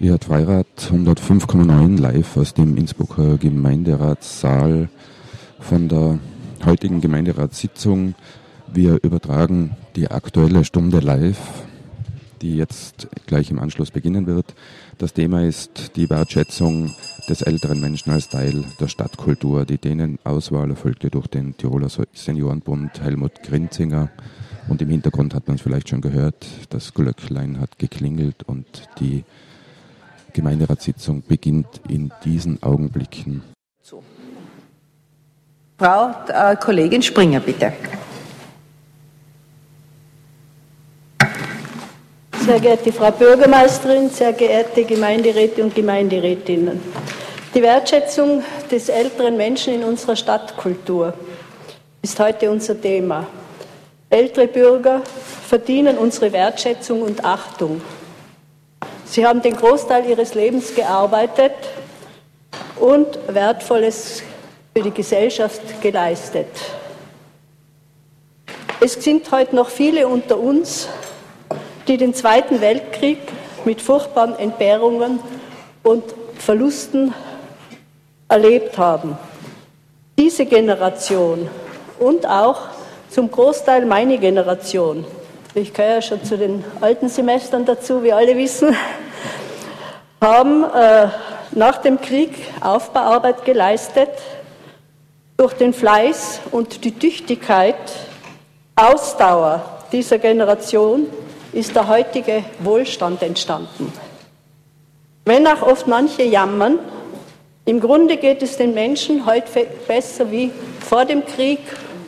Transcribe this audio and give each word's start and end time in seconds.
Hört 0.00 0.24
Freirad 0.24 0.66
105,9 0.76 2.00
live 2.00 2.36
aus 2.36 2.52
dem 2.52 2.76
Innsbrucker 2.76 3.38
Gemeinderatssaal 3.38 4.88
von 5.60 5.88
der 5.88 6.18
heutigen 6.64 7.00
Gemeinderatssitzung. 7.00 8.14
Wir 8.72 8.98
übertragen 9.02 9.76
die 9.94 10.10
aktuelle 10.10 10.64
Stunde 10.64 10.98
live, 10.98 11.38
die 12.42 12.56
jetzt 12.56 13.08
gleich 13.26 13.50
im 13.50 13.60
Anschluss 13.60 13.92
beginnen 13.92 14.26
wird. 14.26 14.54
Das 14.98 15.14
Thema 15.14 15.44
ist 15.44 15.96
die 15.96 16.10
Wertschätzung 16.10 16.92
des 17.28 17.42
älteren 17.42 17.80
Menschen 17.80 18.12
als 18.12 18.28
Teil 18.28 18.64
der 18.80 18.88
Stadtkultur. 18.88 19.64
Die 19.64 19.78
Dänenauswahl 19.78 20.70
erfolgte 20.70 21.08
durch 21.08 21.28
den 21.28 21.56
Tiroler 21.56 21.88
Seniorenbund 22.12 23.00
Helmut 23.00 23.42
Grinzinger. 23.44 24.10
Und 24.68 24.82
im 24.82 24.88
Hintergrund 24.88 25.34
hat 25.34 25.46
man 25.46 25.56
es 25.56 25.62
vielleicht 25.62 25.88
schon 25.88 26.00
gehört, 26.00 26.46
das 26.70 26.94
Glöcklein 26.94 27.60
hat 27.60 27.78
geklingelt 27.78 28.42
und 28.42 28.66
die 28.98 29.24
Gemeinderatssitzung 30.34 31.22
beginnt 31.26 31.80
in 31.88 32.12
diesen 32.24 32.62
Augenblicken. 32.62 33.42
So. 33.80 34.02
Frau 35.78 36.10
äh, 36.28 36.56
Kollegin 36.56 37.02
Springer, 37.02 37.40
bitte. 37.40 37.72
Sehr 42.44 42.60
geehrte 42.60 42.92
Frau 42.92 43.10
Bürgermeisterin, 43.10 44.10
sehr 44.10 44.34
geehrte 44.34 44.84
Gemeinderäte 44.84 45.64
und 45.64 45.74
Gemeinderätinnen. 45.74 46.78
Die 47.54 47.62
Wertschätzung 47.62 48.42
des 48.70 48.90
älteren 48.90 49.36
Menschen 49.36 49.74
in 49.74 49.84
unserer 49.84 50.16
Stadtkultur 50.16 51.14
ist 52.02 52.18
heute 52.20 52.50
unser 52.50 52.78
Thema. 52.78 53.26
Ältere 54.10 54.48
Bürger 54.48 55.00
verdienen 55.46 55.96
unsere 55.96 56.32
Wertschätzung 56.32 57.02
und 57.02 57.24
Achtung. 57.24 57.80
Sie 59.06 59.26
haben 59.26 59.42
den 59.42 59.56
Großteil 59.56 60.06
ihres 60.06 60.34
Lebens 60.34 60.74
gearbeitet 60.74 61.52
und 62.80 63.18
Wertvolles 63.28 64.22
für 64.74 64.82
die 64.82 64.90
Gesellschaft 64.90 65.60
geleistet. 65.80 66.48
Es 68.80 68.94
sind 68.94 69.30
heute 69.30 69.54
noch 69.54 69.68
viele 69.68 70.08
unter 70.08 70.38
uns, 70.38 70.88
die 71.86 71.96
den 71.96 72.12
Zweiten 72.12 72.60
Weltkrieg 72.60 73.18
mit 73.64 73.80
furchtbaren 73.80 74.38
Entbehrungen 74.38 75.20
und 75.82 76.02
Verlusten 76.38 77.14
erlebt 78.28 78.76
haben. 78.76 79.16
Diese 80.18 80.44
Generation 80.46 81.48
und 81.98 82.26
auch 82.26 82.62
zum 83.08 83.30
Großteil 83.30 83.86
meine 83.86 84.18
Generation, 84.18 85.04
ich 85.54 85.72
gehöre 85.72 85.94
ja 85.94 86.02
schon 86.02 86.24
zu 86.24 86.36
den 86.36 86.64
alten 86.80 87.08
Semestern 87.08 87.64
dazu, 87.64 88.02
wie 88.02 88.12
alle 88.12 88.36
wissen, 88.36 88.74
haben 90.24 90.64
äh, 90.64 91.08
nach 91.52 91.76
dem 91.78 92.00
Krieg 92.00 92.30
Aufbauarbeit 92.62 93.44
geleistet. 93.44 94.08
Durch 95.36 95.52
den 95.52 95.74
Fleiß 95.74 96.40
und 96.50 96.82
die 96.84 96.92
Tüchtigkeit, 96.92 97.74
Ausdauer 98.74 99.62
dieser 99.92 100.18
Generation 100.18 101.08
ist 101.52 101.76
der 101.76 101.88
heutige 101.88 102.42
Wohlstand 102.60 103.22
entstanden. 103.22 103.92
Wenn 105.26 105.46
auch 105.46 105.60
oft 105.60 105.86
manche 105.86 106.22
jammern, 106.22 106.78
im 107.66 107.80
Grunde 107.80 108.16
geht 108.16 108.42
es 108.42 108.56
den 108.56 108.72
Menschen 108.72 109.26
heute 109.26 109.66
besser 109.86 110.30
wie 110.30 110.50
vor 110.80 111.04
dem 111.04 111.24
Krieg 111.26 111.60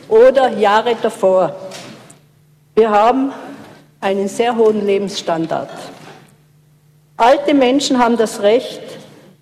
oder 0.09 0.49
Jahre 0.49 0.95
davor. 1.01 1.55
Wir 2.73 2.89
haben 2.89 3.31
einen 4.01 4.27
sehr 4.27 4.55
hohen 4.55 4.85
Lebensstandard. 4.85 5.69
Alte 7.19 7.55
Menschen 7.55 7.97
haben 7.97 8.15
das 8.15 8.43
Recht, 8.43 8.79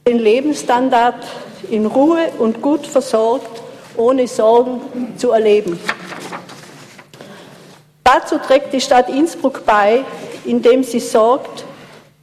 den 0.08 0.20
Lebensstandard 0.20 1.26
in 1.70 1.86
Ruhe 1.86 2.30
und 2.40 2.62
gut 2.62 2.88
versorgt, 2.88 3.62
ohne 3.98 4.30
Sorgen 4.30 4.80
zu 5.18 5.32
erleben. 5.32 5.78
Dazu 8.02 8.38
trägt 8.38 8.72
die 8.72 8.80
Stadt 8.80 9.10
Innsbruck 9.10 9.66
bei, 9.66 10.06
indem 10.46 10.86
sie 10.86 11.02
sorgt, 11.02 11.66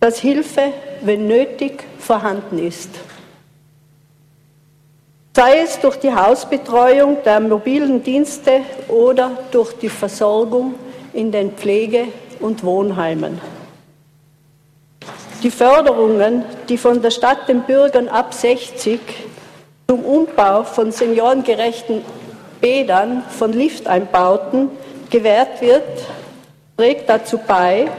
dass 0.00 0.18
Hilfe, 0.20 0.72
wenn 1.02 1.26
nötig, 1.26 1.84
vorhanden 1.98 2.58
ist. 2.58 2.88
Sei 5.36 5.60
es 5.60 5.78
durch 5.80 5.96
die 5.96 6.14
Hausbetreuung 6.14 7.18
der 7.26 7.40
mobilen 7.40 8.02
Dienste 8.02 8.62
oder 8.88 9.32
durch 9.50 9.74
die 9.74 9.90
Versorgung 9.90 10.76
in 11.12 11.30
den 11.30 11.52
Pflege- 11.52 12.08
und 12.40 12.64
Wohnheimen. 12.64 13.61
Die 15.42 15.50
Förderungen, 15.50 16.44
die 16.68 16.78
von 16.78 17.02
der 17.02 17.10
Stadt 17.10 17.48
den 17.48 17.62
Bürgern 17.62 18.06
ab 18.06 18.32
60 18.32 19.00
zum 19.88 20.04
Umbau 20.04 20.62
von 20.62 20.92
seniorengerechten 20.92 22.02
Bädern, 22.60 23.24
von 23.28 23.52
Lifteinbauten 23.52 24.70
gewährt 25.10 25.60
wird, 25.60 25.82
trägt 26.76 27.08
dazu 27.08 27.38
bei, 27.38 27.90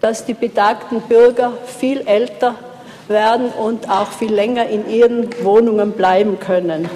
dass 0.00 0.24
die 0.24 0.34
betagten 0.34 1.00
Bürger 1.02 1.52
viel 1.64 2.00
älter 2.08 2.56
werden 3.06 3.50
und 3.50 3.88
auch 3.88 4.10
viel 4.10 4.34
länger 4.34 4.68
in 4.68 4.90
ihren 4.90 5.28
Wohnungen 5.44 5.92
bleiben 5.92 6.40
können. 6.40 6.90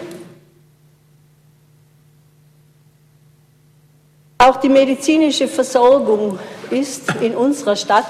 Auch 4.39 4.57
die 4.57 4.69
medizinische 4.69 5.47
Versorgung 5.47 6.41
ist 6.71 7.15
in 7.21 7.37
unserer 7.37 7.77
Stadt 7.77 8.07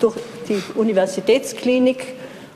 durch 0.00 0.16
die 0.50 0.62
Universitätsklinik 0.74 2.14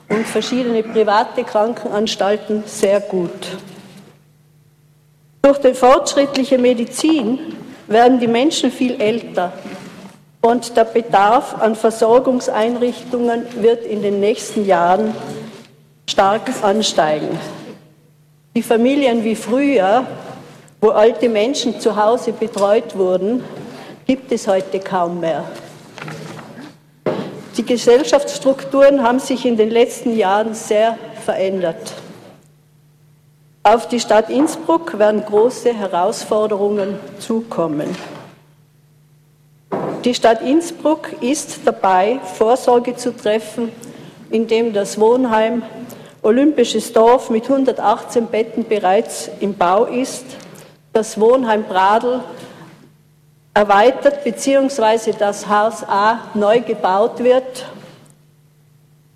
und 0.09 0.27
verschiedene 0.27 0.82
private 0.82 1.44
Krankenanstalten 1.44 2.65
sehr 2.66 3.00
gut. 3.00 3.56
Durch 5.41 5.59
die 5.59 5.75
fortschrittliche 5.75 6.59
Medizin 6.59 7.38
werden 7.87 8.21
die 8.21 8.27
Menschen 8.27 8.71
viel 8.71 9.00
älter 9.00 9.53
und 10.43 10.77
der 10.77 10.84
Bedarf 10.84 11.54
an 11.60 11.75
Versorgungseinrichtungen 11.75 13.44
wird 13.62 13.87
in 13.87 14.03
den 14.03 14.21
nächsten 14.21 14.66
Jahren 14.66 15.15
stark 16.09 16.50
ansteigen. 16.62 17.38
Die 18.54 18.62
Familien 18.62 19.25
wie 19.25 19.37
früher, 19.37 20.06
wo 20.81 20.91
alte 20.91 21.28
Menschen 21.28 21.81
zu 21.81 21.97
Hause 21.97 22.33
betreut 22.33 22.97
wurden, 22.97 23.43
gibt 24.06 24.31
es 24.33 24.47
heute 24.47 24.81
kaum 24.81 25.21
mehr. 25.21 25.44
Die 27.56 27.65
Gesellschaftsstrukturen 27.65 29.03
haben 29.03 29.20
sich 29.20 29.47
in 29.47 29.56
den 29.56 29.70
letzten 29.70 30.16
Jahren 30.16 30.54
sehr 30.54 30.98
verändert. 31.25 31.92
Auf 33.62 33.87
die 33.88 34.00
Stadt 34.00 34.28
Innsbruck 34.28 34.98
werden 34.98 35.25
große 35.25 35.72
Herausforderungen 35.72 36.98
zukommen. 37.20 37.97
Die 40.04 40.15
Stadt 40.15 40.42
Innsbruck 40.42 41.22
ist 41.22 41.60
dabei, 41.65 42.19
Vorsorge 42.37 42.97
zu 42.97 43.16
treffen, 43.16 43.71
indem 44.31 44.72
das 44.72 44.98
Wohnheim 44.98 45.62
Olympisches 46.22 46.92
Dorf 46.92 47.31
mit 47.31 47.44
118 47.44 48.26
Betten 48.26 48.65
bereits 48.66 49.31
im 49.41 49.54
Bau 49.54 49.84
ist, 49.84 50.25
das 50.92 51.21
Wohnheim 51.21 51.62
Bradl 51.65 52.21
erweitert 53.54 54.25
bzw. 54.25 55.12
das 55.16 55.48
Haus 55.48 55.84
A 55.84 56.19
neu 56.34 56.60
gebaut 56.60 57.22
wird 57.22 57.66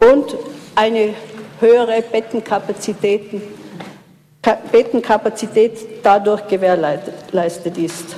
und 0.00 0.36
eine 0.76 1.14
höhere 1.58 2.00
Bettenkapazität, 2.02 3.42
Bettenkapazität 4.70 6.04
dadurch 6.04 6.46
gewährleistet 6.46 7.76
ist. 7.76 8.16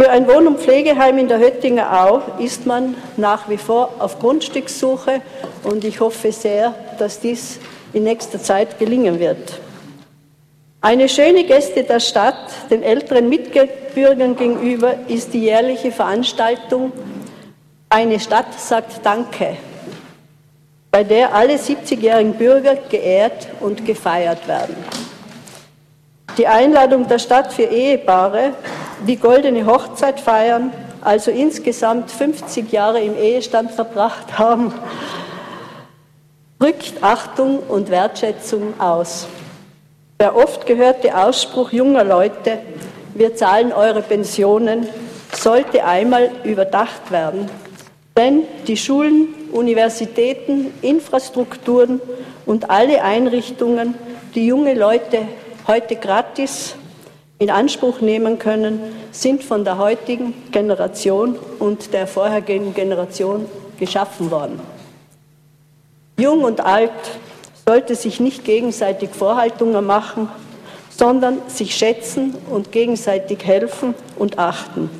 Für 0.00 0.08
ein 0.08 0.26
Wohn- 0.26 0.46
und 0.48 0.58
Pflegeheim 0.58 1.18
in 1.18 1.28
der 1.28 1.38
Höttinger 1.38 2.02
Au 2.02 2.22
ist 2.42 2.66
man 2.66 2.96
nach 3.18 3.48
wie 3.50 3.58
vor 3.58 3.92
auf 3.98 4.18
Grundstückssuche 4.18 5.20
und 5.64 5.84
ich 5.84 6.00
hoffe 6.00 6.32
sehr, 6.32 6.74
dass 6.98 7.20
dies 7.20 7.60
in 7.92 8.04
nächster 8.04 8.42
Zeit 8.42 8.78
gelingen 8.78 9.20
wird. 9.20 9.60
Eine 10.84 11.08
schöne 11.08 11.44
Geste 11.44 11.84
der 11.84 12.00
Stadt 12.00 12.50
den 12.68 12.82
älteren 12.82 13.28
Mitbürgern 13.28 14.34
gegenüber 14.34 14.94
ist 15.06 15.32
die 15.32 15.42
jährliche 15.42 15.92
Veranstaltung 15.92 16.90
Eine 17.88 18.18
Stadt 18.18 18.52
sagt 18.58 19.06
Danke, 19.06 19.58
bei 20.90 21.04
der 21.04 21.36
alle 21.36 21.54
70-jährigen 21.54 22.34
Bürger 22.34 22.74
geehrt 22.74 23.46
und 23.60 23.86
gefeiert 23.86 24.48
werden. 24.48 24.74
Die 26.36 26.48
Einladung 26.48 27.06
der 27.06 27.20
Stadt 27.20 27.52
für 27.52 27.62
Ehepaare, 27.62 28.54
die 29.06 29.18
goldene 29.18 29.64
Hochzeit 29.64 30.18
feiern, 30.18 30.72
also 31.00 31.30
insgesamt 31.30 32.10
50 32.10 32.72
Jahre 32.72 33.00
im 33.00 33.16
Ehestand 33.16 33.70
verbracht 33.70 34.36
haben, 34.36 34.74
drückt 36.58 37.04
Achtung 37.04 37.60
und 37.68 37.88
Wertschätzung 37.88 38.80
aus. 38.80 39.28
Der 40.22 40.36
oft 40.36 40.66
gehörte 40.66 41.18
Ausspruch 41.18 41.72
junger 41.72 42.04
Leute, 42.04 42.60
wir 43.12 43.34
zahlen 43.34 43.72
eure 43.72 44.02
Pensionen, 44.02 44.86
sollte 45.32 45.84
einmal 45.84 46.30
überdacht 46.44 47.10
werden. 47.10 47.50
Denn 48.16 48.44
die 48.68 48.76
Schulen 48.76 49.34
Universitäten, 49.50 50.72
Infrastrukturen 50.80 52.00
und 52.46 52.70
alle 52.70 53.02
Einrichtungen, 53.02 53.96
die 54.36 54.46
junge 54.46 54.74
Leute 54.74 55.22
heute 55.66 55.96
gratis 55.96 56.76
in 57.40 57.50
Anspruch 57.50 58.00
nehmen 58.00 58.38
können, 58.38 58.78
sind 59.10 59.42
von 59.42 59.64
der 59.64 59.78
heutigen 59.78 60.34
Generation 60.52 61.36
und 61.58 61.92
der 61.92 62.06
vorhergehenden 62.06 62.74
Generation 62.74 63.46
geschaffen 63.76 64.30
worden. 64.30 64.60
Jung 66.16 66.44
und 66.44 66.60
alt 66.64 66.92
sollte 67.66 67.94
sich 67.94 68.20
nicht 68.20 68.44
gegenseitig 68.44 69.10
Vorhaltungen 69.10 69.86
machen, 69.86 70.28
sondern 70.90 71.38
sich 71.48 71.74
schätzen 71.74 72.34
und 72.50 72.72
gegenseitig 72.72 73.44
helfen 73.44 73.94
und 74.16 74.38
achten. 74.38 74.90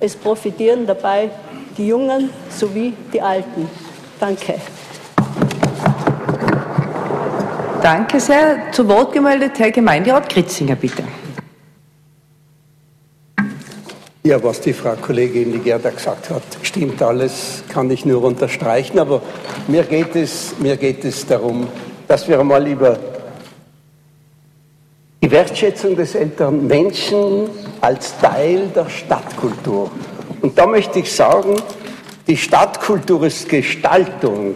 Es 0.00 0.14
profitieren 0.14 0.86
dabei 0.86 1.30
die 1.76 1.88
Jungen 1.88 2.30
sowie 2.50 2.94
die 3.12 3.20
Alten. 3.20 3.68
Danke. 4.20 4.54
Danke 7.82 8.20
sehr. 8.20 8.72
Zu 8.72 8.88
Wort 8.88 9.12
gemeldet 9.12 9.58
Herr 9.58 9.70
Gemeinderat 9.70 10.28
Kritzinger, 10.28 10.74
bitte. 10.74 11.04
Ja, 14.24 14.42
was 14.42 14.60
die 14.60 14.72
Frau 14.72 14.94
Kollegin 14.96 15.52
Ligerda 15.52 15.90
gesagt 15.90 16.30
hat, 16.30 16.42
stimmt 16.62 17.00
alles, 17.00 17.62
kann 17.68 17.88
ich 17.90 18.04
nur 18.04 18.24
unterstreichen. 18.24 18.98
Aber 18.98 19.22
mir 19.68 19.84
geht 19.84 20.16
es, 20.16 20.54
mir 20.58 20.76
geht 20.76 21.04
es 21.04 21.24
darum, 21.26 21.68
dass 22.08 22.28
wir 22.28 22.42
mal 22.44 22.66
über 22.66 22.98
die 25.22 25.30
Wertschätzung 25.30 25.96
des 25.96 26.14
älteren 26.14 26.66
Menschen 26.66 27.48
als 27.80 28.16
Teil 28.18 28.68
der 28.74 28.88
Stadtkultur. 28.88 29.90
Und 30.40 30.56
da 30.56 30.66
möchte 30.66 31.00
ich 31.00 31.12
sagen, 31.12 31.56
die 32.26 32.36
Stadtkultur 32.36 33.24
ist 33.24 33.48
Gestaltung 33.48 34.54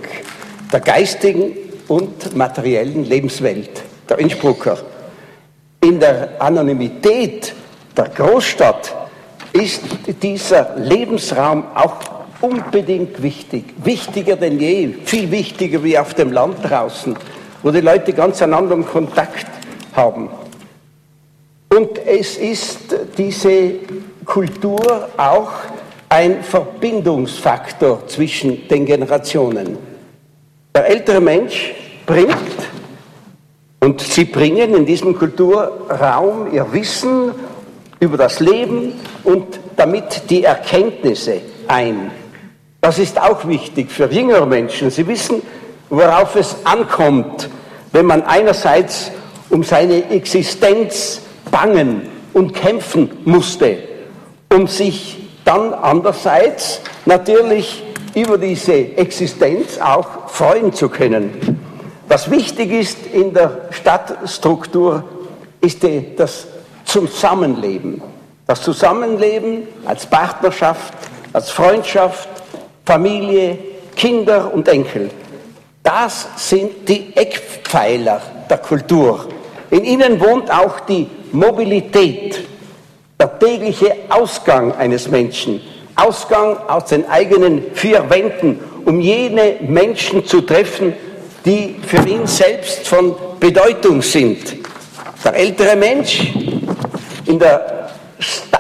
der 0.72 0.80
geistigen 0.80 1.52
und 1.88 2.36
materiellen 2.36 3.04
Lebenswelt 3.04 3.82
der 4.08 4.18
Innsbrucker. 4.18 4.78
In 5.80 5.98
der 5.98 6.40
Anonymität 6.40 7.52
der 7.96 8.08
Großstadt 8.08 8.94
ist 9.52 9.82
dieser 10.22 10.76
Lebensraum 10.76 11.64
auch 11.74 11.96
unbedingt 12.40 13.22
wichtig. 13.22 13.64
Wichtiger 13.82 14.36
denn 14.36 14.60
je, 14.60 14.94
viel 15.04 15.30
wichtiger 15.30 15.82
wie 15.82 15.98
auf 15.98 16.14
dem 16.14 16.32
Land 16.32 16.58
draußen, 16.62 17.16
wo 17.62 17.70
die 17.70 17.80
Leute 17.80 18.12
ganz 18.12 18.42
einen 18.42 18.54
anderen 18.54 18.86
Kontakt 18.86 19.46
haben. 19.94 20.28
Und 21.68 21.98
es 22.06 22.36
ist 22.36 22.96
diese 23.16 23.74
Kultur 24.24 25.08
auch 25.16 25.52
ein 26.08 26.42
Verbindungsfaktor 26.42 28.06
zwischen 28.08 28.66
den 28.68 28.84
Generationen. 28.84 29.78
Der 30.74 30.86
ältere 30.86 31.20
Mensch 31.20 31.72
bringt 32.06 32.34
und 33.80 34.00
sie 34.00 34.24
bringen 34.24 34.74
in 34.74 34.86
diesem 34.86 35.16
Kulturraum 35.16 36.52
ihr 36.52 36.72
Wissen 36.72 37.32
über 38.00 38.16
das 38.16 38.40
Leben 38.40 38.94
und 39.24 39.60
damit 39.76 40.28
die 40.28 40.44
Erkenntnisse 40.44 41.40
ein. 41.68 42.10
Das 42.80 42.98
ist 42.98 43.20
auch 43.20 43.46
wichtig 43.46 43.90
für 43.90 44.10
jüngere 44.10 44.46
Menschen. 44.46 44.90
Sie 44.90 45.06
wissen, 45.06 45.42
worauf 45.90 46.36
es 46.36 46.56
ankommt, 46.64 47.50
wenn 47.92 48.06
man 48.06 48.22
einerseits 48.22 49.10
um 49.50 49.62
seine 49.62 50.10
Existenz 50.10 51.20
bangen 51.50 52.08
und 52.32 52.54
kämpfen 52.54 53.10
musste, 53.24 53.78
um 54.52 54.66
sich 54.66 55.18
dann 55.44 55.74
andererseits 55.74 56.80
natürlich 57.04 57.82
über 58.14 58.38
diese 58.38 58.72
Existenz 58.72 59.78
auch 59.78 60.28
freuen 60.28 60.72
zu 60.72 60.88
können. 60.88 61.60
Was 62.08 62.30
wichtig 62.30 62.72
ist 62.72 62.98
in 63.12 63.32
der 63.34 63.68
Stadtstruktur, 63.70 65.04
ist 65.60 65.84
das 66.16 66.46
Zusammenleben. 66.84 68.02
Das 68.46 68.62
Zusammenleben 68.62 69.68
als 69.84 70.06
Partnerschaft, 70.06 70.94
als 71.32 71.50
Freundschaft, 71.50 72.28
Familie, 72.84 73.58
Kinder 73.94 74.52
und 74.52 74.66
Enkel. 74.66 75.10
Das 75.82 76.28
sind 76.36 76.88
die 76.88 77.16
Eckpfeiler 77.16 78.20
der 78.48 78.58
Kultur. 78.58 79.26
In 79.70 79.84
ihnen 79.84 80.20
wohnt 80.20 80.50
auch 80.50 80.80
die 80.80 81.06
Mobilität, 81.32 82.46
der 83.18 83.38
tägliche 83.38 83.94
Ausgang 84.08 84.72
eines 84.72 85.08
Menschen. 85.08 85.60
Ausgang 85.96 86.56
aus 86.68 86.86
den 86.86 87.08
eigenen 87.08 87.74
vier 87.74 88.08
Wänden, 88.10 88.60
um 88.84 89.00
jene 89.00 89.56
Menschen 89.60 90.26
zu 90.26 90.42
treffen, 90.42 90.94
die 91.44 91.76
für 91.86 92.06
ihn 92.08 92.26
selbst 92.26 92.86
von 92.86 93.14
Bedeutung 93.38 94.02
sind. 94.02 94.56
Der 95.24 95.34
ältere 95.34 95.76
Mensch 95.76 96.32
in 97.26 97.38
der 97.38 97.90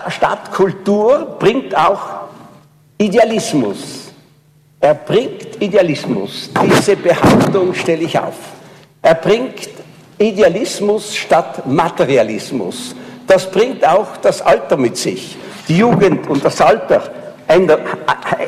Stadtkultur 0.08 1.36
bringt 1.38 1.76
auch 1.76 2.00
Idealismus. 2.98 3.99
Er 4.82 4.94
bringt 4.94 5.60
Idealismus. 5.60 6.48
Diese 6.64 6.96
Behauptung 6.96 7.74
stelle 7.74 8.04
ich 8.04 8.18
auf. 8.18 8.34
Er 9.02 9.14
bringt 9.14 9.68
Idealismus 10.18 11.14
statt 11.14 11.66
Materialismus. 11.66 12.94
Das 13.26 13.50
bringt 13.50 13.86
auch 13.86 14.16
das 14.22 14.40
Alter 14.40 14.78
mit 14.78 14.96
sich. 14.96 15.36
Die 15.68 15.76
Jugend 15.76 16.26
und 16.30 16.42
das 16.42 16.62
Alter 16.62 17.02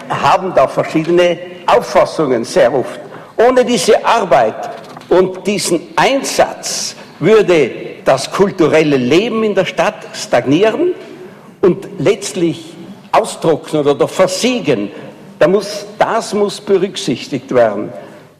haben 0.08 0.54
da 0.54 0.66
verschiedene 0.68 1.38
Auffassungen 1.66 2.44
sehr 2.44 2.72
oft. 2.72 3.00
Ohne 3.36 3.62
diese 3.62 4.02
Arbeit 4.02 4.70
und 5.10 5.46
diesen 5.46 5.80
Einsatz 5.96 6.96
würde 7.20 7.70
das 8.06 8.30
kulturelle 8.30 8.96
Leben 8.96 9.44
in 9.44 9.54
der 9.54 9.66
Stadt 9.66 10.06
stagnieren 10.14 10.94
und 11.60 11.86
letztlich 11.98 12.72
austrocknen 13.12 13.86
oder 13.86 14.08
versiegen. 14.08 14.90
Da 15.42 15.48
muss, 15.48 15.86
das 15.98 16.34
muss 16.34 16.60
berücksichtigt 16.60 17.52
werden. 17.52 17.92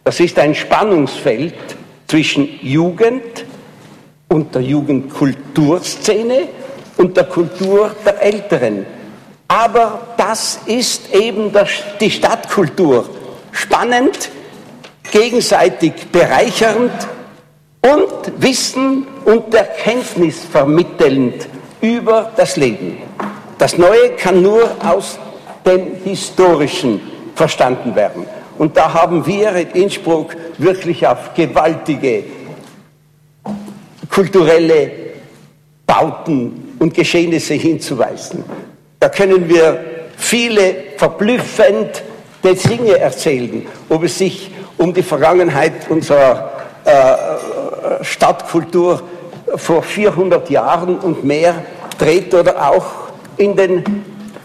Das 0.05 0.21
ist 0.21 0.39
ein 0.39 0.55
Spannungsfeld 0.55 1.53
zwischen 2.07 2.61
Jugend 2.63 3.45
und 4.29 4.55
der 4.55 4.63
Jugendkulturszene 4.63 6.47
und 6.99 7.17
der 7.17 7.25
Kultur 7.25 7.91
der 8.07 8.23
Älteren. 8.23 8.87
Aber 9.49 10.15
das 10.17 10.61
ist 10.67 11.13
eben 11.13 11.51
die 12.01 12.09
Stadtkultur. 12.09 13.11
Spannend, 13.51 14.31
gegenseitig 15.11 16.07
bereichernd 16.13 16.93
und 17.81 18.41
Wissen 18.41 19.09
und 19.25 19.53
Erkenntnis 19.53 20.45
vermittelnd 20.45 21.49
über 21.81 22.31
das 22.37 22.57
Leben. 22.57 22.99
Das 23.59 23.77
Neue 23.77 24.11
kann 24.11 24.41
nur 24.41 24.71
aus 24.85 25.19
dem 25.65 25.97
Historischen 26.05 27.01
verstanden 27.35 27.95
werden. 27.95 28.27
Und 28.59 28.77
da 28.77 28.93
haben 28.93 29.27
wir 29.27 29.53
in 29.55 29.71
Innsbruck 29.71 30.37
wirklich 30.59 31.07
auf 31.07 31.35
gewaltige 31.35 32.25
kulturelle 34.11 34.91
Bauten 35.87 36.75
und 36.79 36.95
Geschehnisse 36.95 37.55
hinzuweisen. 37.55 38.45
Da 39.01 39.09
können 39.09 39.49
wir 39.49 39.81
viele 40.17 40.75
verblüffend 40.97 42.03
Dinge 42.43 42.99
erzählen, 42.99 43.67
ob 43.89 44.05
es 44.05 44.19
sich 44.19 44.51
um 44.79 44.93
die 44.93 45.03
Vergangenheit 45.03 45.89
unserer 45.89 46.51
äh, 46.85 48.05
Stadtkultur 48.05 49.03
vor 49.57 49.83
400 49.83 50.51
Jahren 50.51 50.99
und 50.99 51.25
mehr 51.25 51.55
dreht 51.99 52.35
oder 52.35 52.69
auch 52.71 52.87
in 53.37 53.57
den 53.57 53.85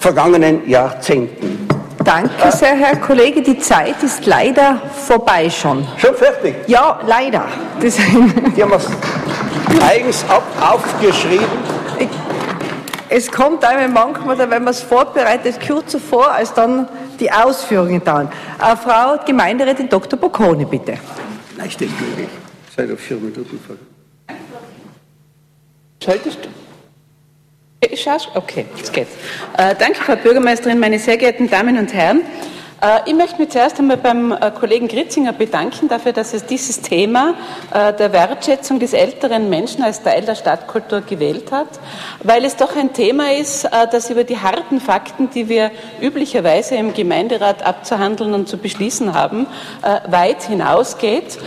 vergangenen 0.08 0.66
Jahrzehnten. 0.70 1.68
Danke 2.02 2.50
sehr, 2.54 2.78
Herr 2.78 2.96
Kollege. 2.96 3.42
Die 3.42 3.60
Zeit 3.60 4.02
ist 4.02 4.26
leider 4.26 4.82
vorbei 5.06 5.50
schon. 5.50 5.86
Schon 5.98 6.16
fertig? 6.16 6.56
Ja, 6.66 7.02
leider. 7.06 7.46
Das 7.82 7.98
Die 8.56 8.64
haben 8.64 8.72
es 8.72 8.88
eigens 9.84 10.24
aufgeschrieben. 10.62 11.46
Es 13.10 13.30
kommt 13.30 13.66
einem 13.66 13.92
manchmal, 13.92 14.38
wenn 14.38 14.50
man 14.50 14.68
es 14.68 14.82
vorbereitet, 14.82 15.60
kürzer 15.60 16.00
vor, 16.00 16.32
als 16.32 16.54
dann 16.54 16.88
die 17.20 17.30
Ausführungen 17.30 18.02
dann. 18.06 18.28
Äh, 18.28 18.78
Frau 18.78 19.18
Gemeinderätin 19.26 19.90
Dr. 19.90 20.18
Bocconi, 20.18 20.64
bitte. 20.64 20.98
Nein, 21.58 21.70
steht 21.70 21.92
möglich. 22.00 22.30
Seid 22.74 22.90
auf 22.94 23.00
vier 23.00 23.18
Minuten 23.18 23.60
vor. 23.68 23.76
Schaltest 26.02 26.46
du? 26.46 26.67
Okay, 28.34 28.65
jetzt 28.75 28.91
geht's. 28.91 29.12
Äh, 29.57 29.75
danke, 29.77 30.01
Frau 30.01 30.15
Bürgermeisterin, 30.15 30.79
meine 30.79 30.98
sehr 30.98 31.17
geehrten 31.17 31.48
Damen 31.50 31.77
und 31.77 31.93
Herren. 31.93 32.24
Äh, 32.79 33.10
ich 33.10 33.15
möchte 33.15 33.41
mich 33.41 33.50
zuerst 33.50 33.79
einmal 33.79 33.98
beim 33.98 34.31
äh, 34.31 34.51
Kollegen 34.51 34.88
Gritzinger 34.88 35.34
bedanken 35.34 35.88
dafür, 35.88 36.13
dass 36.13 36.34
er 36.34 36.41
dieses 36.41 36.81
Thema 36.81 37.34
äh, 37.74 37.91
der 37.93 38.13
Wertschätzung 38.13 38.79
des 38.79 38.93
älteren 38.93 39.50
Menschen 39.50 39.81
als 39.81 40.03
Teil 40.03 40.24
der 40.24 40.36
Stadtkultur 40.36 41.01
gewählt 41.01 41.51
hat, 41.51 41.67
weil 42.22 42.46
es 42.46 42.55
doch 42.55 42.75
ein 42.75 42.93
Thema 42.93 43.34
ist, 43.34 43.67
das 43.91 44.10
über 44.10 44.24
die 44.24 44.38
harten 44.38 44.79
Fakten, 44.79 45.29
die 45.29 45.50
wir 45.50 45.72
üblicherweise 46.01 46.75
im 46.75 46.93
Gemeinderat 46.93 47.63
abzuhandeln 47.63 48.34
und 48.34 48.48
zu 48.48 48.57
beschließen 48.57 49.13
haben, 49.13 49.48
weit 50.07 50.43
hinausgeht 50.43 51.38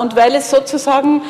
und 0.00 0.16
weil 0.16 0.34
es 0.34 0.50
sozusagen 0.50 1.22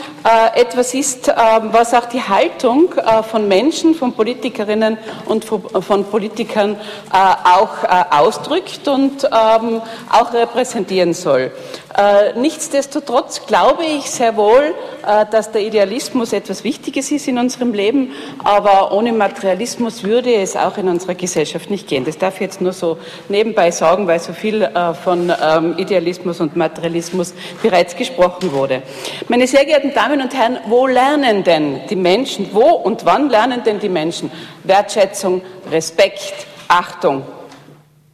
etwas 0.54 0.94
ist, 0.94 1.28
was 1.28 1.94
auch 1.94 2.06
die 2.06 2.22
Haltung 2.22 2.94
von 3.30 3.48
Menschen, 3.48 3.94
von 3.94 4.12
Politikerinnen 4.12 4.98
und 5.26 5.44
von 5.44 6.04
Politikern 6.04 6.76
auch 7.10 7.84
ausdrückt 8.10 8.86
und 8.88 9.26
ähm, 9.44 9.82
auch 10.10 10.32
repräsentieren 10.32 11.14
soll. 11.14 11.50
Äh, 11.96 12.36
nichtsdestotrotz 12.38 13.46
glaube 13.46 13.84
ich 13.84 14.10
sehr 14.10 14.36
wohl, 14.36 14.74
äh, 15.06 15.26
dass 15.30 15.52
der 15.52 15.62
Idealismus 15.62 16.32
etwas 16.32 16.64
Wichtiges 16.64 17.12
ist 17.12 17.28
in 17.28 17.38
unserem 17.38 17.72
Leben, 17.72 18.10
aber 18.42 18.92
ohne 18.92 19.12
Materialismus 19.12 20.02
würde 20.02 20.34
es 20.34 20.56
auch 20.56 20.76
in 20.76 20.88
unserer 20.88 21.14
Gesellschaft 21.14 21.70
nicht 21.70 21.86
gehen. 21.86 22.04
Das 22.04 22.18
darf 22.18 22.34
ich 22.34 22.40
jetzt 22.40 22.60
nur 22.60 22.72
so 22.72 22.98
nebenbei 23.28 23.70
sagen, 23.70 24.08
weil 24.08 24.18
so 24.18 24.32
viel 24.32 24.62
äh, 24.62 24.94
von 24.94 25.32
ähm, 25.40 25.78
Idealismus 25.78 26.40
und 26.40 26.56
Materialismus 26.56 27.32
bereits 27.62 27.94
gesprochen 27.94 28.52
wurde. 28.52 28.82
Meine 29.28 29.46
sehr 29.46 29.64
geehrten 29.64 29.94
Damen 29.94 30.20
und 30.20 30.34
Herren, 30.34 30.58
wo 30.66 30.88
lernen 30.88 31.44
denn 31.44 31.82
die 31.88 31.96
Menschen, 31.96 32.48
wo 32.52 32.70
und 32.70 33.04
wann 33.04 33.30
lernen 33.30 33.62
denn 33.62 33.78
die 33.78 33.88
Menschen 33.88 34.32
Wertschätzung, 34.64 35.42
Respekt, 35.70 36.46
Achtung, 36.66 37.22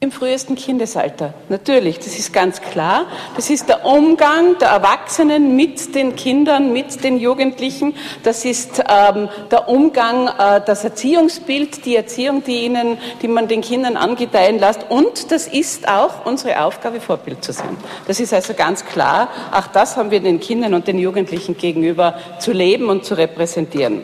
im 0.02 0.11
frühesten 0.11 0.54
Kindesalter, 0.54 1.35
natürlich, 1.50 1.99
das 1.99 2.19
ist 2.19 2.33
ganz 2.33 2.62
klar. 2.62 3.04
Das 3.37 3.50
ist 3.50 3.69
der 3.69 3.85
Umgang 3.85 4.57
der 4.59 4.69
Erwachsenen 4.69 5.57
mit 5.57 5.95
den 5.95 6.16
Kindern, 6.16 6.73
mit 6.73 7.04
den 7.04 7.19
Jugendlichen. 7.19 7.95
Das 8.23 8.47
ist 8.47 8.83
ähm, 8.88 9.28
der 9.50 9.69
Umgang, 9.69 10.28
äh, 10.28 10.62
das 10.64 10.85
Erziehungsbild, 10.85 11.85
die 11.85 11.97
Erziehung, 11.97 12.42
die 12.42 12.64
ihnen, 12.64 12.97
die 13.21 13.28
man 13.28 13.47
den 13.47 13.61
Kindern 13.61 13.99
angedeihen 13.99 14.59
lässt. 14.59 14.87
Und 14.88 15.30
das 15.33 15.47
ist 15.47 15.87
auch 15.87 16.25
unsere 16.25 16.62
Aufgabe, 16.64 16.99
Vorbild 17.02 17.45
zu 17.45 17.52
sein. 17.52 17.76
Das 18.07 18.21
ist 18.21 18.33
also 18.33 18.54
ganz 18.54 18.87
klar. 18.87 19.28
Auch 19.52 19.66
das 19.66 19.99
haben 19.99 20.11
wir 20.11 20.21
den 20.21 20.40
Kindern 20.40 20.73
und 20.73 20.88
den 20.88 20.99
Jugendlichen 20.99 21.59
gegenüber 21.59 22.19
zu 22.38 22.52
leben 22.52 22.88
und 22.88 23.04
zu 23.04 23.19
repräsentieren. 23.19 24.00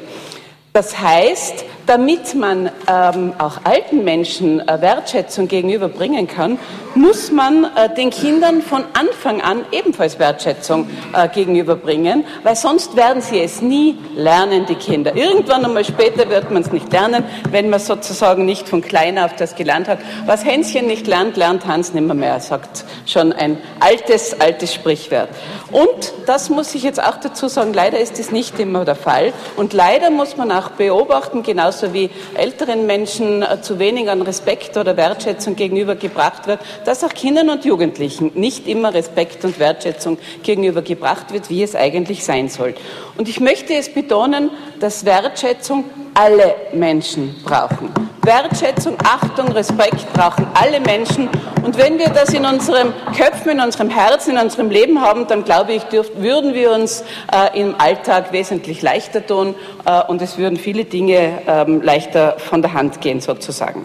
Das 0.74 0.98
heißt, 1.00 1.64
damit 1.86 2.34
man 2.34 2.70
ähm, 2.88 3.32
auch 3.38 3.58
alten 3.64 4.04
Menschen 4.04 4.66
äh, 4.66 4.80
Wertschätzung 4.80 5.48
gegenüberbringen 5.48 6.26
kann, 6.26 6.58
muss 6.96 7.30
man 7.30 7.64
äh, 7.64 7.94
den 7.94 8.10
Kindern 8.10 8.62
von 8.62 8.84
Anfang 8.94 9.40
an 9.40 9.64
ebenfalls 9.70 10.18
Wertschätzung 10.18 10.88
äh, 11.12 11.28
gegenüberbringen, 11.28 12.24
weil 12.42 12.56
sonst 12.56 12.96
werden 12.96 13.22
sie 13.22 13.40
es 13.40 13.60
nie 13.60 13.96
lernen, 14.16 14.66
die 14.66 14.74
Kinder. 14.74 15.14
Irgendwann 15.14 15.64
einmal 15.64 15.84
später 15.84 16.28
wird 16.28 16.50
man 16.50 16.62
es 16.62 16.72
nicht 16.72 16.90
lernen, 16.92 17.24
wenn 17.50 17.70
man 17.70 17.80
sozusagen 17.80 18.44
nicht 18.44 18.68
von 18.68 18.80
klein 18.80 19.18
auf 19.18 19.36
das 19.36 19.54
gelernt 19.54 19.88
hat. 19.88 19.98
Was 20.24 20.44
Hänschen 20.44 20.86
nicht 20.86 21.06
lernt, 21.06 21.36
lernt 21.36 21.66
Hans 21.66 21.92
nimmer 21.92 22.14
mehr, 22.14 22.40
sagt 22.40 22.84
schon 23.04 23.32
ein 23.32 23.58
altes, 23.78 24.40
altes 24.40 24.74
Sprichwort. 24.74 25.28
Und 25.70 26.12
das 26.26 26.48
muss 26.48 26.74
ich 26.74 26.82
jetzt 26.82 27.02
auch 27.02 27.16
dazu 27.16 27.48
sagen, 27.48 27.74
leider 27.74 27.98
ist 27.98 28.18
das 28.18 28.32
nicht 28.32 28.58
immer 28.58 28.84
der 28.84 28.96
Fall. 28.96 29.32
Und 29.56 29.72
leider 29.74 30.10
muss 30.10 30.36
man 30.36 30.50
auch 30.50 30.70
beobachten, 30.70 31.42
genauso 31.42 31.75
genauso 31.76 31.94
wie 31.94 32.10
älteren 32.34 32.86
Menschen 32.86 33.42
äh, 33.42 33.60
zu 33.60 33.78
wenig 33.78 34.08
an 34.08 34.22
Respekt 34.22 34.76
oder 34.76 34.96
Wertschätzung 34.96 35.56
gegenübergebracht 35.56 36.46
wird, 36.46 36.60
dass 36.84 37.04
auch 37.04 37.12
Kindern 37.12 37.50
und 37.50 37.64
Jugendlichen 37.64 38.32
nicht 38.34 38.66
immer 38.66 38.94
Respekt 38.94 39.44
und 39.44 39.58
Wertschätzung 39.58 40.18
gegenübergebracht 40.42 41.32
wird, 41.32 41.50
wie 41.50 41.62
es 41.62 41.74
eigentlich 41.74 42.24
sein 42.24 42.48
soll. 42.48 42.74
Und 43.16 43.28
ich 43.28 43.40
möchte 43.40 43.74
es 43.74 43.92
betonen, 43.92 44.50
dass 44.80 45.04
Wertschätzung 45.04 45.84
alle 46.16 46.54
Menschen 46.72 47.34
brauchen. 47.44 47.92
Wertschätzung, 48.22 48.96
Achtung, 49.04 49.52
Respekt 49.52 50.12
brauchen 50.14 50.46
alle 50.54 50.80
Menschen. 50.80 51.28
Und 51.62 51.76
wenn 51.76 51.98
wir 51.98 52.08
das 52.08 52.32
in 52.34 52.44
unserem 52.44 52.92
Köpfen, 53.16 53.52
in 53.52 53.60
unserem 53.60 53.90
Herzen, 53.90 54.36
in 54.36 54.42
unserem 54.42 54.70
Leben 54.70 55.00
haben, 55.00 55.26
dann 55.28 55.44
glaube 55.44 55.74
ich, 55.74 55.84
dürft, 55.84 56.20
würden 56.20 56.54
wir 56.54 56.72
uns 56.72 57.04
äh, 57.32 57.60
im 57.60 57.76
Alltag 57.78 58.32
wesentlich 58.32 58.82
leichter 58.82 59.24
tun 59.24 59.54
äh, 59.84 60.02
und 60.08 60.20
es 60.22 60.38
würden 60.38 60.56
viele 60.56 60.84
Dinge 60.84 61.42
äh, 61.46 61.70
leichter 61.70 62.36
von 62.38 62.62
der 62.62 62.72
Hand 62.72 63.00
gehen 63.00 63.20
sozusagen. 63.20 63.84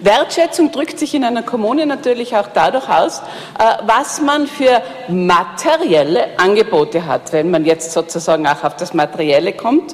Wertschätzung 0.00 0.72
drückt 0.72 0.98
sich 0.98 1.14
in 1.14 1.24
einer 1.24 1.42
Kommune 1.42 1.86
natürlich 1.86 2.36
auch 2.36 2.48
dadurch 2.52 2.88
aus, 2.88 3.20
äh, 3.58 3.64
was 3.86 4.20
man 4.20 4.46
für 4.46 4.82
materielle 5.08 6.38
Angebote 6.38 7.06
hat, 7.06 7.32
wenn 7.32 7.50
man 7.50 7.64
jetzt 7.64 7.92
sozusagen 7.92 8.46
auch 8.46 8.64
auf 8.64 8.76
das 8.76 8.94
Materielle 8.94 9.52
kommt, 9.52 9.92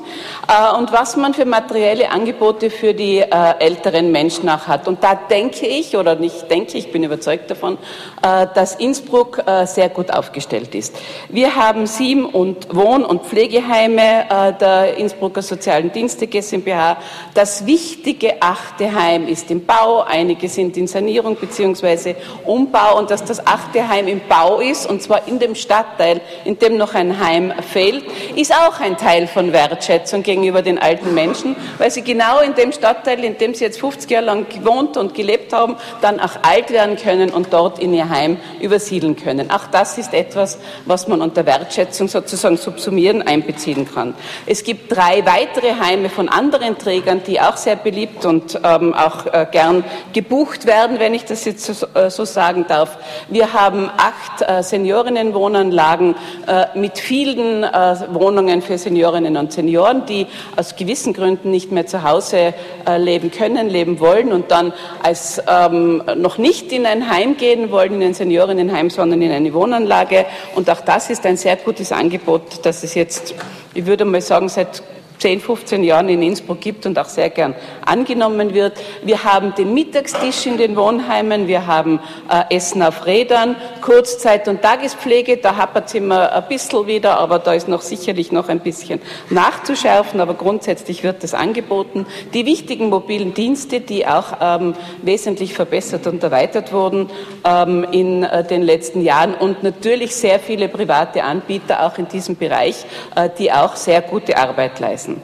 äh, 0.49 0.77
und 0.77 0.93
was 0.93 1.17
man 1.17 1.35
für 1.35 1.45
materielle 1.45 2.11
Angebote 2.11 2.71
für 2.71 2.95
die 2.95 3.19
äh, 3.19 3.29
älteren 3.59 4.13
Menschen 4.13 4.49
auch 4.49 4.67
hat. 4.67 4.89
Und 4.89 5.03
da 5.03 5.15
denke 5.15 5.67
ich, 5.67 5.97
oder 5.97 6.15
nicht 6.15 6.51
denke, 6.51 6.79
ich 6.79 6.93
bin 6.93 7.03
überzeugt 7.03 7.51
davon, 7.51 7.79
dass 8.21 8.75
Innsbruck 8.75 9.43
sehr 9.65 9.89
gut 9.89 10.13
aufgestellt 10.13 10.75
ist. 10.75 10.97
Wir 11.29 11.55
haben 11.55 11.87
sieben 11.87 12.27
und 12.27 12.75
Wohn- 12.75 13.05
und 13.05 13.25
Pflegeheime 13.25 14.55
der 14.61 14.97
Innsbrucker 14.97 15.43
Sozialen 15.43 15.93
Dienste 15.93 16.27
GmbH. 16.27 16.99
Das 17.35 17.67
wichtige 17.67 18.43
achte 18.43 18.95
Heim 18.95 19.29
ist 19.29 19.51
im 19.51 19.65
Bau, 19.69 20.01
einige 20.01 20.49
sind 20.49 20.79
in 20.79 20.87
Sanierung 20.87 21.37
bzw. 21.37 22.15
Umbau 22.47 22.99
und 22.99 23.11
dass 23.11 23.23
das 23.23 23.47
achte 23.47 23.87
Heim 23.87 24.09
im 24.09 24.23
Bau 24.27 24.61
ist, 24.61 24.89
und 24.89 25.03
zwar 25.03 25.29
in 25.29 25.39
dem 25.39 25.55
Stadtteil, 25.55 26.23
in 26.47 26.59
dem 26.59 26.79
noch 26.79 26.95
ein 26.95 27.21
Heim 27.21 27.53
fehlt, 27.61 28.03
ist 28.35 28.51
auch 28.51 28.81
ein 28.81 28.97
Teil 28.97 29.27
von 29.27 29.53
Wertschätzung 29.53 30.23
gegenüber 30.23 30.63
den 30.63 30.79
alten 30.79 31.13
Menschen, 31.13 31.55
weil 31.77 31.91
sie 31.91 32.01
genau 32.01 32.41
in 32.41 32.55
dem 32.55 32.73
Stadtteil, 32.73 33.23
in 33.23 33.37
dem 33.37 33.53
sie 33.53 33.65
jetzt 33.65 33.79
50 33.79 34.11
Jahre 34.11 34.25
lang 34.25 34.47
gewohnt 34.49 34.97
und 34.97 35.13
gelebt 35.13 35.53
haben, 35.53 35.77
dann 36.01 36.19
auch 36.19 36.43
alt 36.45 36.71
werden 36.71 36.97
können 36.97 37.29
und 37.29 37.53
dort 37.53 37.79
in 37.79 37.93
ihr 37.93 38.09
Heim 38.09 38.39
übersiedeln 38.63 39.17
können. 39.17 39.51
Auch 39.51 39.67
das 39.67 39.99
ist 39.99 40.15
etwas, 40.15 40.59
was 40.87 41.09
man 41.09 41.21
unter 41.21 41.45
Wertschätzung 41.45 42.09
sozusagen 42.09 42.57
subsumieren, 42.57 43.21
einbeziehen 43.21 43.87
kann. 43.93 44.15
Es 44.47 44.65
gibt 44.65 44.91
drei 44.97 45.27
weitere 45.27 45.75
Heime 45.79 46.09
von 46.09 46.31
anderen 46.31 46.79
Trägern, 46.79 47.21
die 47.27 47.39
auch 47.39 47.59
sehr 47.59 47.77
beliebt 47.77 48.25
und 48.25 48.59
ähm, 48.65 48.95
auch 48.95 49.27
äh, 49.27 49.47
gern 49.51 49.85
gebucht 50.13 50.67
werden, 50.67 50.99
wenn 50.99 51.15
ich 51.15 51.25
das 51.25 51.45
jetzt 51.45 51.65
so, 51.65 51.87
äh, 51.95 52.11
sagen 52.11 52.67
darf. 52.69 52.99
Wir 53.29 53.53
haben 53.53 53.91
acht 53.97 54.43
äh, 54.43 54.63
Seniorinnenwohnanlagen 54.63 56.15
äh, 56.47 56.79
mit 56.79 56.99
vielen 56.99 57.63
Wohnungen 57.63 58.63
für 58.63 58.79
Seniorinnen 58.79 59.37
und 59.37 59.53
Senioren, 59.53 60.07
die 60.07 60.27
aus 60.57 60.77
gewissen 60.77 61.13
Gründen 61.13 61.51
nicht 61.51 61.73
mehr 61.73 61.87
zu 61.87 62.03
Hause 62.03 62.55
leben 62.99 63.31
können, 63.31 63.69
leben 63.69 64.01
wollen 64.01 64.33
und 64.33 64.51
dann 64.51 64.73
als 65.03 65.43
ähm, 65.47 66.03
noch 66.17 66.39
nicht 66.39 66.73
in 66.73 66.87
ein 66.87 67.11
Heim 67.11 67.37
gehen 67.37 67.71
wollen, 67.71 67.95
in 67.95 68.03
ein 68.03 68.15
Seniorinnenheim, 68.15 68.91
sondern 68.91 69.23
in 69.23 69.31
eine 69.31 69.53
Wohnanlage. 69.53 70.27
Und 70.55 70.71
auch 70.71 70.81
das 70.81 71.11
ist 71.11 71.27
ein 71.27 71.37
sehr 71.37 71.57
gutes 71.57 71.93
Angebot, 71.93 72.65
das 72.65 72.83
es 72.83 72.95
jetzt, 72.95 73.35
ich 73.75 73.87
würde 73.87 74.05
mal 74.05 74.21
sagen, 74.21 74.49
seit 74.49 74.83
10, 75.19 75.41
15 75.41 75.85
Jahren 75.85 76.09
in 76.09 76.23
Innsbruck 76.23 76.61
gibt 76.61 76.87
und 76.87 76.99
auch 76.99 77.09
sehr 77.09 77.31
gern 77.31 77.55
angenommen 77.89 78.55
wird. 78.55 78.75
Wir 79.03 79.25
haben 79.25 79.55
den 79.55 79.75
Mittagstisch 79.75 80.47
in 80.47 80.59
den 80.59 80.77
Wohnheimen, 80.77 81.49
wir 81.49 81.67
haben 81.67 82.01
äh, 82.31 82.55
Essen 82.55 82.83
auf 82.83 83.07
Rädern, 83.07 83.57
Kurzzeit- 83.81 84.49
und 84.49 84.63
Tagespflege, 84.63 85.39
da 85.39 85.57
hapert 85.57 85.89
es 85.89 85.95
immer 85.95 86.33
ein 86.33 86.49
bisschen 86.49 86.87
wieder, 86.87 87.19
aber 87.19 87.39
da 87.39 87.55
ist 87.55 87.69
noch 87.69 87.83
sicherlich 87.83 88.33
noch 88.33 88.49
ein 88.49 88.61
bisschen 88.61 89.01
nachzuschärfen, 89.31 90.21
aber 90.21 90.35
grundsätzlich 90.35 91.03
wird 91.03 91.23
das 91.23 91.35
angeboten. 91.35 92.07
Die 92.35 92.47
wichtigen 92.47 92.89
mobilen 92.89 93.35
Dienste, 93.35 93.81
die 93.81 94.07
auch 94.07 94.37
ähm, 94.41 94.75
wesentlich 95.03 95.55
verbessert 95.55 96.07
und 96.07 96.23
erweitert 96.23 96.73
wurden 96.73 97.11
ähm, 97.45 97.85
in 97.91 98.23
äh, 98.23 98.45
den 98.45 98.63
letzten 98.63 99.03
Jahren 99.03 99.35
und 99.35 99.63
natürlich 99.63 100.15
sehr 100.15 100.39
viele 100.39 100.69
private 100.69 101.25
Anbieter 101.25 101.85
auch 101.85 101.99
in 101.99 102.09
diesem 102.09 102.37
Bereich, 102.37 102.85
äh, 103.15 103.29
die 103.39 103.53
auch 103.53 103.77
sehr 103.77 104.03
gute 104.03 104.37
Arbeit 104.37 104.81
leisten. 104.81 105.21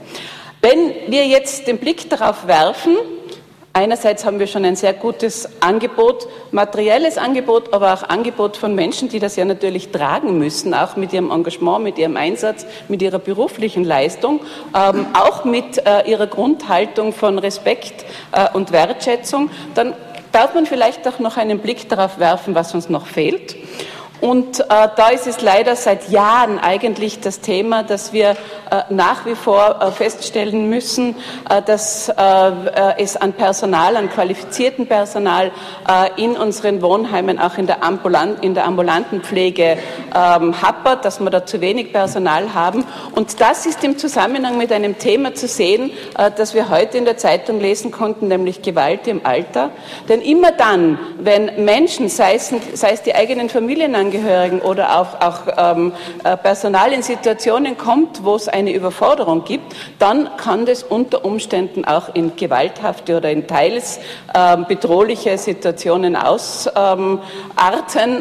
Wenn 0.64 0.94
wir 1.09 1.26
jetzt 1.26 1.66
den 1.66 1.76
Blick 1.76 2.09
darauf 2.09 2.47
werfen, 2.47 2.97
Einerseits 3.76 4.25
haben 4.25 4.38
wir 4.38 4.47
schon 4.47 4.64
ein 4.64 4.76
sehr 4.76 4.92
gutes 4.92 5.49
Angebot, 5.61 6.28
materielles 6.52 7.18
Angebot, 7.18 7.75
aber 7.75 7.92
auch 7.92 8.04
Angebot 8.04 8.56
von 8.56 8.73
Menschen, 8.76 9.09
die 9.09 9.18
das 9.18 9.35
ja 9.35 9.44
natürlich 9.44 9.90
tragen 9.90 10.38
müssen, 10.38 10.75
auch 10.75 10.94
mit 10.94 11.12
ihrem 11.12 11.33
Engagement, 11.33 11.83
mit 11.83 11.99
ihrem 11.99 12.16
Einsatz, 12.16 12.66
mit 12.87 13.02
ihrer 13.02 13.18
beruflichen 13.18 13.83
Leistung, 13.83 14.38
ähm, 14.76 15.06
auch 15.12 15.44
mit 15.44 15.85
äh, 15.85 16.09
ihrer 16.09 16.28
Grundhaltung 16.28 17.12
von 17.12 17.40
Respekt 17.40 18.04
äh, 18.30 18.47
und 18.52 18.71
Wertschätzung. 18.71 19.50
Dann 19.75 19.92
darf 20.30 20.54
man 20.54 20.66
vielleicht 20.66 21.06
auch 21.09 21.18
noch 21.18 21.37
einen 21.37 21.59
Blick 21.59 21.88
darauf 21.88 22.21
werfen, 22.21 22.54
was 22.54 22.75
uns 22.76 22.88
noch 22.88 23.06
fehlt. 23.06 23.56
Und 24.24 24.60
äh, 24.60 24.64
da 24.70 25.10
ist 25.10 25.26
es 25.26 25.42
leider 25.42 25.76
seit 25.76 26.08
Jahren 26.08 26.58
eigentlich 26.58 27.20
das 27.20 27.40
Thema, 27.40 27.82
dass 27.82 28.14
wir 28.14 28.38
nach 28.88 29.24
wie 29.24 29.36
vor 29.36 29.92
feststellen 29.92 30.68
müssen, 30.68 31.14
dass 31.66 32.08
es 32.08 33.16
an 33.16 33.32
Personal, 33.34 33.96
an 33.96 34.10
qualifizierten 34.10 34.88
Personal 34.88 35.52
in 36.16 36.36
unseren 36.36 36.82
Wohnheimen, 36.82 37.38
auch 37.38 37.56
in 37.56 37.68
der, 37.68 37.84
Ambulant, 37.84 38.42
in 38.42 38.54
der 38.54 38.64
ambulanten 38.64 39.20
Pflege 39.20 39.76
ähm, 40.12 40.60
happert, 40.60 41.04
dass 41.04 41.20
wir 41.20 41.30
da 41.30 41.46
zu 41.46 41.60
wenig 41.60 41.92
Personal 41.92 42.52
haben. 42.52 42.84
Und 43.14 43.40
das 43.40 43.64
ist 43.66 43.84
im 43.84 43.96
Zusammenhang 43.96 44.58
mit 44.58 44.72
einem 44.72 44.98
Thema 44.98 45.34
zu 45.34 45.46
sehen, 45.46 45.92
das 46.14 46.54
wir 46.54 46.68
heute 46.68 46.98
in 46.98 47.04
der 47.04 47.16
Zeitung 47.16 47.60
lesen 47.60 47.92
konnten, 47.92 48.26
nämlich 48.26 48.62
Gewalt 48.62 49.06
im 49.06 49.24
Alter. 49.24 49.70
Denn 50.08 50.20
immer 50.20 50.50
dann, 50.50 50.98
wenn 51.20 51.64
Menschen, 51.64 52.08
sei 52.08 52.34
es, 52.34 52.52
sei 52.72 52.90
es 52.90 53.02
die 53.02 53.14
eigenen 53.14 53.50
Familienangehörigen 53.50 54.13
oder 54.62 55.00
auch, 55.00 55.21
auch 55.21 55.75
ähm, 55.75 55.92
Personal 56.42 56.92
in 56.92 57.02
Situationen 57.02 57.76
kommt, 57.76 58.25
wo 58.25 58.35
es 58.35 58.49
eine 58.49 58.73
Überforderung 58.73 59.44
gibt, 59.44 59.75
dann 59.99 60.28
kann 60.37 60.66
das 60.66 60.83
unter 60.83 61.25
Umständen 61.25 61.85
auch 61.85 62.14
in 62.14 62.37
gewalthafte 62.37 63.16
oder 63.16 63.30
in 63.30 63.47
teils 63.47 64.00
ähm, 64.35 64.66
bedrohliche 64.68 65.38
Situationen 65.38 66.16
ausarten. 66.16 67.23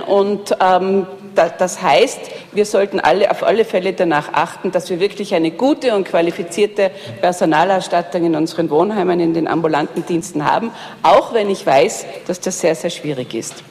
Und 0.02 0.56
ähm, 0.60 1.08
das 1.36 1.82
heißt, 1.82 2.20
wir 2.52 2.66
sollten 2.66 3.00
alle 3.00 3.32
auf 3.32 3.44
alle 3.44 3.66
Fälle 3.66 3.94
danach 3.94 4.34
achten, 4.34 4.72
dass 4.72 4.90
wir 4.90 5.00
wirklich 5.00 5.34
eine 5.34 5.52
gute 5.52 5.96
und 5.96 6.06
qualifizierte 6.06 6.92
Personalausstattung 7.22 8.26
in 8.26 8.36
unseren 8.36 8.70
Wohnheimen, 8.70 9.20
in 9.20 9.34
den 9.34 9.48
ambulanten 9.48 10.06
Diensten 10.06 10.46
haben, 10.46 10.72
auch 11.02 11.34
wenn 11.34 11.50
ich 11.50 11.66
weiß, 11.66 12.06
dass 12.28 12.40
das 12.40 12.60
sehr, 12.60 12.76
sehr 12.76 12.90
schwierig 12.90 13.34
ist. 13.34 13.64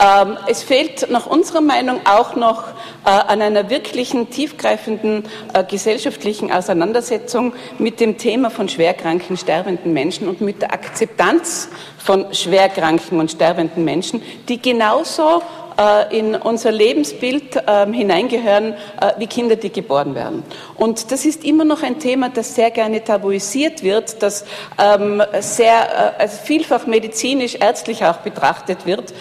Ähm, 0.00 0.36
es 0.46 0.62
fehlt 0.62 1.10
nach 1.10 1.26
unserer 1.26 1.60
Meinung 1.60 2.00
auch 2.06 2.36
noch 2.36 2.68
äh, 3.04 3.10
an 3.10 3.42
einer 3.42 3.68
wirklichen, 3.68 4.30
tiefgreifenden 4.30 5.24
äh, 5.52 5.64
gesellschaftlichen 5.64 6.52
Auseinandersetzung 6.52 7.52
mit 7.78 7.98
dem 7.98 8.16
Thema 8.16 8.50
von 8.50 8.68
schwerkranken, 8.68 9.36
sterbenden 9.36 9.92
Menschen 9.92 10.28
und 10.28 10.40
mit 10.40 10.62
der 10.62 10.72
Akzeptanz 10.72 11.68
von 11.98 12.32
schwerkranken 12.32 13.18
und 13.18 13.32
sterbenden 13.32 13.84
Menschen, 13.84 14.22
die 14.48 14.62
genauso 14.62 15.42
in 16.10 16.34
unser 16.34 16.72
Lebensbild 16.72 17.62
ähm, 17.68 17.92
hineingehören 17.92 18.72
äh, 18.72 19.12
wie 19.18 19.28
Kinder, 19.28 19.54
die 19.54 19.70
geboren 19.70 20.16
werden. 20.16 20.42
Und 20.74 21.12
das 21.12 21.24
ist 21.24 21.44
immer 21.44 21.64
noch 21.64 21.84
ein 21.84 22.00
Thema, 22.00 22.30
das 22.30 22.56
sehr 22.56 22.72
gerne 22.72 23.04
tabuisiert 23.04 23.84
wird, 23.84 24.20
das 24.22 24.44
ähm, 24.76 25.22
sehr 25.38 26.14
äh, 26.18 26.22
also 26.22 26.36
vielfach 26.42 26.86
medizinisch, 26.88 27.54
ärztlich 27.54 28.04
auch 28.04 28.18
betrachtet 28.18 28.86
wird 28.86 29.14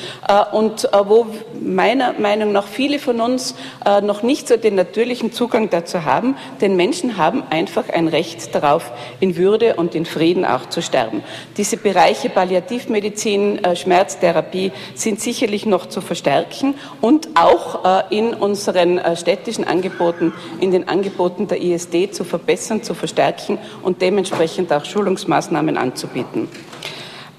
und 0.52 0.90
wo 1.06 1.28
meiner 1.60 2.14
Meinung 2.14 2.52
nach 2.52 2.68
viele 2.68 3.00
von 3.00 3.22
uns 3.22 3.56
noch 4.02 4.24
nicht 4.24 4.48
so 4.48 4.58
den 4.58 4.76
natürlichen 4.76 5.32
Zugang 5.32 5.70
dazu 5.70 6.06
haben, 6.06 6.36
denn 6.62 6.76
Menschen 6.76 7.18
haben 7.18 7.44
einfach 7.50 7.90
ein 7.90 8.08
Recht 8.08 8.54
darauf, 8.54 8.92
in 9.20 9.38
Würde 9.38 9.76
und 9.76 9.96
in 9.96 10.06
Frieden 10.06 10.46
auch 10.46 10.68
zu 10.70 10.82
sterben. 10.82 11.24
Diese 11.56 11.78
Bereiche 11.78 12.30
Palliativmedizin, 12.30 13.62
Schmerztherapie 13.76 14.72
sind 14.96 15.22
sicherlich 15.22 15.66
noch 15.66 15.88
zu 15.88 16.02
verstärken 16.02 16.47
stärken 16.48 16.76
und 17.02 17.30
auch 17.36 18.10
äh, 18.10 18.18
in 18.18 18.34
unseren 18.34 18.98
äh, 18.98 19.16
städtischen 19.16 19.66
Angeboten, 19.66 20.34
in 20.60 20.72
den 20.72 20.88
Angeboten 20.88 21.48
der 21.48 21.62
ISD 21.62 22.14
zu 22.14 22.24
verbessern, 22.24 22.84
zu 22.84 22.94
verstärken 22.94 23.58
und 23.84 24.02
dementsprechend 24.02 24.72
auch 24.74 24.86
Schulungsmaßnahmen 24.86 25.78
anzubieten. 25.78 26.48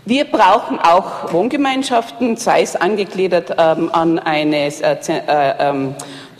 Wir 0.04 0.24
brauchen 0.24 0.78
auch 0.78 1.32
Wohngemeinschaften, 1.32 2.36
sei 2.36 2.62
es 2.62 2.76
angegliedert 2.76 3.54
ähm, 3.58 3.90
an 3.92 4.18
eine 4.18 4.56
äh, 4.56 4.96
äh, 5.06 5.54
ähm, 5.58 5.94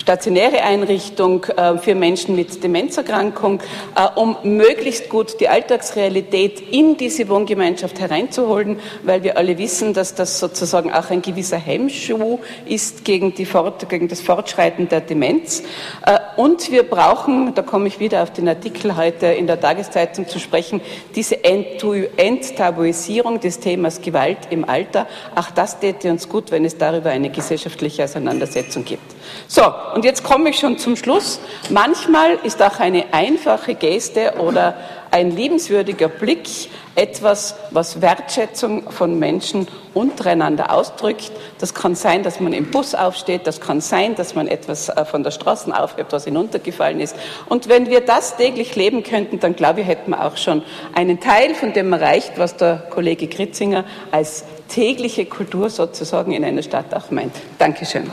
stationäre 0.08 0.62
Einrichtung 0.62 1.44
äh, 1.44 1.76
für 1.76 1.94
Menschen 1.94 2.34
mit 2.34 2.64
Demenzerkrankung, 2.64 3.60
äh, 3.94 4.08
um 4.18 4.38
möglichst 4.42 5.10
gut 5.10 5.38
die 5.38 5.50
Alltagsrealität 5.50 6.62
in 6.72 6.96
diese 6.96 7.28
Wohngemeinschaft 7.28 8.00
hereinzuholen, 8.00 8.80
weil 9.02 9.22
wir 9.22 9.36
alle 9.36 9.58
wissen, 9.58 9.92
dass 9.92 10.14
das 10.14 10.38
sozusagen 10.38 10.94
auch 10.94 11.10
ein 11.10 11.20
gewisser 11.20 11.58
Hemmschuh 11.58 12.38
ist 12.64 13.04
gegen, 13.04 13.34
die 13.34 13.44
Fort, 13.44 13.86
gegen 13.90 14.08
das 14.08 14.22
Fortschreiten 14.22 14.88
der 14.88 15.02
Demenz. 15.02 15.62
Äh, 16.06 16.18
und 16.38 16.70
wir 16.70 16.84
brauchen, 16.84 17.54
da 17.54 17.60
komme 17.60 17.88
ich 17.88 18.00
wieder 18.00 18.22
auf 18.22 18.32
den 18.32 18.48
Artikel 18.48 18.96
heute 18.96 19.26
in 19.26 19.46
der 19.46 19.60
Tageszeitung 19.60 20.26
zu 20.26 20.38
sprechen, 20.38 20.80
diese 21.16 21.44
Enttabuisierung 21.44 23.40
des 23.40 23.60
Themas 23.60 24.00
Gewalt 24.00 24.38
im 24.48 24.66
Alter. 24.66 25.06
Auch 25.34 25.50
das 25.50 25.80
täte 25.80 26.10
uns 26.10 26.30
gut, 26.30 26.50
wenn 26.50 26.64
es 26.64 26.78
darüber 26.78 27.10
eine 27.10 27.28
gesellschaftliche 27.28 28.04
Auseinandersetzung 28.04 28.86
gibt. 28.86 29.18
So, 29.46 29.62
und 29.98 30.04
jetzt 30.04 30.22
komme 30.22 30.50
ich 30.50 30.60
schon 30.60 30.78
zum 30.78 30.94
Schluss. 30.94 31.40
Manchmal 31.70 32.38
ist 32.44 32.62
auch 32.62 32.78
eine 32.78 33.06
einfache 33.10 33.74
Geste 33.74 34.34
oder 34.38 34.76
ein 35.10 35.32
liebenswürdiger 35.32 36.06
Blick 36.06 36.48
etwas, 36.94 37.56
was 37.72 38.00
Wertschätzung 38.00 38.92
von 38.92 39.18
Menschen 39.18 39.66
untereinander 39.94 40.72
ausdrückt. 40.72 41.32
Das 41.58 41.74
kann 41.74 41.96
sein, 41.96 42.22
dass 42.22 42.38
man 42.38 42.52
im 42.52 42.70
Bus 42.70 42.94
aufsteht, 42.94 43.48
das 43.48 43.60
kann 43.60 43.80
sein, 43.80 44.14
dass 44.14 44.36
man 44.36 44.46
etwas 44.46 44.88
äh, 44.88 45.04
von 45.04 45.24
der 45.24 45.32
Straße 45.32 45.76
aufhebt, 45.76 46.12
was 46.12 46.26
hinuntergefallen 46.26 47.00
ist. 47.00 47.16
Und 47.48 47.68
wenn 47.68 47.90
wir 47.90 48.00
das 48.00 48.36
täglich 48.36 48.76
leben 48.76 49.02
könnten, 49.02 49.40
dann 49.40 49.56
glaube 49.56 49.80
ich, 49.80 49.88
hätten 49.88 50.12
wir 50.12 50.24
auch 50.24 50.36
schon 50.36 50.62
einen 50.94 51.18
Teil 51.18 51.56
von 51.56 51.72
dem 51.72 51.92
erreicht, 51.92 52.34
was 52.36 52.56
der 52.56 52.84
Kollege 52.88 53.26
Kritzinger 53.26 53.84
als 54.12 54.44
tägliche 54.68 55.26
Kultur 55.26 55.70
sozusagen 55.70 56.30
in 56.30 56.44
einer 56.44 56.62
Stadt 56.62 56.94
auch 56.94 57.10
meint. 57.10 57.34
Dankeschön. 57.58 58.08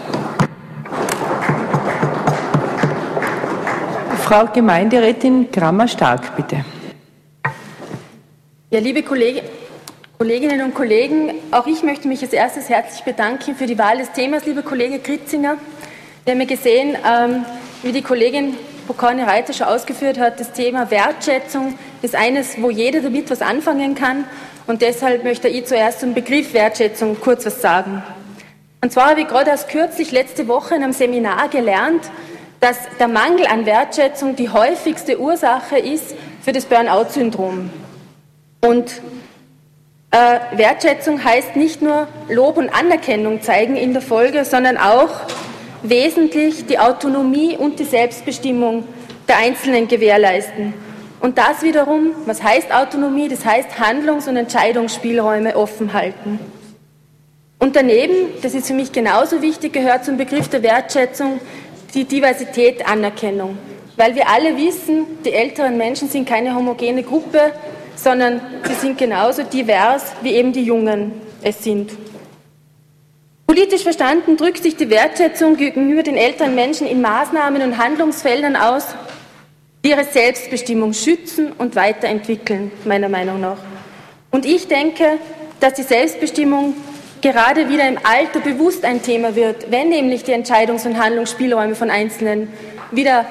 Frau 4.35 4.47
Gemeinderätin 4.47 5.49
Grammer-Stark, 5.49 6.35
bitte. 6.35 6.65
Ja, 8.69 8.81
liebe 8.81 9.01
Kolleginnen 9.01 10.61
und 10.61 10.75
Kollegen, 10.75 11.35
auch 11.51 11.65
ich 11.67 11.83
möchte 11.83 12.09
mich 12.09 12.21
als 12.21 12.33
erstes 12.33 12.67
herzlich 12.67 13.05
bedanken 13.05 13.55
für 13.55 13.65
die 13.65 13.77
Wahl 13.77 13.97
des 13.97 14.11
Themas, 14.11 14.45
liebe 14.45 14.61
Kollege 14.61 14.99
Kritzinger. 14.99 15.55
Wir 16.25 16.33
haben 16.33 16.41
ja 16.41 16.47
gesehen, 16.47 16.97
ähm, 17.09 17.45
wie 17.81 17.93
die 17.93 18.01
Kollegin 18.01 18.55
Bokane 18.87 19.25
Reiter 19.25 19.53
schon 19.53 19.67
ausgeführt 19.67 20.19
hat, 20.19 20.37
das 20.37 20.51
Thema 20.51 20.91
Wertschätzung 20.91 21.79
ist 22.01 22.13
eines, 22.13 22.61
wo 22.61 22.69
jeder 22.69 22.99
damit 22.99 23.31
was 23.31 23.41
anfangen 23.41 23.95
kann. 23.95 24.25
Und 24.67 24.81
deshalb 24.81 25.23
möchte 25.23 25.47
ich 25.47 25.65
zuerst 25.65 26.01
zum 26.01 26.13
Begriff 26.13 26.53
Wertschätzung 26.53 27.21
kurz 27.21 27.45
was 27.45 27.61
sagen. 27.61 28.03
Und 28.83 28.91
zwar 28.91 29.11
habe 29.11 29.21
ich 29.21 29.29
gerade 29.29 29.51
erst 29.51 29.69
kürzlich 29.69 30.11
letzte 30.11 30.49
Woche 30.49 30.75
in 30.75 30.83
einem 30.83 30.91
Seminar 30.91 31.47
gelernt, 31.47 32.03
dass 32.59 32.77
der 32.99 33.07
Mangel 33.07 33.45
an 33.47 33.65
Wertschätzung 33.65 34.35
die 34.35 34.49
häufigste 34.49 35.19
Ursache 35.19 35.77
ist 35.77 36.15
für 36.41 36.51
das 36.51 36.65
Burnout-Syndrom. 36.65 37.69
Und 38.61 39.01
äh, 40.11 40.39
Wertschätzung 40.57 41.23
heißt 41.23 41.55
nicht 41.55 41.81
nur 41.81 42.07
Lob 42.29 42.57
und 42.57 42.69
Anerkennung 42.69 43.41
zeigen 43.41 43.75
in 43.75 43.93
der 43.93 44.01
Folge, 44.01 44.45
sondern 44.45 44.77
auch 44.77 45.09
wesentlich 45.83 46.65
die 46.65 46.79
Autonomie 46.79 47.57
und 47.57 47.79
die 47.79 47.83
Selbstbestimmung 47.83 48.85
der 49.27 49.37
Einzelnen 49.37 49.87
gewährleisten. 49.87 50.73
Und 51.19 51.37
das 51.37 51.63
wiederum, 51.63 52.11
was 52.25 52.43
heißt 52.43 52.73
Autonomie? 52.73 53.27
Das 53.27 53.45
heißt 53.45 53.79
Handlungs- 53.79 54.27
und 54.27 54.37
Entscheidungsspielräume 54.37 55.55
offen 55.55 55.93
halten. 55.93 56.39
Und 57.57 57.75
daneben, 57.75 58.13
das 58.41 58.53
ist 58.53 58.67
für 58.67 58.73
mich 58.73 58.91
genauso 58.91 59.41
wichtig, 59.41 59.73
gehört 59.73 60.05
zum 60.05 60.17
Begriff 60.17 60.49
der 60.49 60.61
Wertschätzung 60.61 61.39
die 61.95 62.03
Diversität 62.03 62.87
Anerkennung. 62.87 63.57
Weil 63.95 64.13
wir 64.13 64.27
alle 64.27 64.57
wissen, 64.57 65.05
die 65.23 65.31
älteren 65.31 65.77
Menschen 65.77 66.09
sind 66.09 66.27
keine 66.27 66.53
homogene 66.53 67.01
Gruppe, 67.01 67.53
sondern 67.95 68.41
sie 68.67 68.73
sind 68.73 68.97
genauso 68.97 69.43
divers, 69.43 70.03
wie 70.21 70.33
eben 70.33 70.51
die 70.51 70.63
Jungen 70.63 71.13
es 71.41 71.63
sind. 71.63 71.91
Politisch 73.47 73.83
verstanden 73.83 74.35
drückt 74.35 74.63
sich 74.63 74.75
die 74.75 74.89
Wertschätzung 74.89 75.55
gegenüber 75.55 76.03
den 76.03 76.17
älteren 76.17 76.55
Menschen 76.55 76.87
in 76.87 77.01
Maßnahmen 77.01 77.61
und 77.61 77.77
Handlungsfeldern 77.77 78.57
aus, 78.57 78.87
die 79.83 79.91
ihre 79.91 80.03
Selbstbestimmung 80.03 80.93
schützen 80.93 81.53
und 81.57 81.75
weiterentwickeln, 81.75 82.71
meiner 82.83 83.07
Meinung 83.07 83.39
nach. 83.39 83.59
Und 84.31 84.45
ich 84.45 84.67
denke, 84.67 85.19
dass 85.61 85.75
die 85.75 85.83
Selbstbestimmung 85.83 86.73
gerade 87.25 87.69
wieder 87.69 87.87
im 87.87 87.97
Alter 88.03 88.39
bewusst 88.39 88.85
ein 88.85 89.01
Thema 89.01 89.35
wird, 89.35 89.71
wenn 89.71 89.89
nämlich 89.89 90.23
die 90.23 90.31
Entscheidungs- 90.31 90.85
und 90.85 90.99
Handlungsspielräume 91.03 91.73
von 91.73 91.89
Einzelnen 91.89 92.53
wieder 92.91 93.25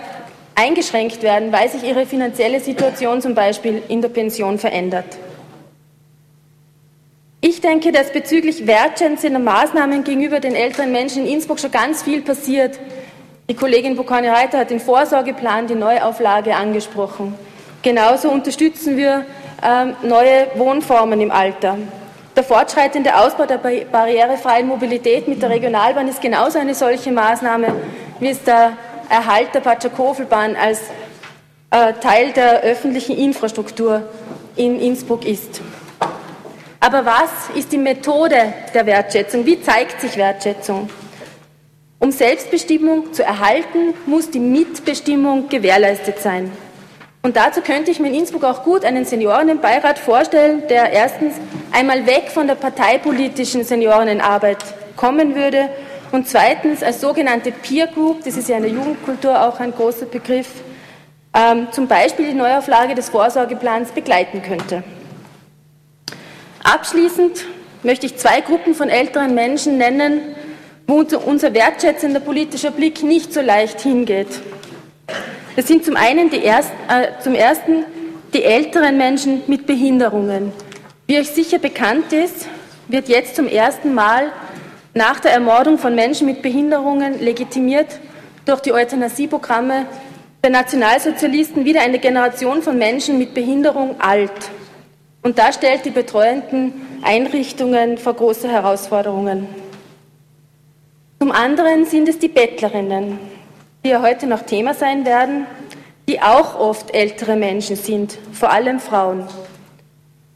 eingeschränkt 0.56 1.22
werden, 1.22 1.52
weil 1.52 1.68
sich 1.68 1.84
ihre 1.84 2.04
finanzielle 2.04 2.58
Situation 2.58 3.22
zum 3.22 3.36
Beispiel 3.36 3.82
in 3.86 4.02
der 4.02 4.08
Pension 4.08 4.58
verändert. 4.58 5.04
Ich 7.40 7.60
denke, 7.60 7.92
dass 7.92 8.12
bezüglich 8.12 8.66
wertschätzender 8.66 9.38
Maßnahmen 9.38 10.02
gegenüber 10.02 10.40
den 10.40 10.56
älteren 10.56 10.90
Menschen 10.90 11.24
in 11.24 11.34
Innsbruck 11.34 11.60
schon 11.60 11.70
ganz 11.70 12.02
viel 12.02 12.22
passiert. 12.22 12.80
Die 13.48 13.54
Kollegin 13.54 13.94
Bukani 13.94 14.26
Reiter 14.26 14.58
hat 14.58 14.70
den 14.70 14.80
Vorsorgeplan, 14.80 15.68
die 15.68 15.76
Neuauflage 15.76 16.56
angesprochen. 16.56 17.36
Genauso 17.82 18.28
unterstützen 18.28 18.96
wir 18.96 19.24
ähm, 19.62 19.94
neue 20.02 20.48
Wohnformen 20.56 21.20
im 21.20 21.30
Alter. 21.30 21.78
Der 22.36 22.42
fortschreitende 22.42 23.16
Ausbau 23.16 23.46
der 23.46 23.58
barrierefreien 23.58 24.66
Mobilität 24.66 25.28
mit 25.28 25.40
der 25.40 25.50
Regionalbahn 25.50 26.08
ist 26.08 26.20
genauso 26.20 26.58
eine 26.58 26.74
solche 26.74 27.12
Maßnahme, 27.12 27.72
wie 28.18 28.28
es 28.28 28.42
der 28.42 28.76
Erhalt 29.08 29.54
der 29.54 29.60
Patschakofelbahn 29.60 30.56
als 30.56 30.80
äh, 31.70 31.92
Teil 31.92 32.32
der 32.32 32.62
öffentlichen 32.62 33.16
Infrastruktur 33.16 34.08
in 34.56 34.80
Innsbruck 34.80 35.24
ist. 35.24 35.60
Aber 36.80 37.06
was 37.06 37.56
ist 37.56 37.70
die 37.70 37.78
Methode 37.78 38.52
der 38.74 38.84
Wertschätzung? 38.84 39.46
Wie 39.46 39.62
zeigt 39.62 40.00
sich 40.00 40.16
Wertschätzung? 40.16 40.90
Um 42.00 42.10
Selbstbestimmung 42.10 43.12
zu 43.12 43.22
erhalten, 43.22 43.94
muss 44.06 44.28
die 44.30 44.40
Mitbestimmung 44.40 45.48
gewährleistet 45.48 46.18
sein. 46.18 46.50
Und 47.24 47.36
dazu 47.36 47.62
könnte 47.62 47.90
ich 47.90 48.00
mir 48.00 48.08
in 48.08 48.16
Innsbruck 48.16 48.44
auch 48.44 48.64
gut 48.64 48.84
einen 48.84 49.06
Seniorenbeirat 49.06 49.98
vorstellen, 49.98 50.64
der 50.68 50.92
erstens 50.92 51.36
einmal 51.72 52.06
weg 52.06 52.24
von 52.28 52.46
der 52.46 52.54
parteipolitischen 52.54 53.64
Seniorenarbeit 53.64 54.58
kommen 54.94 55.34
würde 55.34 55.70
und 56.12 56.28
zweitens 56.28 56.82
als 56.82 57.00
sogenannte 57.00 57.50
Peer 57.50 57.86
Group, 57.86 58.24
das 58.24 58.36
ist 58.36 58.50
ja 58.50 58.58
in 58.58 58.64
der 58.64 58.72
Jugendkultur 58.72 59.42
auch 59.42 59.58
ein 59.58 59.72
großer 59.72 60.04
Begriff, 60.04 60.48
ähm, 61.32 61.68
zum 61.70 61.88
Beispiel 61.88 62.26
die 62.26 62.34
Neuauflage 62.34 62.94
des 62.94 63.08
Vorsorgeplans 63.08 63.92
begleiten 63.92 64.42
könnte. 64.42 64.84
Abschließend 66.62 67.46
möchte 67.82 68.04
ich 68.04 68.18
zwei 68.18 68.42
Gruppen 68.42 68.74
von 68.74 68.90
älteren 68.90 69.34
Menschen 69.34 69.78
nennen, 69.78 70.20
wo 70.86 71.02
unser 71.24 71.54
wertschätzender 71.54 72.20
politischer 72.20 72.70
Blick 72.70 73.02
nicht 73.02 73.32
so 73.32 73.40
leicht 73.40 73.80
hingeht. 73.80 74.28
Das 75.56 75.68
sind 75.68 75.84
zum 75.84 75.96
einen 75.96 76.30
die 76.30 76.42
erst, 76.42 76.72
äh, 76.88 77.22
zum 77.22 77.34
ersten 77.34 77.84
die 78.32 78.42
älteren 78.42 78.96
Menschen 78.96 79.42
mit 79.46 79.66
Behinderungen. 79.66 80.52
Wie 81.06 81.18
euch 81.18 81.30
sicher 81.30 81.58
bekannt 81.58 82.12
ist, 82.12 82.48
wird 82.88 83.08
jetzt 83.08 83.36
zum 83.36 83.46
ersten 83.46 83.94
Mal 83.94 84.32
nach 84.94 85.20
der 85.20 85.32
Ermordung 85.32 85.78
von 85.78 85.94
Menschen 85.94 86.26
mit 86.26 86.42
Behinderungen 86.42 87.20
legitimiert 87.20 88.00
durch 88.44 88.60
die 88.60 88.72
Euthanasieprogramme 88.72 89.86
der 90.42 90.50
Nationalsozialisten 90.50 91.64
wieder 91.64 91.80
eine 91.80 91.98
Generation 91.98 92.62
von 92.62 92.76
Menschen 92.76 93.18
mit 93.18 93.32
Behinderung 93.32 94.00
alt. 94.00 94.30
Und 95.22 95.38
da 95.38 95.52
stellt 95.52 95.84
die 95.86 95.90
betreuenden 95.90 96.72
Einrichtungen 97.02 97.96
vor 97.96 98.14
große 98.14 98.48
Herausforderungen. 98.48 99.48
Zum 101.18 101.32
anderen 101.32 101.86
sind 101.86 102.08
es 102.08 102.18
die 102.18 102.28
Bettlerinnen, 102.28 103.18
die 103.84 103.90
ja 103.90 104.00
heute 104.00 104.26
noch 104.26 104.40
Thema 104.40 104.72
sein 104.72 105.04
werden, 105.04 105.46
die 106.08 106.22
auch 106.22 106.58
oft 106.58 106.94
ältere 106.94 107.36
Menschen 107.36 107.76
sind, 107.76 108.18
vor 108.32 108.50
allem 108.50 108.80
Frauen. 108.80 109.28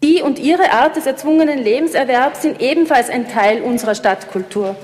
Die 0.03 0.21
und 0.21 0.39
ihre 0.39 0.71
Art 0.73 0.97
des 0.97 1.07
erzwungenen 1.07 1.59
Lebenserwerbs 1.59 2.43
sind 2.43 2.61
ebenfalls 2.61 3.09
ein 3.09 3.27
Teil 3.27 3.63
unserer 3.63 3.95
Stadtkultur. 3.95 4.77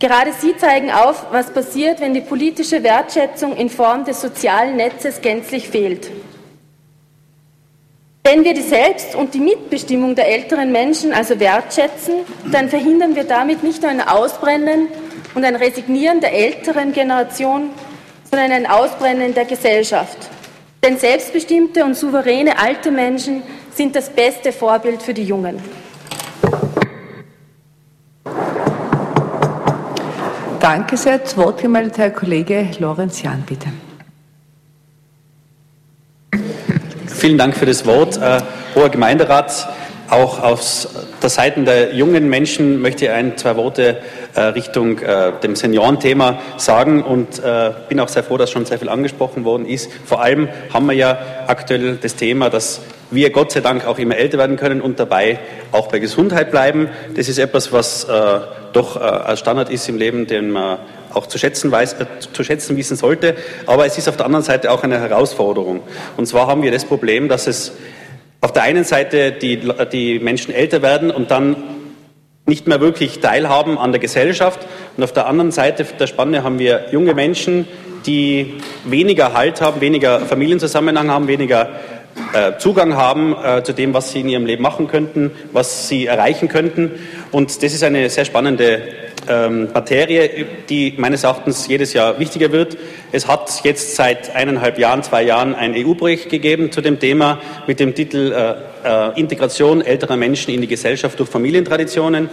Gerade 0.00 0.32
sie 0.38 0.54
zeigen 0.58 0.90
auf, 0.90 1.32
was 1.32 1.50
passiert, 1.50 2.00
wenn 2.00 2.12
die 2.12 2.20
politische 2.20 2.82
Wertschätzung 2.82 3.56
in 3.56 3.70
Form 3.70 4.04
des 4.04 4.20
sozialen 4.20 4.76
Netzes 4.76 5.22
gänzlich 5.22 5.68
fehlt. 5.70 6.10
Wenn 8.30 8.44
wir 8.44 8.52
die 8.52 8.60
Selbst- 8.60 9.14
und 9.14 9.32
die 9.32 9.40
Mitbestimmung 9.40 10.14
der 10.14 10.28
älteren 10.28 10.70
Menschen 10.70 11.14
also 11.14 11.40
wertschätzen, 11.40 12.26
dann 12.52 12.68
verhindern 12.68 13.16
wir 13.16 13.24
damit 13.24 13.62
nicht 13.62 13.80
nur 13.80 13.90
ein 13.90 14.02
Ausbrennen 14.02 14.88
und 15.34 15.46
ein 15.46 15.56
Resignieren 15.56 16.20
der 16.20 16.34
älteren 16.34 16.92
Generation, 16.92 17.70
sondern 18.30 18.52
ein 18.52 18.66
Ausbrennen 18.66 19.32
der 19.32 19.46
Gesellschaft. 19.46 20.18
Denn 20.84 20.98
selbstbestimmte 20.98 21.82
und 21.86 21.96
souveräne 21.96 22.58
alte 22.58 22.90
Menschen 22.90 23.42
sind 23.74 23.96
das 23.96 24.10
beste 24.10 24.52
Vorbild 24.52 25.00
für 25.00 25.14
die 25.14 25.24
Jungen. 25.24 25.62
Danke 30.60 30.98
sehr. 30.98 31.16
Das 31.16 31.34
Wort 31.38 31.62
gemeldet 31.62 31.96
Herr 31.96 32.10
Kollege 32.10 32.72
Lorenz 32.78 33.22
Jahn, 33.22 33.42
bitte. 33.48 33.68
Vielen 37.18 37.36
Dank 37.36 37.56
für 37.56 37.66
das 37.66 37.84
Wort. 37.84 38.16
Äh, 38.16 38.38
Hoher 38.76 38.90
Gemeinderat, 38.90 39.68
auch 40.08 40.40
aus 40.40 40.88
der 41.20 41.28
Seite 41.30 41.60
der 41.64 41.92
jungen 41.92 42.30
Menschen 42.30 42.80
möchte 42.80 43.06
ich 43.06 43.10
ein, 43.10 43.36
zwei 43.36 43.56
Worte 43.56 43.96
äh, 44.36 44.40
Richtung 44.40 45.00
äh, 45.00 45.32
dem 45.42 45.56
Seniorenthema 45.56 46.38
sagen 46.58 47.02
und 47.02 47.42
bin 47.88 47.98
auch 47.98 48.06
sehr 48.08 48.22
froh, 48.22 48.36
dass 48.36 48.52
schon 48.52 48.66
sehr 48.66 48.78
viel 48.78 48.88
angesprochen 48.88 49.44
worden 49.44 49.66
ist. 49.66 49.90
Vor 50.04 50.22
allem 50.22 50.48
haben 50.72 50.86
wir 50.86 50.92
ja 50.92 51.18
aktuell 51.48 51.98
das 52.00 52.14
Thema, 52.14 52.50
dass 52.50 52.82
wir 53.10 53.30
Gott 53.30 53.50
sei 53.50 53.60
Dank 53.60 53.84
auch 53.84 53.98
immer 53.98 54.16
älter 54.16 54.38
werden 54.38 54.56
können 54.56 54.80
und 54.80 55.00
dabei 55.00 55.40
auch 55.72 55.88
bei 55.88 55.98
Gesundheit 55.98 56.52
bleiben. 56.52 56.88
Das 57.16 57.28
ist 57.28 57.38
etwas, 57.38 57.72
was 57.72 58.04
äh, 58.04 58.40
doch 58.72 58.96
äh, 58.96 59.00
ein 59.00 59.36
Standard 59.36 59.70
ist 59.70 59.88
im 59.88 59.96
Leben, 59.98 60.28
den 60.28 60.50
man 60.50 60.78
auch 61.14 61.26
zu 61.26 61.38
schätzen, 61.38 61.70
weiß, 61.70 61.94
äh, 61.94 62.06
zu 62.32 62.44
schätzen 62.44 62.76
wissen 62.76 62.96
sollte. 62.96 63.36
Aber 63.66 63.86
es 63.86 63.98
ist 63.98 64.08
auf 64.08 64.16
der 64.16 64.26
anderen 64.26 64.44
Seite 64.44 64.70
auch 64.70 64.82
eine 64.82 65.00
Herausforderung. 65.00 65.80
Und 66.16 66.26
zwar 66.26 66.46
haben 66.46 66.62
wir 66.62 66.70
das 66.70 66.84
Problem, 66.84 67.28
dass 67.28 67.46
es 67.46 67.72
auf 68.40 68.52
der 68.52 68.62
einen 68.62 68.84
Seite 68.84 69.32
die, 69.32 69.60
die 69.92 70.18
Menschen 70.18 70.54
älter 70.54 70.82
werden 70.82 71.10
und 71.10 71.30
dann 71.30 71.56
nicht 72.46 72.66
mehr 72.66 72.80
wirklich 72.80 73.20
teilhaben 73.20 73.76
an 73.78 73.92
der 73.92 74.00
Gesellschaft. 74.00 74.66
Und 74.96 75.04
auf 75.04 75.12
der 75.12 75.26
anderen 75.26 75.50
Seite 75.50 75.84
der 75.84 76.06
Spanne 76.06 76.42
haben 76.44 76.58
wir 76.58 76.86
junge 76.92 77.14
Menschen, 77.14 77.66
die 78.06 78.54
weniger 78.84 79.34
Halt 79.34 79.60
haben, 79.60 79.80
weniger 79.80 80.20
Familienzusammenhang 80.20 81.10
haben, 81.10 81.28
weniger 81.28 81.68
äh, 82.32 82.58
Zugang 82.58 82.96
haben 82.96 83.34
äh, 83.42 83.62
zu 83.62 83.72
dem, 83.72 83.94
was 83.94 84.12
sie 84.12 84.20
in 84.20 84.28
ihrem 84.28 84.46
Leben 84.46 84.62
machen 84.62 84.88
könnten, 84.88 85.30
was 85.52 85.88
sie 85.88 86.06
erreichen 86.06 86.48
könnten. 86.48 86.92
Und 87.32 87.62
das 87.62 87.72
ist 87.72 87.82
eine 87.82 88.08
sehr 88.08 88.24
spannende 88.24 88.82
ähm, 89.28 89.68
Materie, 89.72 90.46
die 90.68 90.94
meines 90.96 91.24
Erachtens 91.24 91.66
jedes 91.68 91.92
Jahr 91.92 92.18
wichtiger 92.18 92.52
wird. 92.52 92.76
Es 93.12 93.26
hat 93.26 93.60
jetzt 93.64 93.96
seit 93.96 94.34
eineinhalb 94.34 94.78
Jahren, 94.78 95.02
zwei 95.02 95.22
Jahren 95.22 95.54
ein 95.54 95.74
EU-Projekt 95.74 96.30
gegeben 96.30 96.72
zu 96.72 96.80
dem 96.80 96.98
Thema 96.98 97.40
mit 97.66 97.80
dem 97.80 97.94
Titel 97.94 98.32
äh, 98.32 98.54
äh, 98.88 99.20
Integration 99.20 99.80
älterer 99.80 100.16
Menschen 100.16 100.52
in 100.52 100.60
die 100.60 100.66
Gesellschaft 100.66 101.18
durch 101.18 101.28
Familientraditionen. 101.28 102.30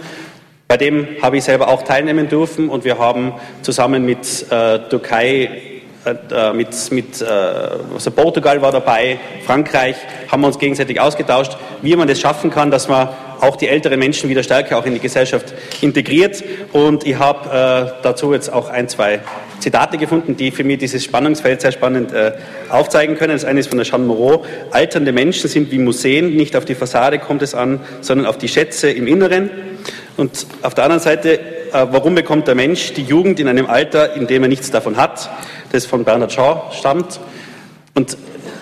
Bei 0.68 0.76
dem 0.76 1.06
habe 1.22 1.36
ich 1.36 1.44
selber 1.44 1.68
auch 1.68 1.82
teilnehmen 1.82 2.28
dürfen 2.28 2.68
und 2.68 2.84
wir 2.84 2.98
haben 2.98 3.34
zusammen 3.62 4.04
mit 4.04 4.50
äh, 4.50 4.80
Türkei 4.88 5.62
äh, 6.04 6.52
mit, 6.52 6.68
mit 6.92 7.22
also 7.22 8.10
Portugal 8.12 8.62
war 8.62 8.70
dabei, 8.70 9.18
Frankreich, 9.44 9.96
haben 10.30 10.42
wir 10.42 10.46
uns 10.46 10.58
gegenseitig 10.58 11.00
ausgetauscht, 11.00 11.56
wie 11.82 11.96
man 11.96 12.06
das 12.06 12.20
schaffen 12.20 12.50
kann, 12.50 12.70
dass 12.70 12.86
man 12.86 13.08
auch 13.40 13.56
die 13.56 13.68
älteren 13.68 13.98
Menschen 13.98 14.28
wieder 14.28 14.42
stärker 14.42 14.78
auch 14.78 14.86
in 14.86 14.94
die 14.94 15.00
Gesellschaft 15.00 15.54
integriert. 15.80 16.42
Und 16.72 17.06
ich 17.06 17.18
habe 17.18 17.48
äh, 17.48 18.02
dazu 18.02 18.32
jetzt 18.32 18.52
auch 18.52 18.68
ein, 18.68 18.88
zwei 18.88 19.20
Zitate 19.60 19.98
gefunden, 19.98 20.36
die 20.36 20.50
für 20.50 20.64
mich 20.64 20.78
dieses 20.78 21.04
Spannungsfeld 21.04 21.60
sehr 21.60 21.72
spannend 21.72 22.12
äh, 22.12 22.32
aufzeigen 22.68 23.16
können. 23.16 23.32
Das 23.32 23.44
eine 23.44 23.60
ist 23.60 23.68
von 23.68 23.78
der 23.78 23.86
Jeanne 23.86 24.04
Moreau. 24.04 24.44
Alternde 24.70 25.12
Menschen 25.12 25.48
sind 25.48 25.70
wie 25.70 25.78
Museen, 25.78 26.36
nicht 26.36 26.56
auf 26.56 26.64
die 26.64 26.74
Fassade 26.74 27.18
kommt 27.18 27.42
es 27.42 27.54
an, 27.54 27.80
sondern 28.00 28.26
auf 28.26 28.38
die 28.38 28.48
Schätze 28.48 28.90
im 28.90 29.06
Inneren. 29.06 29.50
Und 30.16 30.46
auf 30.62 30.74
der 30.74 30.84
anderen 30.84 31.02
Seite, 31.02 31.38
äh, 31.38 31.40
warum 31.72 32.14
bekommt 32.14 32.48
der 32.48 32.54
Mensch 32.54 32.92
die 32.92 33.02
Jugend 33.02 33.40
in 33.40 33.48
einem 33.48 33.66
Alter, 33.66 34.14
in 34.14 34.26
dem 34.26 34.42
er 34.42 34.48
nichts 34.48 34.70
davon 34.70 34.96
hat? 34.96 35.30
Das 35.72 35.86
von 35.86 36.04
Bernard 36.04 36.32
Shaw 36.32 36.72
stammt. 36.72 37.20
Und 37.94 38.16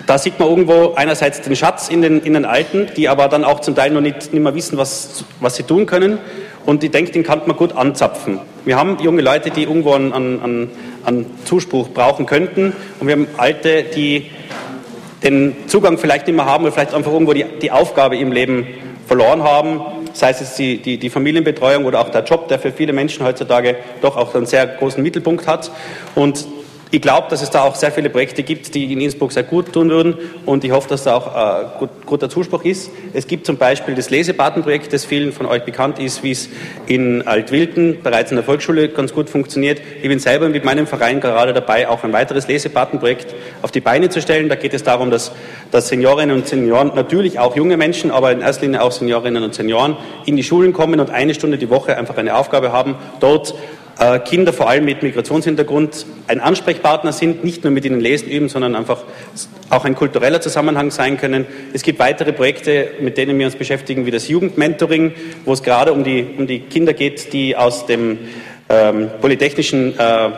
da 0.06 0.18
sieht 0.18 0.38
man 0.38 0.48
irgendwo 0.48 0.94
einerseits 0.94 1.40
den 1.40 1.56
Schatz 1.56 1.88
in 1.88 2.02
den, 2.02 2.20
in 2.20 2.34
den 2.34 2.44
Alten, 2.44 2.88
die 2.96 3.08
aber 3.08 3.28
dann 3.28 3.44
auch 3.44 3.60
zum 3.60 3.74
Teil 3.74 3.90
noch 3.90 4.00
nicht, 4.00 4.32
nicht 4.32 4.42
mehr 4.42 4.54
wissen, 4.54 4.76
was, 4.76 5.24
was 5.40 5.56
sie 5.56 5.62
tun 5.62 5.86
können. 5.86 6.18
Und 6.66 6.82
ich 6.84 6.90
denke, 6.90 7.12
den 7.12 7.22
kann 7.22 7.42
man 7.46 7.56
gut 7.56 7.72
anzapfen. 7.74 8.40
Wir 8.64 8.76
haben 8.76 8.98
junge 9.00 9.22
Leute, 9.22 9.50
die 9.50 9.64
irgendwo 9.64 9.92
einen, 9.92 10.12
einen, 10.12 10.70
einen 11.04 11.26
Zuspruch 11.44 11.88
brauchen 11.90 12.26
könnten. 12.26 12.72
Und 13.00 13.06
wir 13.06 13.12
haben 13.12 13.28
Alte, 13.36 13.82
die 13.82 14.30
den 15.22 15.56
Zugang 15.66 15.96
vielleicht 15.98 16.26
nicht 16.26 16.36
mehr 16.36 16.46
haben 16.46 16.64
oder 16.64 16.72
vielleicht 16.72 16.94
einfach 16.94 17.12
irgendwo 17.12 17.32
die, 17.32 17.44
die 17.62 17.70
Aufgabe 17.70 18.16
im 18.16 18.32
Leben 18.32 18.66
verloren 19.06 19.42
haben. 19.42 19.80
Sei 20.12 20.30
es 20.30 20.54
die, 20.54 20.78
die, 20.78 20.98
die 20.98 21.10
Familienbetreuung 21.10 21.86
oder 21.86 22.00
auch 22.00 22.10
der 22.10 22.24
Job, 22.24 22.48
der 22.48 22.58
für 22.58 22.72
viele 22.72 22.92
Menschen 22.92 23.24
heutzutage 23.24 23.76
doch 24.00 24.16
auch 24.16 24.34
einen 24.34 24.46
sehr 24.46 24.66
großen 24.66 25.02
Mittelpunkt 25.02 25.46
hat. 25.46 25.70
Und 26.14 26.46
ich 26.94 27.02
glaube, 27.02 27.26
dass 27.28 27.42
es 27.42 27.50
da 27.50 27.62
auch 27.62 27.74
sehr 27.74 27.90
viele 27.90 28.08
Projekte 28.08 28.44
gibt, 28.44 28.72
die 28.72 28.92
in 28.92 29.00
Innsbruck 29.00 29.32
sehr 29.32 29.42
gut 29.42 29.72
tun 29.72 29.90
würden 29.90 30.14
und 30.46 30.62
ich 30.62 30.70
hoffe, 30.70 30.88
dass 30.88 31.02
da 31.02 31.16
auch 31.16 31.26
äh, 31.26 31.78
gut, 31.80 31.90
guter 32.06 32.30
Zuspruch 32.30 32.62
ist. 32.62 32.88
Es 33.12 33.26
gibt 33.26 33.46
zum 33.46 33.56
Beispiel 33.56 33.96
das 33.96 34.10
Lesepatenprojekt, 34.10 34.92
das 34.92 35.04
vielen 35.04 35.32
von 35.32 35.46
euch 35.46 35.64
bekannt 35.64 35.98
ist, 35.98 36.22
wie 36.22 36.30
es 36.30 36.48
in 36.86 37.26
Altwilden 37.26 38.00
bereits 38.00 38.30
in 38.30 38.36
der 38.36 38.44
Volksschule 38.44 38.90
ganz 38.90 39.12
gut 39.12 39.28
funktioniert. 39.28 39.80
Ich 40.02 40.08
bin 40.08 40.20
selber 40.20 40.48
mit 40.48 40.64
meinem 40.64 40.86
Verein 40.86 41.18
gerade 41.18 41.52
dabei, 41.52 41.88
auch 41.88 42.04
ein 42.04 42.12
weiteres 42.12 42.46
Lesepatenprojekt 42.46 43.34
auf 43.62 43.72
die 43.72 43.80
Beine 43.80 44.08
zu 44.08 44.22
stellen. 44.22 44.48
Da 44.48 44.54
geht 44.54 44.72
es 44.72 44.84
darum, 44.84 45.10
dass, 45.10 45.32
dass 45.72 45.88
Seniorinnen 45.88 46.36
und 46.36 46.46
Senioren, 46.46 46.92
natürlich 46.94 47.40
auch 47.40 47.56
junge 47.56 47.76
Menschen, 47.76 48.12
aber 48.12 48.30
in 48.30 48.40
erster 48.40 48.66
Linie 48.66 48.82
auch 48.82 48.92
Seniorinnen 48.92 49.42
und 49.42 49.52
Senioren 49.52 49.96
in 50.26 50.36
die 50.36 50.44
Schulen 50.44 50.72
kommen 50.72 51.00
und 51.00 51.10
eine 51.10 51.34
Stunde 51.34 51.58
die 51.58 51.70
Woche 51.70 51.98
einfach 51.98 52.16
eine 52.18 52.36
Aufgabe 52.36 52.70
haben, 52.70 52.94
dort 53.18 53.56
Kinder 54.24 54.52
vor 54.52 54.68
allem 54.68 54.84
mit 54.84 55.02
Migrationshintergrund 55.02 56.06
ein 56.26 56.40
Ansprechpartner 56.40 57.12
sind, 57.12 57.44
nicht 57.44 57.62
nur 57.62 57.72
mit 57.72 57.84
ihnen 57.84 58.00
lesen 58.00 58.28
üben, 58.28 58.48
sondern 58.48 58.74
einfach 58.74 59.04
auch 59.70 59.84
ein 59.84 59.94
kultureller 59.94 60.40
Zusammenhang 60.40 60.90
sein 60.90 61.16
können. 61.16 61.46
Es 61.72 61.82
gibt 61.82 61.98
weitere 61.98 62.32
Projekte, 62.32 62.88
mit 63.00 63.16
denen 63.16 63.38
wir 63.38 63.46
uns 63.46 63.56
beschäftigen, 63.56 64.04
wie 64.04 64.10
das 64.10 64.28
Jugendmentoring, 64.28 65.12
wo 65.44 65.52
es 65.52 65.62
gerade 65.62 65.92
um 65.92 66.02
die, 66.02 66.26
um 66.36 66.46
die 66.46 66.60
Kinder 66.60 66.92
geht, 66.92 67.32
die 67.32 67.56
aus 67.56 67.86
dem 67.86 68.18
ähm, 68.68 69.10
polytechnischen 69.20 69.98
äh, 69.98 70.30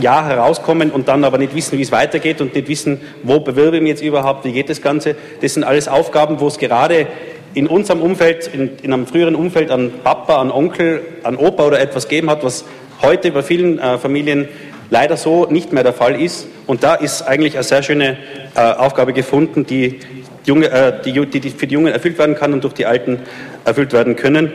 Jahr 0.00 0.26
herauskommen 0.26 0.90
und 0.90 1.08
dann 1.08 1.24
aber 1.24 1.38
nicht 1.38 1.54
wissen, 1.54 1.78
wie 1.78 1.82
es 1.82 1.92
weitergeht 1.92 2.40
und 2.40 2.54
nicht 2.54 2.68
wissen, 2.68 3.00
wo 3.22 3.40
bewirbe 3.40 3.76
ich 3.76 3.82
mich 3.82 3.90
jetzt 3.90 4.02
überhaupt, 4.02 4.44
wie 4.44 4.52
geht 4.52 4.68
das 4.68 4.82
Ganze. 4.82 5.16
Das 5.40 5.54
sind 5.54 5.64
alles 5.64 5.88
Aufgaben, 5.88 6.40
wo 6.40 6.48
es 6.48 6.58
gerade 6.58 7.06
in 7.54 7.66
unserem 7.66 8.02
Umfeld, 8.02 8.50
in, 8.52 8.76
in 8.82 8.92
einem 8.92 9.06
früheren 9.06 9.34
Umfeld 9.34 9.70
an 9.70 9.90
Papa, 10.04 10.40
an 10.42 10.50
Onkel, 10.50 11.02
an 11.22 11.36
Opa 11.36 11.66
oder 11.66 11.80
etwas 11.80 12.06
gegeben 12.08 12.28
hat, 12.28 12.44
was 12.44 12.66
heute 13.02 13.30
bei 13.32 13.42
vielen 13.42 13.78
äh, 13.78 13.98
Familien 13.98 14.48
leider 14.90 15.16
so 15.16 15.46
nicht 15.46 15.72
mehr 15.72 15.82
der 15.82 15.92
Fall 15.92 16.20
ist. 16.20 16.46
Und 16.66 16.82
da 16.82 16.94
ist 16.94 17.22
eigentlich 17.22 17.54
eine 17.54 17.64
sehr 17.64 17.82
schöne 17.82 18.16
äh, 18.54 18.60
Aufgabe 18.60 19.12
gefunden, 19.12 19.66
die, 19.66 20.00
junge, 20.44 20.70
äh, 20.70 21.02
die, 21.04 21.40
die, 21.40 21.50
für 21.50 21.66
die 21.66 21.74
Jungen 21.74 21.92
erfüllt 21.92 22.18
werden 22.18 22.34
kann 22.34 22.52
und 22.52 22.64
durch 22.64 22.74
die 22.74 22.86
Alten 22.86 23.20
erfüllt 23.64 23.92
werden 23.92 24.16
können. 24.16 24.52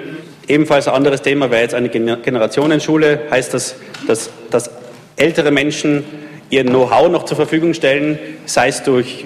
Ebenfalls 0.48 0.88
ein 0.88 0.94
anderes 0.94 1.22
Thema 1.22 1.52
wäre 1.52 1.62
jetzt 1.62 1.76
eine 1.76 1.90
Generationenschule. 1.90 3.22
Heißt 3.30 3.54
das, 3.54 3.76
dass, 4.08 4.30
dass 4.50 4.72
ältere 5.16 5.52
Menschen 5.52 6.04
ihr 6.50 6.66
Know-how 6.66 7.10
noch 7.10 7.24
zur 7.24 7.38
Verfügung 7.38 7.74
stellen, 7.74 8.20
sei 8.46 8.70
es 8.70 8.84
durch 8.84 9.26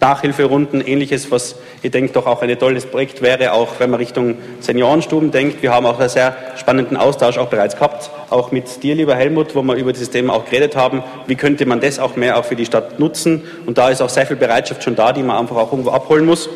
Nachhilferunden, 0.00 0.86
ähnliches, 0.86 1.30
was 1.30 1.56
ich 1.82 1.90
denke 1.90 2.12
doch 2.12 2.26
auch 2.26 2.42
ein 2.42 2.58
tolles 2.58 2.86
Projekt 2.86 3.22
wäre, 3.22 3.52
auch 3.52 3.68
wenn 3.78 3.90
man 3.90 4.00
Richtung 4.00 4.36
Seniorenstuben 4.60 5.30
denkt. 5.30 5.62
Wir 5.62 5.72
haben 5.72 5.86
auch 5.86 5.98
einen 5.98 6.08
sehr 6.08 6.36
spannenden 6.56 6.96
Austausch 6.96 7.38
auch 7.38 7.48
bereits 7.48 7.74
gehabt, 7.74 8.10
auch 8.30 8.52
mit 8.52 8.82
dir, 8.82 8.94
lieber 8.94 9.14
Helmut, 9.14 9.54
wo 9.54 9.62
wir 9.62 9.74
über 9.74 9.92
dieses 9.92 10.10
Thema 10.10 10.34
auch 10.34 10.44
geredet 10.44 10.76
haben. 10.76 11.02
Wie 11.26 11.34
könnte 11.34 11.66
man 11.66 11.80
das 11.80 11.98
auch 11.98 12.16
mehr 12.16 12.38
auch 12.38 12.44
für 12.44 12.56
die 12.56 12.66
Stadt 12.66 12.98
nutzen? 12.98 13.42
Und 13.66 13.78
da 13.78 13.90
ist 13.90 14.00
auch 14.02 14.08
sehr 14.08 14.26
viel 14.26 14.36
Bereitschaft 14.36 14.82
schon 14.82 14.96
da, 14.96 15.12
die 15.12 15.22
man 15.22 15.36
einfach 15.36 15.56
auch 15.56 15.72
irgendwo 15.72 15.90
abholen 15.90 16.24
muss. 16.24 16.48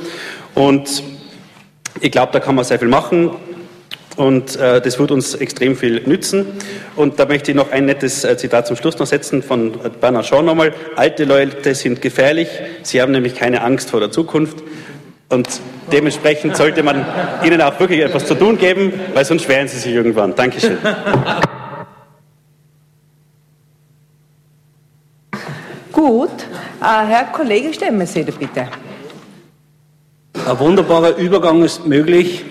Und 0.54 1.02
ich 2.00 2.10
glaube, 2.10 2.32
da 2.32 2.40
kann 2.40 2.54
man 2.54 2.64
sehr 2.64 2.78
viel 2.78 2.88
machen 2.88 3.30
und 4.18 4.56
äh, 4.56 4.80
das 4.80 4.98
wird 4.98 5.12
uns 5.12 5.34
extrem 5.36 5.76
viel 5.76 6.02
nützen. 6.04 6.46
Und 6.96 7.20
da 7.20 7.26
möchte 7.26 7.52
ich 7.52 7.56
noch 7.56 7.70
ein 7.70 7.86
nettes 7.86 8.24
äh, 8.24 8.36
Zitat 8.36 8.66
zum 8.66 8.76
Schluss 8.76 8.98
noch 8.98 9.06
setzen 9.06 9.42
von 9.42 9.72
Bernard 10.00 10.26
Shaw 10.26 10.42
nochmal. 10.42 10.72
Alte 10.96 11.24
Leute 11.24 11.74
sind 11.74 12.02
gefährlich, 12.02 12.48
sie 12.82 13.00
haben 13.00 13.12
nämlich 13.12 13.36
keine 13.36 13.62
Angst 13.62 13.90
vor 13.90 14.00
der 14.00 14.10
Zukunft. 14.10 14.58
Und 15.28 15.48
dementsprechend 15.92 16.56
sollte 16.56 16.82
man 16.82 17.06
ihnen 17.44 17.60
auch 17.60 17.78
wirklich 17.78 18.00
etwas 18.00 18.26
zu 18.26 18.34
tun 18.34 18.58
geben, 18.58 18.92
weil 19.14 19.24
sonst 19.24 19.48
wehren 19.48 19.68
sie 19.68 19.78
sich 19.78 19.94
irgendwann. 19.94 20.34
Dankeschön. 20.34 20.78
Gut, 25.98 26.30
äh, 26.80 26.84
Herr 26.84 27.24
Kollege 27.32 27.74
Stemmesede, 27.74 28.30
bitte. 28.30 28.68
Ein 30.46 30.58
wunderbarer 30.60 31.16
Übergang 31.16 31.64
ist 31.64 31.86
möglich 31.86 32.44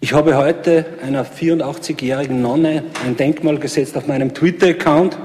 ich 0.00 0.12
habe 0.12 0.36
heute 0.36 0.84
einer 1.00 1.24
84-jährigen 1.24 2.42
Nonne 2.42 2.82
ein 3.06 3.16
Denkmal 3.16 3.58
gesetzt 3.58 3.96
auf 3.96 4.08
meinem 4.08 4.34
Twitter-Account. 4.34 5.16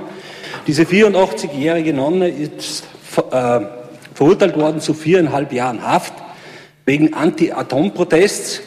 Diese 0.67 0.83
84-jährige 0.83 1.93
Nonne 1.93 2.29
ist 2.29 2.83
äh, 3.31 3.59
verurteilt 4.13 4.55
worden 4.55 4.79
zu 4.79 4.93
viereinhalb 4.93 5.51
Jahren 5.51 5.81
Haft 5.81 6.13
wegen 6.85 7.15
Anti-Atom-Protests. 7.15 8.61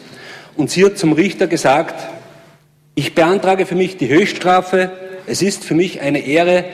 Und 0.56 0.72
sie 0.72 0.84
hat 0.84 0.98
zum 0.98 1.12
Richter 1.12 1.46
gesagt, 1.46 1.94
ich 2.96 3.14
beantrage 3.14 3.64
für 3.64 3.76
mich 3.76 3.96
die 3.96 4.08
Höchststrafe. 4.08 4.90
Es 5.28 5.42
ist 5.42 5.64
für 5.64 5.76
mich 5.76 6.00
eine 6.00 6.26
Ehre, 6.26 6.64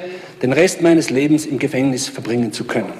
den 0.42 0.52
Rest 0.52 0.82
meines 0.82 1.10
Lebens 1.10 1.46
im 1.46 1.58
Gefängnis 1.58 2.08
verbringen 2.08 2.52
zu 2.52 2.64
können. 2.64 2.92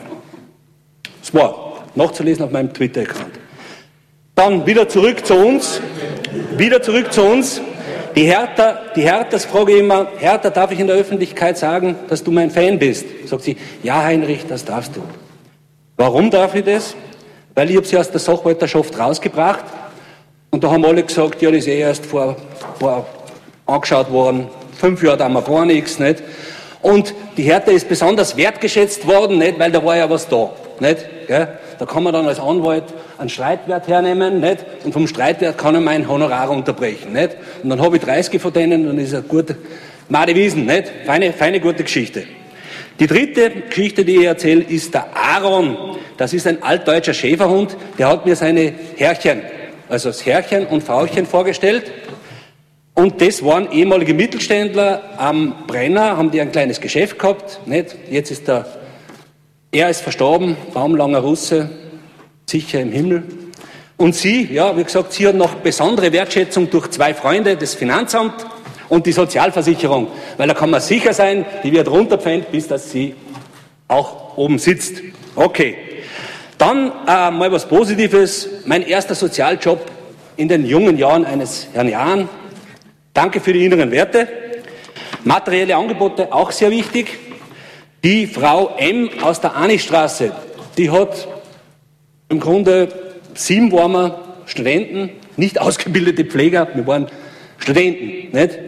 Das 1.20 1.34
war 1.34 1.84
nachzulesen 1.94 2.44
auf 2.44 2.50
meinem 2.50 2.72
Twitter-Account. 2.72 3.32
Dann 4.34 4.66
wieder 4.66 4.88
zurück 4.88 5.26
zu 5.26 5.34
uns. 5.34 5.80
Wieder 6.56 6.82
zurück 6.82 7.12
zu 7.12 7.22
uns. 7.22 7.60
Die 8.14 8.24
Hertha, 8.24 8.80
die 8.94 9.02
Hertha, 9.02 9.28
das 9.30 9.44
frage 9.44 9.76
immer, 9.76 10.08
Hertha, 10.18 10.50
darf 10.50 10.70
ich 10.72 10.80
in 10.80 10.86
der 10.86 10.96
Öffentlichkeit 10.96 11.58
sagen, 11.58 11.96
dass 12.08 12.24
du 12.24 12.30
mein 12.30 12.50
Fan 12.50 12.78
bist? 12.78 13.06
Sagt 13.26 13.42
sie, 13.42 13.56
ja 13.82 14.02
Heinrich, 14.02 14.46
das 14.46 14.64
darfst 14.64 14.96
du. 14.96 15.02
Warum 15.96 16.30
darf 16.30 16.54
ich 16.54 16.64
das? 16.64 16.94
Weil 17.54 17.70
ich 17.70 17.76
habe 17.76 17.86
sie 17.86 17.98
aus 17.98 18.10
der 18.10 18.20
Sachwalterschaft 18.20 18.98
rausgebracht 18.98 19.64
und 20.50 20.64
da 20.64 20.70
haben 20.70 20.84
alle 20.84 21.02
gesagt, 21.02 21.42
ja, 21.42 21.50
das 21.50 21.60
ist 21.60 21.68
eh 21.68 21.80
erst 21.80 22.06
vor, 22.06 22.36
vor 22.78 23.06
angeschaut 23.66 24.10
worden, 24.10 24.48
fünf 24.78 25.02
Jahre 25.02 25.24
haben 25.24 25.34
wir 25.34 25.42
gar 25.42 25.66
nichts, 25.66 25.98
nicht? 25.98 26.22
Und 26.82 27.14
die 27.36 27.42
Hertha 27.42 27.70
ist 27.70 27.88
besonders 27.88 28.36
wertgeschätzt 28.36 29.06
worden, 29.06 29.38
nicht? 29.38 29.58
Weil 29.58 29.72
da 29.72 29.84
war 29.84 29.96
ja 29.96 30.08
was 30.08 30.28
da, 30.28 30.50
nicht? 30.80 30.98
Gell? 31.26 31.48
Da 31.78 31.84
kann 31.84 32.02
man 32.02 32.12
dann 32.12 32.26
als 32.26 32.40
Anwalt 32.40 32.84
einen 33.18 33.28
Streitwert 33.28 33.88
hernehmen, 33.88 34.40
nicht? 34.40 34.64
Und 34.84 34.92
vom 34.92 35.06
Streitwert 35.06 35.58
kann 35.58 35.74
er 35.74 35.80
mein 35.80 36.08
Honorar 36.08 36.50
unterbrechen, 36.50 37.12
nicht? 37.12 37.36
Und 37.62 37.70
dann 37.70 37.80
habe 37.80 37.96
ich 37.96 38.02
30 38.02 38.40
von 38.40 38.52
denen, 38.52 38.86
dann 38.86 38.98
ist 38.98 39.12
er 39.12 39.22
gut, 39.22 39.54
Made 40.08 40.34
Wiesen, 40.34 40.66
nicht? 40.66 40.92
Feine, 41.04 41.32
feine, 41.32 41.60
gute 41.60 41.82
Geschichte. 41.82 42.24
Die 43.00 43.06
dritte 43.06 43.50
Geschichte, 43.50 44.04
die 44.04 44.16
ich 44.16 44.24
erzähle, 44.24 44.62
ist 44.62 44.94
der 44.94 45.06
Aaron. 45.14 45.96
Das 46.16 46.32
ist 46.32 46.46
ein 46.46 46.62
altdeutscher 46.62 47.12
Schäferhund, 47.12 47.76
der 47.98 48.08
hat 48.08 48.24
mir 48.24 48.36
seine 48.36 48.72
Herrchen, 48.96 49.42
also 49.88 50.08
das 50.08 50.24
Herrchen 50.24 50.66
und 50.66 50.82
Frauchen 50.82 51.26
vorgestellt. 51.26 51.90
Und 52.96 53.20
das 53.20 53.44
waren 53.44 53.70
ehemalige 53.70 54.14
Mittelständler 54.14 55.02
am 55.18 55.66
Brenner, 55.68 56.16
haben 56.16 56.32
die 56.32 56.40
ein 56.40 56.50
kleines 56.50 56.80
Geschäft 56.80 57.18
gehabt, 57.18 57.60
nicht? 57.66 57.94
Jetzt 58.10 58.32
ist 58.32 58.48
der 58.48 58.66
er 59.70 59.90
ist 59.90 60.00
verstorben, 60.00 60.56
baumlanger 60.72 61.18
Russe, 61.18 61.68
sicher 62.46 62.80
im 62.80 62.92
Himmel. 62.92 63.24
Und 63.98 64.14
sie, 64.14 64.48
ja, 64.50 64.74
wie 64.74 64.84
gesagt, 64.84 65.12
sie 65.12 65.28
hat 65.28 65.34
noch 65.34 65.56
besondere 65.56 66.12
Wertschätzung 66.12 66.70
durch 66.70 66.88
zwei 66.88 67.12
Freunde, 67.12 67.58
das 67.58 67.74
Finanzamt 67.74 68.46
und 68.88 69.04
die 69.04 69.12
Sozialversicherung. 69.12 70.08
Weil 70.38 70.48
da 70.48 70.54
kann 70.54 70.70
man 70.70 70.80
sicher 70.80 71.12
sein, 71.12 71.44
die 71.62 71.72
wird 71.72 71.88
runtergepfändet, 71.88 72.52
bis 72.52 72.68
dass 72.68 72.90
sie 72.90 73.14
auch 73.86 74.38
oben 74.38 74.58
sitzt. 74.58 75.02
Okay. 75.34 75.76
Dann 76.56 76.90
äh, 77.06 77.30
mal 77.30 77.52
was 77.52 77.68
Positives. 77.68 78.48
Mein 78.64 78.80
erster 78.80 79.14
Sozialjob 79.14 79.80
in 80.38 80.48
den 80.48 80.64
jungen 80.64 80.96
Jahren 80.96 81.26
eines 81.26 81.66
Herrn 81.74 81.90
Jahn. 81.90 82.30
Danke 83.16 83.40
für 83.40 83.54
die 83.54 83.64
inneren 83.64 83.90
Werte. 83.90 84.28
Materielle 85.24 85.74
Angebote 85.74 86.30
auch 86.34 86.50
sehr 86.50 86.70
wichtig. 86.70 87.18
Die 88.04 88.26
Frau 88.26 88.76
M 88.76 89.08
aus 89.22 89.40
der 89.40 89.56
Anistraße, 89.56 90.32
die 90.76 90.90
hat 90.90 91.26
im 92.28 92.40
Grunde 92.40 92.88
sieben 93.32 93.72
warmer 93.72 94.18
Studenten, 94.44 95.08
nicht 95.38 95.58
ausgebildete 95.58 96.26
Pfleger, 96.26 96.68
wir 96.74 96.86
waren 96.86 97.06
Studenten, 97.56 98.36
nicht? 98.36 98.58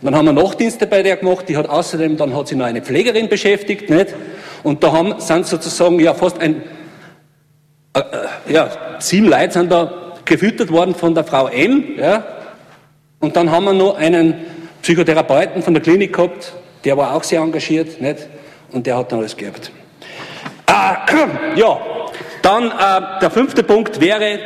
Und 0.00 0.04
dann 0.04 0.16
haben 0.16 0.24
wir 0.24 0.32
Nachtdienste 0.32 0.86
bei 0.86 1.02
der 1.02 1.18
gemacht, 1.18 1.46
die 1.46 1.58
hat 1.58 1.68
außerdem, 1.68 2.16
dann 2.16 2.34
hat 2.34 2.48
sie 2.48 2.54
noch 2.54 2.64
eine 2.64 2.80
Pflegerin 2.80 3.28
beschäftigt, 3.28 3.90
nicht? 3.90 4.14
Und 4.62 4.82
da 4.82 4.90
haben, 4.90 5.20
sind 5.20 5.46
sozusagen 5.46 6.00
ja 6.00 6.14
fast 6.14 6.40
ein, 6.40 6.62
äh, 7.92 8.00
äh, 8.00 8.54
ja, 8.54 8.70
sieben 9.00 9.28
Leute 9.28 9.52
sind 9.52 9.70
da 9.70 10.14
gefüttert 10.24 10.72
worden 10.72 10.94
von 10.94 11.14
der 11.14 11.24
Frau 11.24 11.48
M, 11.48 11.84
ja? 11.98 12.37
Und 13.20 13.36
dann 13.36 13.50
haben 13.50 13.64
wir 13.64 13.72
noch 13.72 13.96
einen 13.96 14.34
Psychotherapeuten 14.82 15.62
von 15.62 15.74
der 15.74 15.82
Klinik 15.82 16.14
gehabt, 16.14 16.52
der 16.84 16.96
war 16.96 17.14
auch 17.14 17.24
sehr 17.24 17.40
engagiert, 17.40 18.00
nicht? 18.00 18.28
und 18.72 18.86
der 18.86 18.96
hat 18.96 19.10
dann 19.10 19.18
alles 19.20 19.36
geerbt. 19.36 19.72
Äh, 20.66 21.56
ja, 21.58 21.80
dann 22.42 22.70
äh, 22.70 23.20
der 23.20 23.30
fünfte 23.30 23.62
Punkt 23.62 24.00
wäre 24.00 24.38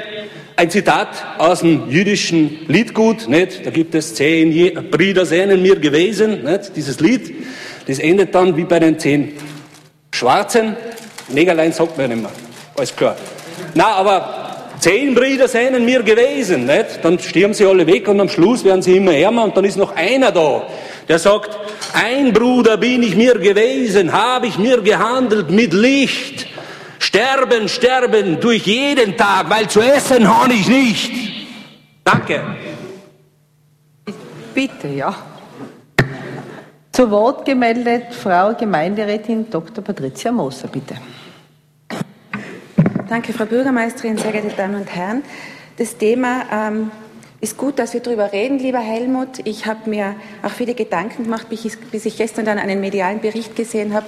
ein 0.57 0.71
Zitat 0.71 1.09
aus 1.39 1.61
dem 1.61 1.91
jüdischen 1.91 2.67
Liedgut. 2.69 3.29
Nicht? 3.29 3.67
Da 3.67 3.71
gibt 3.71 3.95
es 3.95 4.15
zehn 4.15 4.91
Brüder 4.91 5.27
seien 5.27 5.61
mir 5.61 5.79
gewesen, 5.79 6.45
nicht? 6.45 6.77
dieses 6.77 7.01
Lied. 7.01 7.35
Das 7.87 7.99
endet 7.99 8.35
dann 8.35 8.57
wie 8.57 8.65
bei 8.65 8.79
den 8.79 8.99
zehn 8.99 9.35
Schwarzen. 10.13 10.77
Negerlein 11.29 11.73
sagt 11.73 11.99
man 11.99 12.09
nicht 12.09 12.23
mehr. 12.23 12.31
Alles 12.77 12.95
klar. 12.95 13.17
Na, 13.75 13.87
aber 13.95 14.42
zehn 14.83 15.15
Brüder 15.15 15.49
seien 15.49 15.85
mir 15.85 16.03
gewesen. 16.03 16.67
Nicht? 16.67 17.03
Dann 17.03 17.19
stirben 17.19 17.55
sie 17.55 17.65
alle 17.65 17.87
weg 17.87 18.09
und 18.09 18.21
am 18.21 18.29
Schluss 18.29 18.65
werden 18.65 18.83
sie 18.83 18.97
immer 18.97 19.15
ärmer 19.15 19.45
und 19.45 19.57
dann 19.57 19.65
ist 19.65 19.77
noch 19.77 19.95
einer 19.95 20.33
da, 20.33 20.67
der 21.09 21.19
sagt, 21.19 21.57
ein 21.95 22.33
Bruder 22.33 22.77
bin 22.77 23.03
ich 23.03 23.17
mir 23.17 23.39
gewesen, 23.39 24.13
habe 24.13 24.47
ich 24.49 24.59
mir 24.59 24.83
gehandelt 24.83 25.51
mit 25.51 25.73
Licht. 25.73 26.47
Sterben, 26.99 27.69
sterben 27.69 28.41
durch 28.41 28.67
jeden 28.67 29.17
Tag, 29.17 29.51
weil 29.51 29.69
zu 29.69 29.81
essen 29.81 30.29
habe 30.29 30.55
ich 30.55 30.69
nicht. 30.69 31.13
Danke. 32.05 32.43
Bitte, 34.55 34.89
ja. 34.89 35.15
Zu 36.93 37.11
Wort 37.11 37.45
gemeldet 37.45 38.15
Frau 38.15 38.55
Gemeinderätin 38.55 39.51
Dr. 39.51 39.83
Patricia 39.83 40.31
Moser, 40.31 40.69
bitte. 40.69 40.95
Danke, 43.13 43.35
Frau 43.35 43.45
Bürgermeisterin, 43.45 44.17
sehr 44.17 44.33
geehrte 44.33 44.57
Damen 44.57 44.75
und 44.75 44.97
Herren. 44.97 45.23
Das 45.77 45.99
Thema 45.99 46.47
ähm, 46.51 46.91
ist 47.43 47.59
gut, 47.59 47.79
dass 47.79 47.93
wir 47.93 48.01
darüber 48.01 48.33
reden, 48.33 48.59
lieber 48.59 48.79
Helmut. 48.79 49.41
Ich 49.45 49.67
habe 49.67 49.91
mir 49.91 50.15
auch 50.43 50.51
viele 50.51 50.73
Gedanken 50.73 51.25
gemacht, 51.25 51.51
bis 51.51 51.67
ich, 51.67 51.79
bis 51.79 52.07
ich 52.07 52.17
gestern 52.17 52.47
dann 52.47 52.57
einen 52.57 52.81
medialen 52.81 53.21
Bericht 53.21 53.55
gesehen 53.55 53.93
habe, 53.93 54.07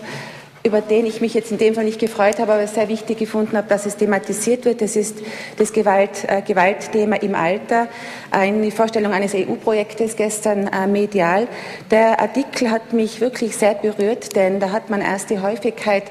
über 0.66 0.80
den 0.80 1.04
ich 1.04 1.20
mich 1.20 1.34
jetzt 1.34 1.52
in 1.52 1.58
dem 1.58 1.74
Fall 1.74 1.84
nicht 1.84 1.98
gefreut 1.98 2.38
habe, 2.38 2.54
aber 2.54 2.66
sehr 2.66 2.88
wichtig 2.88 3.18
gefunden 3.18 3.54
habe, 3.54 3.68
dass 3.68 3.84
es 3.84 3.98
thematisiert 3.98 4.64
wird. 4.64 4.80
Das 4.80 4.96
ist 4.96 5.18
das 5.58 5.74
Gewalt, 5.74 6.24
äh, 6.26 6.40
Gewaltthema 6.40 7.16
im 7.16 7.34
Alter, 7.34 7.86
eine 8.30 8.70
Vorstellung 8.70 9.12
eines 9.12 9.34
EU-Projektes 9.34 10.16
gestern 10.16 10.68
äh, 10.68 10.86
medial. 10.86 11.48
Der 11.90 12.18
Artikel 12.18 12.70
hat 12.70 12.94
mich 12.94 13.20
wirklich 13.20 13.54
sehr 13.56 13.74
berührt, 13.74 14.36
denn 14.36 14.58
da 14.58 14.70
hat 14.70 14.88
man 14.88 15.02
erst 15.02 15.28
die 15.28 15.40
Häufigkeit 15.40 16.04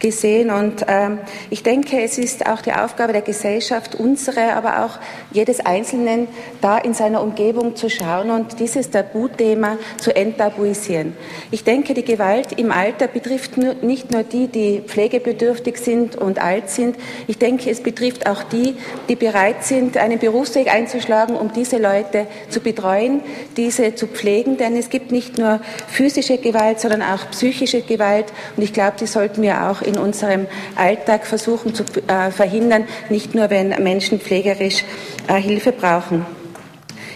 gesehen 0.00 0.50
und 0.50 0.84
ähm, 0.88 1.18
ich 1.50 1.62
denke, 1.62 2.02
es 2.02 2.18
ist 2.18 2.46
auch 2.46 2.62
die 2.62 2.72
Aufgabe 2.72 3.12
der 3.12 3.22
Gesellschaft, 3.22 3.94
unsere, 3.94 4.54
aber 4.54 4.84
auch 4.84 4.98
jedes 5.30 5.60
Einzelnen, 5.60 6.26
da 6.60 6.78
in 6.78 6.94
seiner 6.94 7.22
Umgebung 7.22 7.76
zu 7.76 7.88
schauen 7.88 8.30
und 8.30 8.58
dieses 8.58 8.90
Tabuthema 8.90 9.78
zu 9.98 10.16
enttabuisieren. 10.16 11.16
Ich 11.52 11.62
denke, 11.62 11.94
die 11.94 12.04
Gewalt 12.04 12.58
im 12.58 12.72
Alter 12.72 13.06
betrifft 13.06 13.56
nicht 13.56 13.99
nur 14.10 14.22
die, 14.22 14.46
die 14.48 14.82
pflegebedürftig 14.86 15.78
sind 15.78 16.16
und 16.16 16.40
alt 16.40 16.70
sind. 16.70 16.96
Ich 17.26 17.38
denke, 17.38 17.70
es 17.70 17.82
betrifft 17.82 18.26
auch 18.28 18.42
die, 18.44 18.76
die 19.08 19.16
bereit 19.16 19.64
sind, 19.64 19.96
einen 19.96 20.18
Berufsweg 20.18 20.72
einzuschlagen, 20.72 21.36
um 21.36 21.52
diese 21.52 21.78
Leute 21.78 22.26
zu 22.48 22.60
betreuen, 22.60 23.20
diese 23.56 23.94
zu 23.94 24.06
pflegen. 24.06 24.56
Denn 24.56 24.76
es 24.76 24.90
gibt 24.90 25.12
nicht 25.12 25.38
nur 25.38 25.60
physische 25.88 26.38
Gewalt, 26.38 26.80
sondern 26.80 27.02
auch 27.02 27.30
psychische 27.30 27.82
Gewalt. 27.82 28.26
Und 28.56 28.62
ich 28.62 28.72
glaube, 28.72 28.94
die 29.00 29.06
sollten 29.06 29.42
wir 29.42 29.68
auch 29.68 29.82
in 29.82 29.98
unserem 29.98 30.46
Alltag 30.76 31.26
versuchen 31.26 31.74
zu 31.74 31.84
äh, 32.06 32.30
verhindern, 32.30 32.86
nicht 33.08 33.34
nur 33.34 33.50
wenn 33.50 33.68
Menschen 33.82 34.20
pflegerisch 34.20 34.84
äh, 35.28 35.34
Hilfe 35.34 35.72
brauchen. 35.72 36.39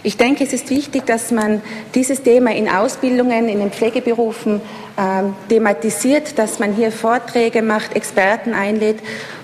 Ich 0.06 0.18
denke, 0.18 0.44
es 0.44 0.52
ist 0.52 0.68
wichtig, 0.68 1.06
dass 1.06 1.30
man 1.30 1.62
dieses 1.94 2.22
Thema 2.22 2.54
in 2.54 2.68
Ausbildungen, 2.68 3.48
in 3.48 3.60
den 3.60 3.70
Pflegeberufen 3.70 4.60
äh, 4.98 5.00
thematisiert, 5.48 6.38
dass 6.38 6.58
man 6.58 6.74
hier 6.74 6.92
Vorträge 6.92 7.62
macht, 7.62 7.96
Experten 7.96 8.52
einlädt 8.52 8.98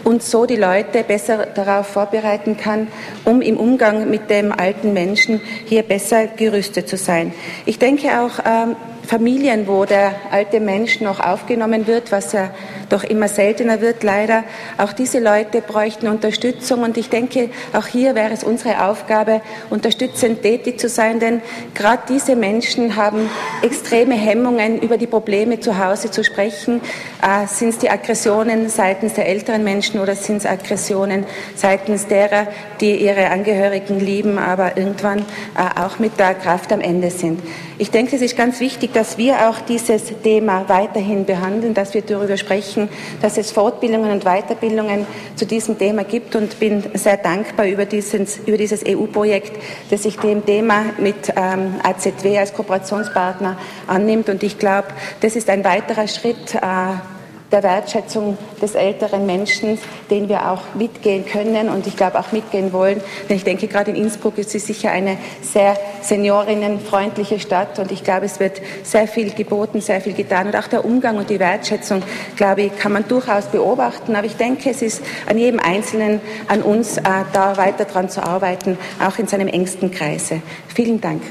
und 0.05 0.23
so 0.23 0.45
die 0.45 0.57
Leute 0.57 1.03
besser 1.03 1.47
darauf 1.47 1.87
vorbereiten 1.87 2.59
kann, 2.59 2.89
um 3.25 3.41
im 3.41 3.57
Umgang 3.57 4.11
mit 4.11 4.29
dem 4.29 4.53
alten 4.53 4.93
Menschen 4.93 5.41
hier 5.65 5.83
besser 5.83 6.27
gerüstet 6.27 6.91
zu 6.91 6.99
sein. 6.99 7.33
Ich 7.65 7.79
denke 7.79 8.21
auch, 8.21 8.39
ähm, 8.45 8.77
Familien, 9.11 9.67
wo 9.67 9.87
der 9.87 10.15
alte 10.31 10.61
Mensch 10.61 11.01
noch 11.01 11.19
aufgenommen 11.19 11.89
wird, 11.89 12.13
was 12.13 12.33
ja 12.33 12.51
doch 12.91 13.03
immer 13.03 13.27
seltener 13.27 13.81
wird, 13.81 14.05
leider. 14.05 14.45
Auch 14.79 14.93
diese 14.93 15.19
Leute 15.19 15.63
bräuchten 15.63 16.07
Unterstützung 16.07 16.85
und 16.85 16.97
ich 16.97 17.09
denke, 17.09 17.51
auch 17.73 17.89
hier 17.89 18.15
wäre 18.15 18.33
es 18.33 18.45
unsere 18.45 18.85
Aufgabe, 18.85 19.41
unterstützend 19.69 20.43
tätig 20.43 20.79
zu 20.79 20.89
sein, 20.89 21.19
denn 21.19 21.43
gerade 21.75 22.03
diese 22.09 22.37
Menschen 22.37 22.95
haben 22.95 23.29
extreme 23.63 24.15
Hemmungen, 24.15 24.81
über 24.81 24.97
die 24.97 25.09
Probleme 25.09 25.59
zu 25.59 25.85
Hause 25.85 26.13
zu 26.13 26.23
sprechen. 26.23 26.81
Äh, 27.21 27.49
sind 27.49 27.71
es 27.71 27.79
die 27.79 27.91
Aggressionen 27.91 28.69
seitens 28.69 29.15
der 29.15 29.27
älteren 29.27 29.65
Menschen 29.65 29.99
oder 29.99 30.15
sind 30.15 30.37
es 30.37 30.47
Aggressionen 30.47 31.27
seitens 31.57 32.07
derer, 32.07 32.47
die 32.81 32.95
ihre 32.95 33.31
Angehörigen 33.31 33.99
lieben, 33.99 34.39
aber 34.39 34.77
irgendwann 34.77 35.21
äh, 35.57 35.81
auch 35.81 35.99
mit 35.99 36.17
der 36.21 36.35
Kraft 36.35 36.73
am 36.73 36.81
Ende 36.81 37.11
sind? 37.11 37.41
Ich 37.79 37.91
denke, 37.91 38.17
es 38.17 38.23
ist 38.23 38.37
ganz 38.37 38.61
wichtig, 38.61 38.93
dass 39.01 39.17
wir 39.17 39.49
auch 39.49 39.59
dieses 39.61 40.13
Thema 40.23 40.69
weiterhin 40.69 41.25
behandeln, 41.25 41.73
dass 41.73 41.95
wir 41.95 42.03
darüber 42.03 42.37
sprechen, 42.37 42.91
dass 43.23 43.39
es 43.39 43.51
Fortbildungen 43.51 44.11
und 44.11 44.25
Weiterbildungen 44.25 45.07
zu 45.37 45.47
diesem 45.47 45.79
Thema 45.79 46.05
gibt 46.05 46.37
und 46.37 46.61
bin 46.61 46.85
sehr 46.93 47.17
dankbar 47.17 47.65
über 47.65 47.87
dieses, 47.87 48.37
über 48.45 48.59
dieses 48.59 48.85
EU-Projekt, 48.87 49.53
das 49.89 50.03
sich 50.03 50.19
dem 50.19 50.45
Thema 50.45 50.85
mit 50.99 51.33
ähm, 51.35 51.77
AZW 51.83 52.39
als 52.39 52.53
Kooperationspartner 52.53 53.57
annimmt. 53.87 54.29
Und 54.29 54.43
ich 54.43 54.59
glaube, 54.59 54.89
das 55.23 55.35
ist 55.35 55.49
ein 55.49 55.65
weiterer 55.65 56.07
Schritt. 56.07 56.55
Äh, 56.57 57.20
der 57.53 57.63
Wertschätzung 57.63 58.39
des 58.63 58.75
älteren 58.75 59.27
Menschen, 59.27 59.79
den 60.11 60.29
wir 60.29 60.51
auch 60.51 60.63
mitgehen 60.75 61.25
können 61.27 61.69
und 61.69 61.87
ich 61.87 61.97
glaube 61.97 62.19
auch 62.19 62.33
mitgehen 62.33 62.73
wollen. 62.73 63.01
Denn 63.29 63.37
ich 63.37 63.45
denke, 63.45 63.67
gerade 63.67 63.91
in 63.91 63.97
Innsbruck 63.97 64.39
ist 64.39 64.55
es 64.55 64.67
sicher 64.67 64.91
eine 64.91 65.17
sehr 65.43 65.77
seniorinnenfreundliche 66.03 67.41
Stadt 67.41 67.79
und 67.79 67.91
ich 67.93 68.05
glaube, 68.05 68.27
es 68.27 68.41
wird 68.41 68.61
sehr 68.83 69.09
viel 69.09 69.31
geboten, 69.33 69.81
sehr 69.81 70.01
viel 70.01 70.15
getan 70.15 70.47
und 70.47 70.57
auch 70.57 70.69
der 70.69 70.85
Umgang 70.85 71.17
und 71.17 71.31
die 71.31 71.41
Wertschätzung, 71.41 72.03
glaube 72.37 72.63
ich, 72.63 72.79
kann 72.79 72.93
man 72.93 73.07
durchaus 73.09 73.47
beobachten. 73.47 74.15
Aber 74.15 74.27
ich 74.27 74.37
denke, 74.37 74.71
es 74.71 74.83
ist 74.83 75.03
an 75.29 75.39
jedem 75.39 75.61
Einzelnen, 75.61 76.21
an 76.49 76.63
uns, 76.63 76.99
äh, 76.99 77.03
da 77.33 77.57
weiter 77.57 77.85
dran 77.85 78.09
zu 78.09 78.23
arbeiten, 78.23 78.79
auch 79.05 79.19
in 79.19 79.27
seinem 79.27 79.49
engsten 79.49 79.91
Kreise. 79.91 80.43
Vielen 80.75 81.01
Dank. 81.01 81.23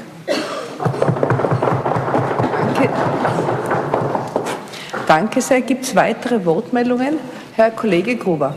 Danke. 2.74 2.90
Danke 5.10 5.40
sehr. 5.40 5.60
Gibt 5.62 5.82
es 5.82 5.96
weitere 5.96 6.44
Wortmeldungen? 6.44 7.18
Herr 7.56 7.72
Kollege 7.72 8.14
Gruber. 8.14 8.56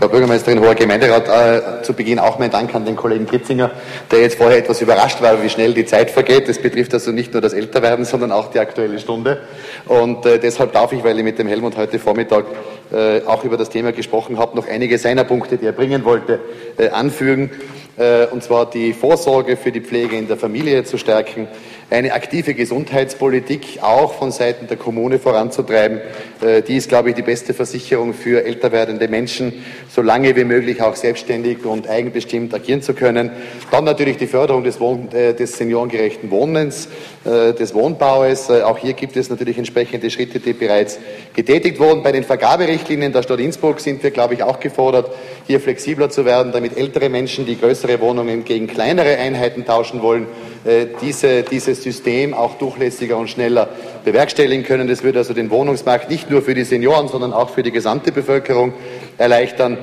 Frau 0.00 0.08
Bürgermeisterin, 0.08 0.58
hoher 0.58 0.74
Gemeinderat, 0.74 1.28
äh, 1.28 1.82
zu 1.84 1.92
Beginn 1.92 2.18
auch 2.18 2.40
mein 2.40 2.50
Dank 2.50 2.74
an 2.74 2.84
den 2.84 2.96
Kollegen 2.96 3.26
Kritzinger, 3.26 3.70
der 4.10 4.22
jetzt 4.22 4.38
vorher 4.38 4.58
etwas 4.58 4.82
überrascht 4.82 5.22
war, 5.22 5.40
wie 5.40 5.48
schnell 5.48 5.72
die 5.72 5.86
Zeit 5.86 6.10
vergeht. 6.10 6.48
Das 6.48 6.58
betrifft 6.58 6.94
also 6.94 7.12
nicht 7.12 7.32
nur 7.32 7.42
das 7.42 7.52
Älterwerden, 7.52 8.04
sondern 8.04 8.32
auch 8.32 8.50
die 8.50 8.58
aktuelle 8.58 8.98
Stunde. 8.98 9.42
Und 9.86 10.26
äh, 10.26 10.40
deshalb 10.40 10.72
darf 10.72 10.92
ich, 10.92 11.04
weil 11.04 11.16
ich 11.16 11.24
mit 11.24 11.38
dem 11.38 11.46
Helmut 11.46 11.76
heute 11.76 12.00
Vormittag 12.00 12.46
äh, 12.90 13.20
auch 13.24 13.44
über 13.44 13.56
das 13.56 13.70
Thema 13.70 13.92
gesprochen 13.92 14.36
habe, 14.36 14.56
noch 14.56 14.66
einige 14.66 14.98
seiner 14.98 15.22
Punkte, 15.22 15.58
die 15.58 15.66
er 15.66 15.72
bringen 15.72 16.04
wollte, 16.04 16.40
äh, 16.76 16.88
anfügen. 16.88 17.52
Äh, 17.98 18.26
und 18.26 18.42
zwar 18.44 18.70
die 18.70 18.92
Vorsorge 18.92 19.56
für 19.56 19.72
die 19.72 19.80
Pflege 19.80 20.16
in 20.16 20.28
der 20.28 20.36
Familie 20.36 20.84
zu 20.84 20.98
stärken, 20.98 21.48
eine 21.90 22.12
aktive 22.12 22.52
Gesundheitspolitik 22.52 23.78
auch 23.80 24.12
von 24.12 24.30
Seiten 24.30 24.66
der 24.66 24.76
Kommune 24.76 25.18
voranzutreiben. 25.18 26.00
Äh, 26.42 26.62
die 26.62 26.76
ist, 26.76 26.88
glaube 26.88 27.10
ich, 27.10 27.14
die 27.14 27.22
beste 27.22 27.54
Versicherung 27.54 28.12
für 28.12 28.44
älter 28.44 28.72
werdende 28.72 29.08
Menschen, 29.08 29.64
so 29.88 30.02
lange 30.02 30.36
wie 30.36 30.44
möglich 30.44 30.82
auch 30.82 30.96
selbstständig 30.96 31.64
und 31.64 31.88
eigenbestimmt 31.88 32.52
agieren 32.52 32.82
zu 32.82 32.92
können. 32.92 33.30
Dann 33.70 33.84
natürlich 33.84 34.18
die 34.18 34.26
Förderung 34.26 34.64
des, 34.64 34.80
Wohn 34.80 35.10
äh, 35.12 35.32
des 35.32 35.56
seniorengerechten 35.56 36.30
Wohnens, 36.30 36.88
des 37.24 37.74
Wohnbaues. 37.74 38.50
Auch 38.50 38.78
hier 38.78 38.94
gibt 38.94 39.14
es 39.16 39.28
natürlich 39.28 39.58
entsprechende 39.58 40.08
Schritte, 40.08 40.40
die 40.40 40.54
bereits 40.54 40.98
getätigt 41.34 41.78
wurden. 41.78 42.02
Bei 42.02 42.12
den 42.12 42.24
Vergaberichtlinien 42.24 43.12
der 43.12 43.22
Stadt 43.22 43.40
Innsbruck 43.40 43.80
sind 43.80 44.02
wir, 44.02 44.12
glaube 44.12 44.34
ich, 44.34 44.42
auch 44.42 44.60
gefordert, 44.60 45.10
hier 45.46 45.60
flexibler 45.60 46.08
zu 46.08 46.24
werden, 46.24 46.52
damit 46.52 46.76
ältere 46.78 47.08
Menschen, 47.08 47.44
die 47.44 47.58
größere 47.58 48.00
Wohnungen 48.00 48.44
gegen 48.44 48.66
kleinere 48.66 49.18
Einheiten 49.18 49.66
tauschen 49.66 50.00
wollen, 50.00 50.26
äh, 50.64 50.86
diese, 51.02 51.42
dieses 51.42 51.77
System 51.82 52.34
auch 52.34 52.54
durchlässiger 52.58 53.16
und 53.16 53.28
schneller 53.28 53.68
bewerkstelligen 54.04 54.64
können. 54.64 54.88
Das 54.88 55.02
würde 55.02 55.18
also 55.18 55.34
den 55.34 55.50
Wohnungsmarkt 55.50 56.10
nicht 56.10 56.30
nur 56.30 56.42
für 56.42 56.54
die 56.54 56.64
Senioren, 56.64 57.08
sondern 57.08 57.32
auch 57.32 57.50
für 57.50 57.62
die 57.62 57.72
gesamte 57.72 58.12
Bevölkerung 58.12 58.72
erleichtern. 59.16 59.78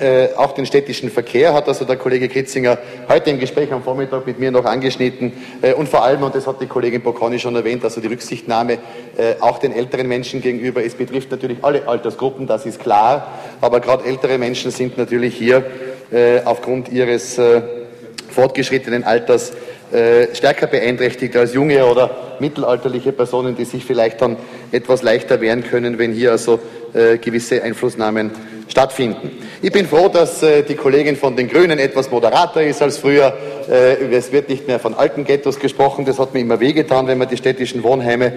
Äh, 0.00 0.28
auch 0.36 0.52
den 0.52 0.64
städtischen 0.64 1.10
Verkehr 1.10 1.52
hat 1.52 1.66
also 1.66 1.84
der 1.84 1.96
Kollege 1.96 2.28
Kitzinger 2.28 2.78
heute 3.08 3.30
im 3.30 3.40
Gespräch 3.40 3.72
am 3.72 3.82
Vormittag 3.82 4.24
mit 4.24 4.38
mir 4.38 4.52
noch 4.52 4.64
angeschnitten. 4.64 5.32
Äh, 5.60 5.74
und 5.74 5.88
vor 5.88 6.04
allem, 6.04 6.22
und 6.22 6.34
das 6.34 6.46
hat 6.46 6.60
die 6.60 6.66
Kollegin 6.66 7.02
Bocconi 7.02 7.38
schon 7.40 7.56
erwähnt, 7.56 7.82
also 7.82 8.00
die 8.00 8.06
Rücksichtnahme 8.06 8.74
äh, 8.74 9.34
auch 9.40 9.58
den 9.58 9.72
älteren 9.72 10.06
Menschen 10.06 10.40
gegenüber. 10.40 10.84
Es 10.84 10.94
betrifft 10.94 11.32
natürlich 11.32 11.58
alle 11.62 11.88
Altersgruppen, 11.88 12.46
das 12.46 12.64
ist 12.64 12.80
klar. 12.80 13.32
Aber 13.60 13.80
gerade 13.80 14.04
ältere 14.04 14.38
Menschen 14.38 14.70
sind 14.70 14.96
natürlich 14.98 15.34
hier 15.34 15.64
äh, 16.12 16.42
aufgrund 16.44 16.88
ihres 16.88 17.36
äh, 17.36 17.62
fortgeschrittenen 18.30 19.02
Alters 19.02 19.52
äh, 19.92 20.34
stärker 20.34 20.66
beeinträchtigt 20.66 21.36
als 21.36 21.54
junge 21.54 21.86
oder 21.86 22.10
mittelalterliche 22.40 23.12
Personen, 23.12 23.56
die 23.56 23.64
sich 23.64 23.84
vielleicht 23.84 24.20
dann 24.20 24.36
etwas 24.72 25.02
leichter 25.02 25.40
wehren 25.40 25.62
können, 25.62 25.98
wenn 25.98 26.12
hier 26.12 26.32
also 26.32 26.58
äh, 26.92 27.18
gewisse 27.18 27.62
Einflussnahmen 27.62 28.32
stattfinden. 28.68 29.30
Ich 29.62 29.70
bin 29.70 29.86
froh, 29.86 30.08
dass 30.08 30.42
äh, 30.42 30.64
die 30.64 30.74
Kollegin 30.74 31.14
von 31.14 31.36
den 31.36 31.48
Grünen 31.48 31.78
etwas 31.78 32.10
moderater 32.10 32.64
ist 32.64 32.82
als 32.82 32.98
früher. 32.98 33.34
Es 33.68 34.30
wird 34.30 34.48
nicht 34.48 34.68
mehr 34.68 34.78
von 34.78 34.94
alten 34.94 35.24
Ghettos 35.24 35.58
gesprochen, 35.58 36.04
das 36.04 36.20
hat 36.20 36.34
mir 36.34 36.40
immer 36.40 36.60
wehgetan, 36.60 37.08
wenn 37.08 37.18
man 37.18 37.28
die 37.28 37.36
städtischen 37.36 37.82
Wohnheime 37.82 38.34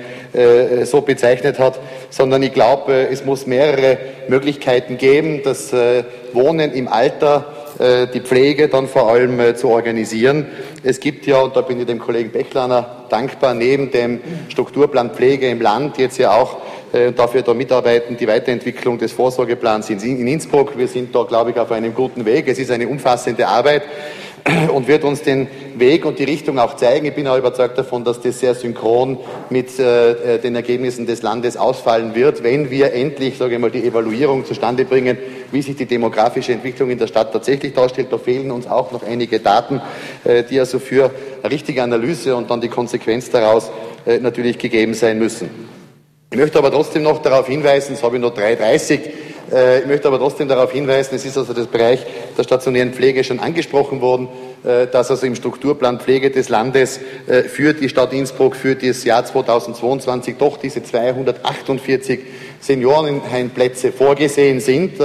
so 0.86 1.02
bezeichnet 1.02 1.60
hat, 1.60 1.80
sondern 2.10 2.42
ich 2.42 2.52
glaube, 2.52 3.08
es 3.12 3.24
muss 3.26 3.46
mehrere 3.46 4.00
Möglichkeiten 4.28 4.98
geben, 4.98 5.42
das 5.44 5.72
äh, 5.72 6.04
Wohnen 6.34 6.72
im 6.74 6.88
Alter 6.88 7.46
die 7.80 8.20
Pflege 8.20 8.68
dann 8.68 8.88
vor 8.88 9.10
allem 9.10 9.40
äh, 9.40 9.56
zu 9.56 9.70
organisieren. 9.70 10.48
Es 10.84 11.00
gibt 11.00 11.26
ja, 11.26 11.40
und 11.40 11.56
da 11.56 11.62
bin 11.62 11.80
ich 11.80 11.86
dem 11.86 12.00
Kollegen 12.00 12.32
Bechlaner 12.32 13.06
dankbar, 13.10 13.54
neben 13.54 13.90
dem 13.92 14.20
Strukturplan 14.50 15.12
Pflege 15.12 15.48
im 15.50 15.62
Land 15.62 15.98
jetzt 15.98 16.18
ja 16.18 16.32
auch 16.32 16.58
äh, 16.92 17.12
dafür 17.12 17.42
da 17.42 17.54
mitarbeiten, 17.54 18.18
die 18.18 18.28
Weiterentwicklung 18.28 18.98
des 18.98 19.14
Vorsorgeplans 19.14 19.90
in 19.90 20.28
Innsbruck. 20.28 20.78
Wir 20.78 20.88
sind 20.88 21.16
da, 21.16 21.24
glaube 21.24 21.52
ich, 21.52 21.60
auf 21.60 21.72
einem 21.72 21.94
guten 21.94 22.26
Weg. 22.26 22.48
Es 22.48 22.60
ist 22.60 22.72
eine 22.72 22.88
umfassende 22.88 23.48
Arbeit. 23.48 23.84
Und 24.74 24.88
wird 24.88 25.04
uns 25.04 25.22
den 25.22 25.48
Weg 25.76 26.06
und 26.06 26.20
die 26.20 26.24
Richtung 26.24 26.60
auch 26.60 26.76
zeigen. 26.76 27.06
Ich 27.06 27.16
bin 27.16 27.28
auch 27.28 27.38
überzeugt 27.38 27.78
davon, 27.78 28.04
dass 28.04 28.22
das 28.22 28.40
sehr 28.40 28.56
synchron 28.56 29.18
mit 29.50 29.80
äh, 29.80 30.40
den 30.40 30.56
Ergebnissen 30.56 31.06
des 31.06 31.22
Landes 31.22 31.58
ausfallen 31.58 32.16
wird, 32.16 32.44
wenn 32.44 32.70
wir 32.70 32.94
endlich, 32.94 33.38
sage 33.38 33.56
ich 33.56 33.60
mal, 33.60 33.72
die 33.72 33.86
Evaluierung 33.86 34.46
zustande 34.46 34.86
bringen, 34.86 35.18
wie 35.52 35.62
sich 35.62 35.76
die 35.76 35.86
demografische 35.86 36.54
Entwicklung 36.54 36.90
in 36.90 36.98
der 36.98 37.08
Stadt 37.08 37.32
tatsächlich 37.32 37.74
darstellt. 37.74 38.08
Da 38.12 38.18
fehlen 38.18 38.52
uns 38.52 38.68
auch 38.68 38.92
noch 38.92 39.04
einige 39.04 39.40
Daten, 39.40 39.82
äh, 40.24 40.44
die 40.44 40.60
also 40.60 40.80
für 40.80 41.12
eine 41.42 41.52
richtige 41.52 41.84
Analyse 41.84 42.36
und 42.36 42.50
dann 42.50 42.62
die 42.62 42.70
Konsequenz 42.70 43.30
daraus 43.30 43.72
äh, 44.06 44.20
natürlich 44.20 44.58
gegeben 44.58 44.94
sein 44.94 45.20
müssen. 45.20 45.50
Ich 46.32 46.38
möchte 46.38 46.60
aber 46.60 46.72
trotzdem 46.72 47.04
noch 47.04 47.22
darauf 47.22 47.48
hinweisen, 47.48 47.94
das 47.94 48.04
habe 48.04 48.18
ich 48.18 48.22
noch 48.22 48.36
3.30 48.36 48.94
äh, 48.94 49.00
ich 49.52 49.88
möchte 49.88 50.08
aber 50.08 50.20
trotzdem 50.20 50.48
darauf 50.48 50.72
hinweisen, 50.72 51.16
es 51.16 51.26
ist 51.26 51.38
also 51.38 51.54
das 51.54 51.68
Bereich 51.68 52.06
der 52.38 52.44
stationären 52.44 52.94
Pflege 52.94 53.24
schon 53.24 53.40
angesprochen 53.40 54.00
worden, 54.00 54.28
äh, 54.64 54.88
dass 54.88 55.10
also 55.10 55.26
im 55.26 55.36
Strukturplan 55.36 56.00
Pflege 56.00 56.32
des 56.32 56.50
Landes 56.50 57.00
äh, 57.28 57.44
für 57.44 57.74
die 57.74 57.88
Stadt 57.88 58.12
Innsbruck 58.12 58.56
für 58.56 58.76
das 58.76 59.04
Jahr 59.06 59.26
2022 59.26 60.36
doch 60.38 60.58
diese 60.58 60.84
248 60.84 62.20
Seniorenheimplätze 62.60 63.94
vorgesehen 63.94 64.60
sind 64.60 65.00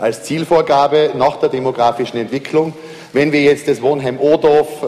als 0.00 0.22
Zielvorgabe 0.24 1.12
nach 1.16 1.36
der 1.36 1.48
demografischen 1.48 2.20
Entwicklung. 2.20 2.74
Wenn 3.14 3.32
wir 3.32 3.40
jetzt 3.40 3.68
das 3.68 3.80
Wohnheim 3.80 4.20
Odorf 4.20 4.84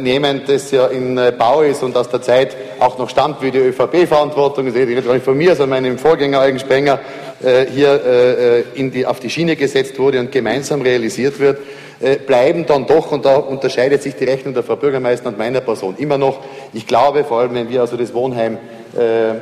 nehmen, 0.00 0.40
das 0.46 0.70
ja 0.70 0.86
in 0.86 1.20
Bau 1.38 1.60
ist 1.60 1.82
und 1.82 1.94
aus 1.94 2.08
der 2.08 2.22
Zeit 2.22 2.56
auch 2.80 2.96
noch 2.96 3.10
stammt, 3.10 3.42
wie 3.42 3.50
die 3.50 3.58
ÖVP-Verantwortung, 3.58 4.64
das 4.64 4.74
rede 4.74 4.92
ich 4.92 5.04
nicht 5.04 5.24
von 5.24 5.36
mir, 5.36 5.54
sondern 5.54 5.82
meinem 5.82 5.98
Vorgänger 5.98 6.40
Eugen 6.40 6.58
Spenger, 6.58 6.98
äh, 7.42 7.66
hier 7.66 8.04
äh, 8.04 8.78
in 8.78 8.90
die, 8.90 9.06
auf 9.06 9.20
die 9.20 9.30
Schiene 9.30 9.56
gesetzt 9.56 9.98
wurde 9.98 10.20
und 10.20 10.30
gemeinsam 10.32 10.82
realisiert 10.82 11.38
wird, 11.38 11.58
äh, 12.00 12.16
bleiben 12.16 12.66
dann 12.66 12.86
doch, 12.86 13.12
und 13.12 13.24
da 13.24 13.36
unterscheidet 13.36 14.02
sich 14.02 14.14
die 14.14 14.24
Rechnung 14.24 14.54
der 14.54 14.62
Frau 14.62 14.76
Bürgermeister 14.76 15.28
und 15.28 15.38
meiner 15.38 15.60
Person 15.60 15.96
immer 15.98 16.18
noch, 16.18 16.40
ich 16.72 16.86
glaube, 16.86 17.24
vor 17.24 17.40
allem 17.40 17.54
wenn 17.54 17.68
wir 17.68 17.80
also 17.80 17.96
das 17.96 18.12
Wohnheim 18.12 18.58
äh, 18.96 19.30
äh, 19.30 19.36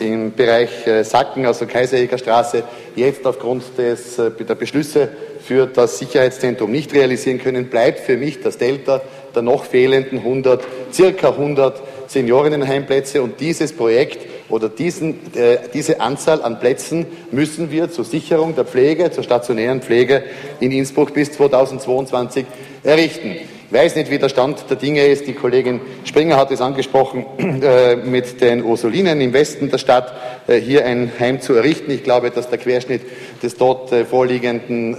im 0.00 0.34
Bereich 0.34 0.86
äh, 0.86 1.04
Sacken, 1.04 1.46
also 1.46 1.66
Kaiserjäger 1.66 2.18
Straße, 2.18 2.64
jetzt 2.96 3.24
aufgrund 3.24 3.62
des, 3.78 4.16
der 4.16 4.54
Beschlüsse 4.56 5.08
für 5.44 5.66
das 5.66 5.98
Sicherheitszentrum 5.98 6.70
nicht 6.72 6.92
realisieren 6.92 7.38
können, 7.40 7.70
bleibt 7.70 8.00
für 8.00 8.16
mich 8.16 8.40
das 8.40 8.58
Delta 8.58 9.00
der 9.34 9.42
noch 9.42 9.64
fehlenden 9.64 10.18
100, 10.18 10.64
circa 10.92 11.28
100 11.28 11.80
Seniorinnenheimplätze 12.08 13.22
und 13.22 13.40
dieses 13.40 13.72
Projekt 13.72 14.26
oder 14.48 14.68
diesen, 14.68 15.34
äh, 15.34 15.58
diese 15.72 16.00
Anzahl 16.00 16.42
an 16.42 16.58
Plätzen 16.58 17.06
müssen 17.30 17.70
wir 17.70 17.90
zur 17.90 18.04
Sicherung 18.04 18.54
der 18.54 18.64
Pflege, 18.64 19.10
zur 19.10 19.22
stationären 19.22 19.82
Pflege 19.82 20.24
in 20.60 20.72
Innsbruck 20.72 21.14
bis 21.14 21.32
2022 21.32 22.46
errichten. 22.82 23.36
Weiß 23.70 23.96
nicht, 23.96 24.10
wie 24.10 24.18
der 24.18 24.30
Stand 24.30 24.64
der 24.70 24.78
Dinge 24.78 25.04
ist. 25.04 25.26
Die 25.26 25.34
Kollegin 25.34 25.80
Springer 26.04 26.38
hat 26.38 26.50
es 26.50 26.62
angesprochen, 26.62 27.26
äh, 27.62 27.96
mit 27.96 28.40
den 28.40 28.64
Ursulinen 28.64 29.20
im 29.20 29.34
Westen 29.34 29.70
der 29.70 29.76
Stadt 29.76 30.10
äh, 30.46 30.56
hier 30.56 30.86
ein 30.86 31.12
Heim 31.20 31.42
zu 31.42 31.52
errichten. 31.52 31.90
Ich 31.90 32.02
glaube, 32.02 32.30
dass 32.30 32.48
der 32.48 32.56
Querschnitt 32.56 33.02
des 33.42 33.56
dort 33.56 33.92
äh, 33.92 34.06
vorliegenden 34.06 34.96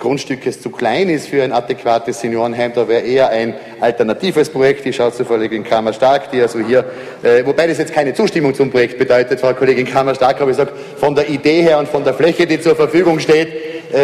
Grundstückes 0.00 0.62
zu 0.62 0.70
klein 0.70 1.10
ist 1.10 1.28
für 1.28 1.42
ein 1.42 1.52
adäquates 1.52 2.20
Seniorenheim. 2.20 2.72
Da 2.74 2.88
wäre 2.88 3.02
eher 3.02 3.28
ein 3.28 3.54
alternatives 3.78 4.48
Projekt. 4.48 4.86
Ich 4.86 4.96
schaue 4.96 5.12
zur 5.12 5.26
Kollegin 5.26 5.64
Kramer-Stark, 5.64 6.30
die 6.30 6.40
also 6.40 6.60
hier, 6.60 6.84
wobei 7.44 7.66
das 7.66 7.78
jetzt 7.78 7.92
keine 7.92 8.14
Zustimmung 8.14 8.54
zum 8.54 8.70
Projekt 8.70 8.98
bedeutet, 8.98 9.40
Frau 9.40 9.52
Kollegin 9.54 9.86
Kramer-Stark, 9.86 10.40
aber 10.40 10.50
ich 10.50 10.56
sage, 10.56 10.72
von 10.96 11.14
der 11.14 11.28
Idee 11.28 11.62
her 11.62 11.78
und 11.78 11.88
von 11.88 12.04
der 12.04 12.14
Fläche, 12.14 12.46
die 12.46 12.60
zur 12.60 12.76
Verfügung 12.76 13.18
steht, 13.20 13.48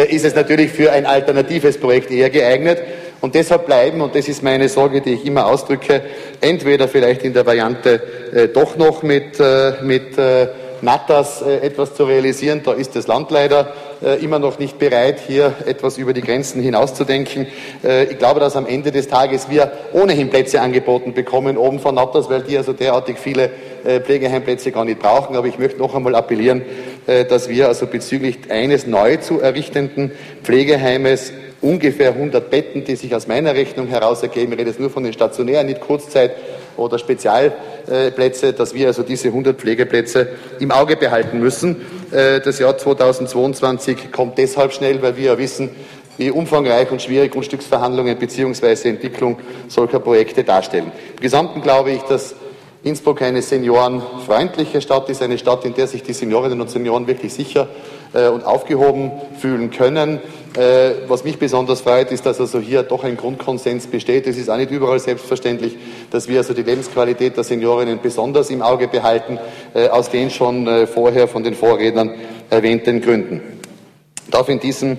ist 0.09 0.25
es 0.25 0.35
natürlich 0.35 0.71
für 0.71 0.91
ein 0.91 1.05
alternatives 1.05 1.77
Projekt 1.77 2.11
eher 2.11 2.29
geeignet. 2.29 2.79
Und 3.21 3.35
deshalb 3.35 3.65
bleiben, 3.65 4.01
und 4.01 4.15
das 4.15 4.27
ist 4.27 4.43
meine 4.43 4.69
Sorge, 4.69 5.01
die 5.01 5.13
ich 5.13 5.25
immer 5.25 5.47
ausdrücke, 5.47 6.01
entweder 6.41 6.87
vielleicht 6.87 7.23
in 7.23 7.33
der 7.33 7.45
Variante 7.45 8.01
äh, 8.33 8.47
doch 8.49 8.75
noch 8.77 9.03
mit, 9.03 9.39
äh, 9.39 9.73
mit 9.81 10.17
äh, 10.17 10.47
Natas 10.81 11.41
äh, 11.41 11.57
etwas 11.57 11.95
zu 11.95 12.05
realisieren. 12.05 12.61
Da 12.63 12.73
ist 12.73 12.95
das 12.95 13.07
Land 13.07 13.31
leider 13.31 13.73
äh, 14.03 14.23
immer 14.23 14.39
noch 14.39 14.59
nicht 14.59 14.77
bereit, 14.77 15.19
hier 15.25 15.53
etwas 15.65 15.97
über 15.97 16.13
die 16.13 16.21
Grenzen 16.21 16.61
hinauszudenken. 16.61 17.47
Äh, 17.83 18.05
ich 18.05 18.19
glaube, 18.19 18.39
dass 18.39 18.55
am 18.55 18.67
Ende 18.67 18.91
des 18.91 19.07
Tages 19.07 19.49
wir 19.49 19.71
ohnehin 19.93 20.29
Plätze 20.29 20.61
angeboten 20.61 21.13
bekommen 21.13 21.57
oben 21.57 21.79
von 21.79 21.95
Natas, 21.95 22.29
weil 22.29 22.41
die 22.41 22.57
also 22.57 22.73
derartig 22.73 23.17
viele 23.17 23.49
Pflegeheimplätze 23.85 24.71
gar 24.71 24.83
nicht 24.83 24.99
brauchen. 24.99 25.35
Aber 25.35 25.45
ich 25.45 25.59
möchte 25.59 25.77
noch 25.77 25.93
einmal 25.93 26.15
appellieren, 26.15 26.63
dass 27.05 27.49
wir 27.49 27.67
also 27.67 27.85
bezüglich 27.87 28.37
eines 28.49 28.87
neu 28.87 29.17
zu 29.17 29.39
errichtenden 29.39 30.11
Pflegeheimes 30.43 31.31
ungefähr 31.61 32.11
100 32.11 32.49
Betten, 32.49 32.83
die 32.83 32.95
sich 32.95 33.13
aus 33.15 33.27
meiner 33.27 33.55
Rechnung 33.55 33.87
heraus 33.87 34.21
ergeben. 34.21 34.53
Ich 34.53 34.59
rede 34.59 34.69
jetzt 34.69 34.79
nur 34.79 34.89
von 34.89 35.03
den 35.03 35.13
stationären, 35.13 35.65
nicht 35.67 35.81
Kurzzeit- 35.81 36.35
oder 36.77 36.99
Spezialplätze, 36.99 38.53
dass 38.53 38.73
wir 38.73 38.87
also 38.87 39.03
diese 39.03 39.29
100 39.29 39.59
Pflegeplätze 39.59 40.27
im 40.59 40.71
Auge 40.71 40.95
behalten 40.95 41.39
müssen. 41.39 41.81
Äh, 42.11 42.41
das 42.41 42.59
Jahr 42.59 42.77
2022 42.77 44.11
kommt 44.11 44.37
deshalb 44.37 44.73
schnell, 44.73 45.01
weil 45.01 45.17
wir 45.17 45.25
ja 45.25 45.37
wissen, 45.37 45.69
wie 46.17 46.29
umfangreich 46.31 46.91
und 46.91 47.01
schwierig 47.01 47.31
Grundstücksverhandlungen 47.31 48.17
bzw. 48.17 48.89
Entwicklung 48.89 49.37
solcher 49.67 49.99
Projekte 49.99 50.43
darstellen. 50.43 50.91
Im 51.15 51.21
Gesamten 51.21 51.61
glaube 51.61 51.91
ich, 51.91 52.01
dass 52.03 52.35
Innsbruck 52.85 53.23
eine 53.23 53.41
seniorenfreundliche 53.41 54.79
Stadt 54.79 55.09
ist, 55.09 55.23
eine 55.23 55.39
Stadt, 55.39 55.65
in 55.65 55.73
der 55.73 55.87
sich 55.87 56.03
die 56.03 56.13
Seniorinnen 56.13 56.61
und 56.61 56.69
Senioren 56.69 57.07
wirklich 57.07 57.33
sicher 57.33 57.67
äh, 58.13 58.27
und 58.27 58.45
aufgehoben 58.45 59.11
fühlen 59.39 59.71
können. 59.71 60.19
Äh, 60.55 60.91
was 61.07 61.23
mich 61.23 61.39
besonders 61.39 61.81
freut, 61.81 62.11
ist, 62.11 62.27
dass 62.27 62.39
also 62.39 62.59
hier 62.59 62.83
doch 62.83 63.03
ein 63.03 63.17
Grundkonsens 63.17 63.87
besteht. 63.87 64.27
Es 64.27 64.37
ist 64.37 64.51
auch 64.51 64.57
nicht 64.57 64.69
überall 64.69 64.99
selbstverständlich, 64.99 65.75
dass 66.11 66.27
wir 66.27 66.37
also 66.37 66.53
die 66.53 66.61
Lebensqualität 66.61 67.35
der 67.35 67.43
Seniorinnen 67.43 68.01
besonders 68.03 68.51
im 68.51 68.61
Auge 68.61 68.87
behalten, 68.87 69.39
äh, 69.73 69.87
aus 69.87 70.11
den 70.11 70.29
schon 70.29 70.85
vorher 70.85 71.27
von 71.27 71.43
den 71.43 71.55
Vorrednern 71.55 72.13
erwähnten 72.51 73.01
Gründen. 73.01 73.41
Ich 74.25 74.31
darf 74.31 74.47
in 74.47 74.59
diesem 74.59 74.97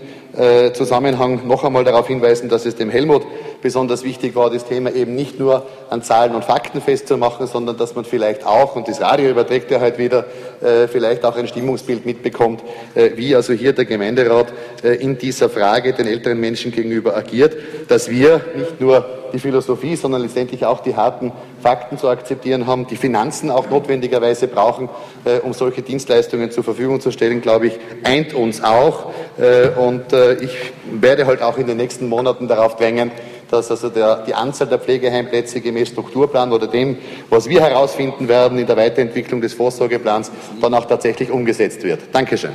Zusammenhang 0.75 1.47
noch 1.47 1.65
einmal 1.65 1.83
darauf 1.83 2.09
hinweisen, 2.09 2.51
dass 2.51 2.67
es 2.67 2.77
dem 2.77 2.91
Helmut 2.91 3.23
besonders 3.67 4.05
wichtig 4.05 4.37
war, 4.37 4.49
das 4.49 4.65
Thema 4.65 4.95
eben 4.95 5.17
nicht 5.17 5.41
nur 5.41 5.67
an 5.91 6.01
Zahlen 6.01 6.37
und 6.37 6.45
Fakten 6.45 6.81
festzumachen, 6.81 7.49
sondern 7.49 7.77
dass 7.77 7.97
man 7.97 8.05
vielleicht 8.05 8.47
auch, 8.47 8.77
und 8.77 8.87
das 8.87 9.01
Radio 9.01 9.29
überträgt 9.29 9.73
ja 9.73 9.81
heute 9.81 9.99
wieder, 9.99 10.25
äh, 10.61 10.87
vielleicht 10.87 11.25
auch 11.25 11.37
ein 11.37 11.49
Stimmungsbild 11.49 12.07
mitbekommt, 12.07 12.63
äh, 12.95 13.11
wie 13.17 13.35
also 13.35 13.53
hier 13.53 13.73
der 13.73 13.85
Gemeinderat 13.85 14.53
in 15.01 15.19
dieser 15.19 15.49
Frage 15.49 15.95
den 15.95 16.07
älteren 16.07 16.39
Menschen 16.39 16.71
gegenüber 16.71 17.17
agiert, 17.17 17.57
dass 17.89 18.09
wir 18.09 18.41
nicht 18.55 18.81
nur 18.81 19.05
die 19.33 19.39
Philosophie, 19.39 19.97
sondern 19.97 20.23
letztendlich 20.23 20.65
auch 20.65 20.81
die 20.81 20.97
harten 20.97 21.33
Fakten 21.63 21.99
zu 21.99 22.09
akzeptieren 22.09 22.67
haben, 22.67 22.87
die 22.87 22.97
Finanzen 22.97 23.51
auch 23.51 23.69
notwendigerweise 23.69 24.49
brauchen, 24.49 24.89
äh, 25.25 25.39
um 25.41 25.53
solche 25.53 25.83
Dienstleistungen 25.83 26.51
zur 26.51 26.65
Verfügung 26.65 27.01
zu 27.01 27.11
stellen, 27.11 27.41
glaube 27.41 27.69
ich, 27.69 27.79
eint 28.03 28.35
uns 28.35 28.63
auch. 28.63 29.13
Äh, 29.39 29.69
und 29.79 30.13
äh, 30.13 30.35
ich 30.35 30.73
werde 30.91 31.27
halt 31.27 31.43
auch 31.43 31.59
in 31.59 31.67
den 31.67 31.77
nächsten 31.77 32.09
Monaten 32.09 32.49
darauf 32.49 32.77
drängen, 32.77 33.11
dass 33.51 33.71
also 33.71 33.89
der, 33.89 34.25
die 34.27 34.35
Anzahl 34.35 34.67
der 34.67 34.79
Pflegeheimplätze 34.79 35.61
gemäß 35.61 35.89
Strukturplan 35.89 36.53
oder 36.53 36.67
dem, 36.67 36.99
was 37.31 37.49
wir 37.49 37.61
herausfinden 37.61 38.29
werden 38.29 38.59
in 38.59 38.67
der 38.67 38.77
Weiterentwicklung 38.77 39.41
des 39.41 39.55
Vorsorgeplans, 39.55 40.31
dann 40.61 40.75
auch 40.75 40.87
tatsächlich 40.87 41.31
umgesetzt 41.31 41.83
wird. 41.83 42.01
Dankeschön. 42.13 42.53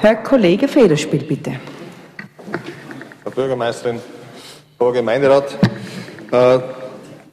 Herr 0.00 0.16
Kollege 0.16 0.66
Federspiel, 0.66 1.22
bitte. 1.22 1.60
Frau 3.22 3.30
Bürgermeisterin, 3.30 4.00
Frau 4.76 4.90
Gemeinderat, 4.90 5.56
äh, 6.32 6.58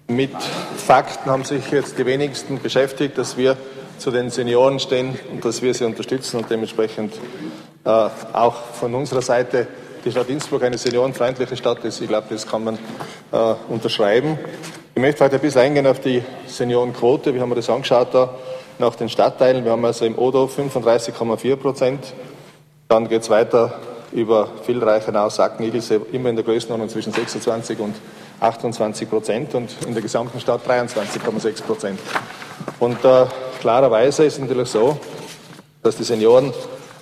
mit 0.08 0.32
Fakten 0.78 1.30
haben 1.32 1.44
sich 1.44 1.72
jetzt 1.72 1.98
die 1.98 2.06
wenigsten 2.06 2.60
beschäftigt, 2.60 3.18
dass 3.18 3.38
wir 3.38 3.58
zu 3.98 4.12
den 4.12 4.30
Senioren 4.30 4.80
stehen 4.80 5.18
und 5.32 5.44
dass 5.46 5.62
wir 5.62 5.74
sie 5.74 5.84
unterstützen 5.84 6.38
und 6.38 6.50
dementsprechend 6.50 7.14
auch 7.90 8.56
von 8.74 8.94
unserer 8.94 9.22
Seite 9.22 9.68
die 10.04 10.12
Stadt 10.12 10.30
Innsbruck 10.30 10.64
eine 10.64 10.78
seniorenfreundliche 10.78 11.58
Stadt 11.58 11.84
ist. 11.84 12.02
Ich 12.02 12.08
glaube, 12.08 12.28
das 12.30 12.48
kann 12.48 12.64
man 12.64 12.80
äh, 13.32 13.54
unterschreiben. 13.70 14.38
Ich 14.96 15.02
möchte 15.02 15.24
heute 15.24 15.36
ein 15.36 15.42
bisschen 15.42 15.62
eingehen 15.62 15.88
auf 15.88 16.00
die 16.00 16.24
Seniorenquote. 16.48 17.34
Wir 17.34 17.42
haben 17.42 17.54
das 17.56 17.70
angeschaut 17.70 18.14
da 18.14 18.34
nach 18.80 18.96
den 18.96 19.10
Stadtteilen. 19.10 19.64
Wir 19.64 19.72
haben 19.72 19.84
also 19.86 20.06
im 20.06 20.18
Odo 20.18 20.46
35,4 20.46 21.56
Prozent. 21.58 22.14
Dann 22.88 23.08
geht 23.08 23.22
es 23.22 23.30
weiter 23.30 23.80
über 24.12 24.50
Villreichenau, 24.64 25.30
Sacken, 25.30 25.66
Igelsee, 25.66 26.00
immer 26.12 26.30
in 26.30 26.36
der 26.36 26.46
Größenordnung 26.46 26.90
zwischen 26.90 27.14
26 27.14 27.80
und 27.80 27.96
28 28.40 29.10
Prozent 29.10 29.54
und 29.54 29.70
in 29.86 29.94
der 29.94 30.02
gesamten 30.02 30.40
Stadt 30.40 30.62
23,6 30.68 31.64
Prozent. 31.64 32.00
Und 32.80 33.04
äh, 33.04 33.26
klarerweise 33.60 34.24
ist 34.24 34.34
es 34.34 34.40
natürlich 34.40 34.70
so, 34.70 34.98
dass 35.84 35.98
die 35.98 36.04
Senioren 36.04 36.54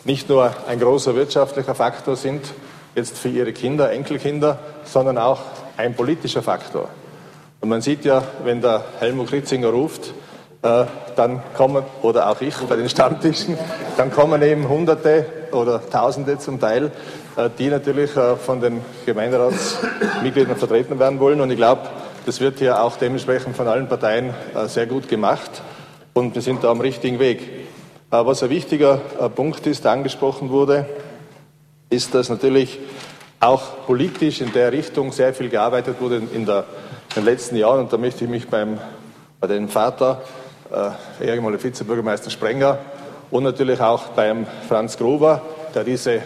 nicht 0.08 0.30
nur 0.30 0.54
ein 0.68 0.80
großer 0.80 1.16
wirtschaftlicher 1.16 1.76
Faktor 1.76 2.16
sind, 2.16 2.54
jetzt 2.96 3.18
für 3.18 3.28
ihre 3.28 3.52
Kinder, 3.52 3.92
Enkelkinder, 3.92 4.58
sondern 4.86 5.18
auch 5.18 5.42
ein 5.76 5.96
politischer 5.96 6.42
Faktor. 6.42 6.88
Und 7.60 7.68
man 7.68 7.82
sieht 7.82 8.06
ja, 8.06 8.24
wenn 8.46 8.62
der 8.62 8.86
Helmut 9.00 9.34
Ritzinger 9.34 9.68
ruft, 9.68 10.14
äh, 10.62 10.86
dann 11.18 11.42
kommen, 11.56 11.84
oder 12.04 12.30
auch 12.30 12.40
ich 12.40 12.56
bei 12.56 12.78
den 12.78 12.88
Stammtischen, 12.88 13.58
dann 13.98 14.10
kommen 14.10 14.42
eben 14.42 14.70
Hunderte 14.70 15.26
oder 15.52 15.88
Tausende 15.90 16.40
zum 16.40 16.58
Teil, 16.60 16.92
äh, 17.36 17.50
die 17.60 17.68
natürlich 17.68 18.16
äh, 18.16 18.38
von 18.38 18.62
den 18.62 18.80
Gemeinderatsmitgliedern 19.06 20.56
vertreten 20.56 21.00
werden 21.00 21.20
wollen. 21.20 21.42
Und 21.42 21.52
ich 21.52 21.58
glaube, 21.58 21.82
das 22.26 22.40
wird 22.40 22.60
hier 22.60 22.82
auch 22.82 22.96
dementsprechend 22.96 23.58
von 23.58 23.68
allen 23.68 23.90
Parteien 23.90 24.34
sehr 24.68 24.86
gut 24.86 25.08
gemacht 25.08 25.62
und 26.14 26.36
wir 26.36 26.42
sind 26.42 26.62
da 26.64 26.72
am 26.72 26.82
richtigen 26.82 27.20
Weg. 27.20 27.67
Was 28.10 28.42
ein 28.42 28.50
wichtiger 28.50 28.96
Punkt 29.36 29.68
ist, 29.68 29.84
der 29.84 29.92
angesprochen 29.92 30.50
wurde, 30.50 30.86
ist, 31.90 32.16
dass 32.16 32.30
natürlich 32.30 32.80
auch 33.42 33.86
politisch 33.86 34.40
in 34.40 34.54
der 34.54 34.72
Richtung 34.72 35.12
sehr 35.12 35.34
viel 35.34 35.50
gearbeitet 35.50 36.00
wurde 36.00 36.22
in, 36.34 36.46
der, 36.46 36.60
in 37.10 37.16
den 37.16 37.26
letzten 37.26 37.58
Jahren. 37.58 37.82
Und 37.82 37.92
da 37.92 37.98
möchte 37.98 38.24
ich 38.24 38.30
mich 38.30 38.48
beim, 38.48 38.80
bei 39.42 39.48
dem 39.48 39.68
Vater 39.68 40.22
äh, 41.22 41.26
ehemaliger 41.34 41.62
Vizebürgermeister 41.62 42.30
Sprenger 42.30 42.78
und 43.30 43.44
natürlich 43.44 43.82
auch 43.82 44.06
beim 44.16 44.48
Franz 44.70 44.98
Gruber, 44.98 45.42
der 45.76 45.84
diese 45.84 46.22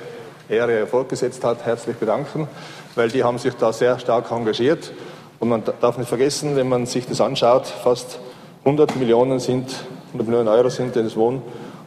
Ehre 0.49 0.85
fortgesetzt 0.85 1.43
hat, 1.43 1.65
herzlich 1.65 1.97
bedanken, 1.97 2.47
weil 2.93 3.09
die 3.09 3.23
haben 3.23 3.39
sich 3.39 3.55
da 3.55 3.73
sehr 3.73 3.97
stark 3.97 4.29
engagiert. 4.29 4.91
Und 5.39 5.49
man 5.49 5.63
darf 5.81 5.97
nicht 5.97 6.09
vergessen, 6.09 6.55
wenn 6.55 6.69
man 6.69 6.85
sich 6.85 7.07
das 7.07 7.21
anschaut, 7.21 7.65
fast 7.65 8.19
100 8.65 8.97
Millionen 8.97 9.39
sind, 9.39 9.73
100 10.09 10.27
Millionen 10.27 10.47
Euro 10.47 10.69
sind 10.69 10.95
in 10.95 11.05
das 11.05 11.15
Wohn- 11.15 11.41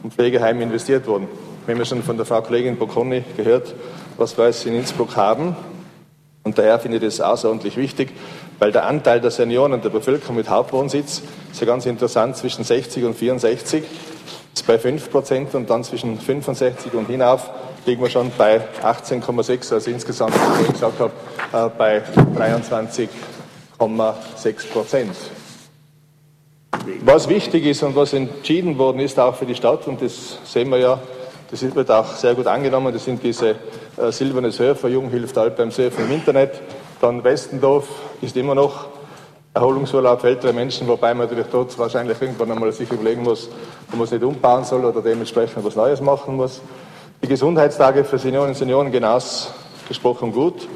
und 0.05 0.13
Pflegeheim 0.13 0.61
investiert 0.61 1.07
worden. 1.07 1.27
Wir 1.65 1.73
haben 1.73 1.79
ja 1.79 1.85
schon 1.85 2.03
von 2.03 2.15
der 2.15 2.27
Frau 2.27 2.39
Kollegin 2.43 2.77
Bocconi 2.77 3.23
gehört, 3.35 3.73
was 4.17 4.37
wir 4.37 4.53
in 4.71 4.75
Innsbruck 4.75 5.15
haben. 5.15 5.55
Und 6.43 6.59
daher 6.59 6.77
finde 6.77 6.97
ich 6.97 7.03
das 7.03 7.21
außerordentlich 7.21 7.75
wichtig, 7.75 8.11
weil 8.59 8.71
der 8.71 8.85
Anteil 8.85 9.19
der 9.19 9.31
Senioren 9.31 9.81
der 9.81 9.89
Bevölkerung 9.89 10.35
mit 10.35 10.47
Hauptwohnsitz 10.47 11.23
ist 11.51 11.59
ja 11.59 11.65
ganz 11.65 11.87
interessant, 11.87 12.37
zwischen 12.37 12.63
60 12.63 13.03
und 13.03 13.15
64 13.15 13.83
ist 14.53 14.67
bei 14.67 14.77
5 14.77 15.09
Prozent 15.09 15.55
und 15.55 15.71
dann 15.71 15.83
zwischen 15.83 16.19
65 16.19 16.93
und 16.93 17.07
hinauf 17.07 17.49
liegen 17.87 18.03
wir 18.03 18.09
schon 18.11 18.31
bei 18.37 18.61
18,6, 18.83 19.73
also 19.73 19.89
insgesamt, 19.89 20.35
wie 20.35 20.65
ich 20.65 20.73
gesagt 20.73 20.99
habe, 20.99 21.13
äh, 21.51 21.67
bei 21.75 22.03
23,6 22.37 24.69
Prozent. 24.71 25.15
Was 27.03 27.29
wichtig 27.29 27.65
ist 27.65 27.83
und 27.83 27.95
was 27.95 28.13
entschieden 28.13 28.77
worden 28.77 28.99
ist, 28.99 29.19
auch 29.19 29.35
für 29.35 29.45
die 29.45 29.55
Stadt, 29.55 29.87
und 29.87 30.01
das 30.01 30.39
sehen 30.43 30.69
wir 30.69 30.77
ja, 30.77 30.99
das 31.51 31.61
wird 31.75 31.91
auch 31.91 32.15
sehr 32.15 32.33
gut 32.33 32.47
angenommen, 32.47 32.93
das 32.93 33.05
sind 33.05 33.23
diese 33.23 33.55
äh, 33.97 34.11
Silberne 34.11 34.51
Surfer, 34.51 34.89
Jung 34.89 35.09
hilft 35.09 35.37
alt 35.37 35.55
beim 35.55 35.71
Surfen 35.71 36.05
im 36.05 36.11
Internet. 36.11 36.61
Dann 37.01 37.23
Westendorf 37.23 37.87
ist 38.21 38.35
immer 38.35 38.55
noch 38.55 38.87
Erholungsurlaub 39.53 40.21
für 40.21 40.27
ältere 40.27 40.53
Menschen, 40.53 40.87
wobei 40.87 41.13
man 41.13 41.27
natürlich 41.27 41.47
dort 41.51 41.77
wahrscheinlich 41.79 42.21
irgendwann 42.21 42.51
einmal 42.51 42.71
sich 42.71 42.91
überlegen 42.91 43.23
muss, 43.23 43.47
ob 43.89 43.95
man 43.95 44.03
es 44.03 44.11
nicht 44.11 44.23
umbauen 44.23 44.63
soll 44.65 44.83
oder 44.83 45.01
dementsprechend 45.01 45.63
was 45.63 45.75
Neues 45.75 46.01
machen 46.01 46.35
muss. 46.35 46.61
Die 47.23 47.27
Gesundheitstage 47.27 48.03
für 48.03 48.17
Senioren 48.17 48.49
und 48.49 48.55
Senioren 48.55 48.91
genau 48.91 49.17
gesprochen 49.87 50.33
gut. 50.33 50.67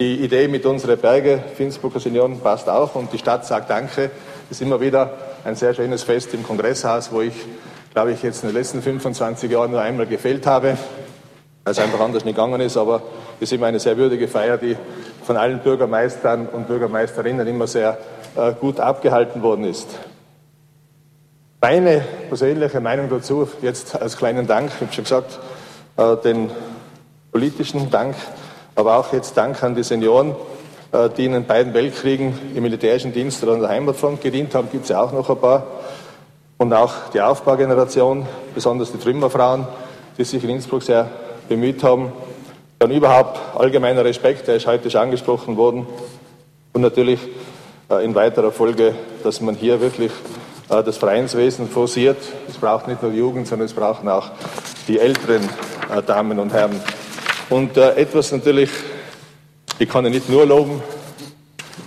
Die 0.00 0.24
Idee 0.24 0.48
mit 0.48 0.64
unseren 0.64 0.98
Berge 0.98 1.42
Finnsbrucker 1.56 2.00
Senioren 2.00 2.40
passt 2.40 2.68
auch 2.68 2.94
und 2.94 3.12
die 3.12 3.18
Stadt 3.18 3.44
sagt 3.44 3.68
Danke. 3.70 4.10
Es 4.50 4.58
ist 4.58 4.62
immer 4.62 4.80
wieder 4.80 5.10
ein 5.46 5.54
sehr 5.54 5.74
schönes 5.74 6.02
Fest 6.02 6.34
im 6.34 6.42
Kongresshaus, 6.42 7.12
wo 7.12 7.20
ich, 7.20 7.32
glaube 7.92 8.10
ich, 8.10 8.22
jetzt 8.24 8.42
in 8.42 8.48
den 8.48 8.56
letzten 8.56 8.82
25 8.82 9.48
Jahren 9.48 9.70
nur 9.70 9.80
einmal 9.80 10.06
gefehlt 10.06 10.44
habe, 10.44 10.76
weil 11.62 11.70
es 11.70 11.78
einfach 11.78 12.00
anders 12.00 12.24
nicht 12.24 12.34
gegangen 12.34 12.60
ist. 12.60 12.76
Aber 12.76 13.02
es 13.36 13.42
ist 13.42 13.52
immer 13.52 13.66
eine 13.66 13.78
sehr 13.78 13.96
würdige 13.96 14.26
Feier, 14.26 14.58
die 14.58 14.76
von 15.22 15.36
allen 15.36 15.60
Bürgermeistern 15.60 16.48
und 16.48 16.66
Bürgermeisterinnen 16.66 17.46
immer 17.46 17.68
sehr 17.68 17.96
äh, 18.34 18.54
gut 18.54 18.80
abgehalten 18.80 19.40
worden 19.40 19.64
ist. 19.66 19.86
Meine 21.60 22.04
persönliche 22.28 22.80
Meinung 22.80 23.08
dazu, 23.08 23.48
jetzt 23.62 23.94
als 23.94 24.16
kleinen 24.16 24.48
Dank, 24.48 24.72
ich 24.74 24.80
habe 24.80 24.92
schon 24.92 25.04
gesagt, 25.04 25.38
äh, 25.96 26.16
den 26.24 26.50
politischen 27.30 27.88
Dank, 27.92 28.16
aber 28.74 28.96
auch 28.96 29.12
jetzt 29.12 29.36
Dank 29.36 29.62
an 29.62 29.76
die 29.76 29.84
Senioren, 29.84 30.34
die 31.16 31.24
in 31.24 31.32
den 31.32 31.44
beiden 31.44 31.74
Weltkriegen 31.74 32.38
im 32.54 32.62
militärischen 32.62 33.12
Dienst 33.12 33.42
oder 33.42 33.52
an 33.52 33.60
der 33.60 33.68
Heimatfront 33.68 34.20
gedient 34.20 34.54
haben, 34.54 34.68
gibt 34.70 34.84
es 34.84 34.90
ja 34.90 35.02
auch 35.02 35.12
noch 35.12 35.28
ein 35.28 35.38
paar. 35.38 35.66
Und 36.58 36.72
auch 36.72 37.10
die 37.12 37.20
Aufbaugeneration, 37.20 38.26
besonders 38.54 38.92
die 38.92 38.98
Trümmerfrauen, 38.98 39.66
die 40.16 40.24
sich 40.24 40.42
in 40.42 40.50
Innsbruck 40.50 40.82
sehr 40.82 41.10
bemüht 41.48 41.82
haben, 41.82 42.12
dann 42.78 42.90
überhaupt 42.90 43.38
allgemeiner 43.58 44.04
Respekt, 44.04 44.48
der 44.48 44.56
ist 44.56 44.66
heute 44.66 44.90
schon 44.90 45.02
angesprochen 45.02 45.56
worden. 45.56 45.86
Und 46.72 46.80
natürlich 46.80 47.20
äh, 47.90 48.04
in 48.04 48.14
weiterer 48.14 48.52
Folge, 48.52 48.94
dass 49.22 49.40
man 49.40 49.54
hier 49.54 49.80
wirklich 49.80 50.12
äh, 50.68 50.82
das 50.82 50.96
Vereinswesen 50.96 51.68
forciert. 51.68 52.18
Es 52.48 52.56
braucht 52.56 52.88
nicht 52.88 53.02
nur 53.02 53.12
die 53.12 53.18
Jugend, 53.18 53.46
sondern 53.46 53.66
es 53.66 53.74
brauchen 53.74 54.08
auch 54.08 54.30
die 54.88 54.98
älteren 54.98 55.42
äh, 55.94 56.02
Damen 56.02 56.38
und 56.38 56.52
Herren. 56.52 56.80
Und 57.48 57.76
etwas 57.76 58.32
natürlich, 58.32 58.70
ich 59.78 59.88
kann 59.88 60.04
ja 60.04 60.10
nicht 60.10 60.28
nur 60.30 60.46
loben, 60.46 60.82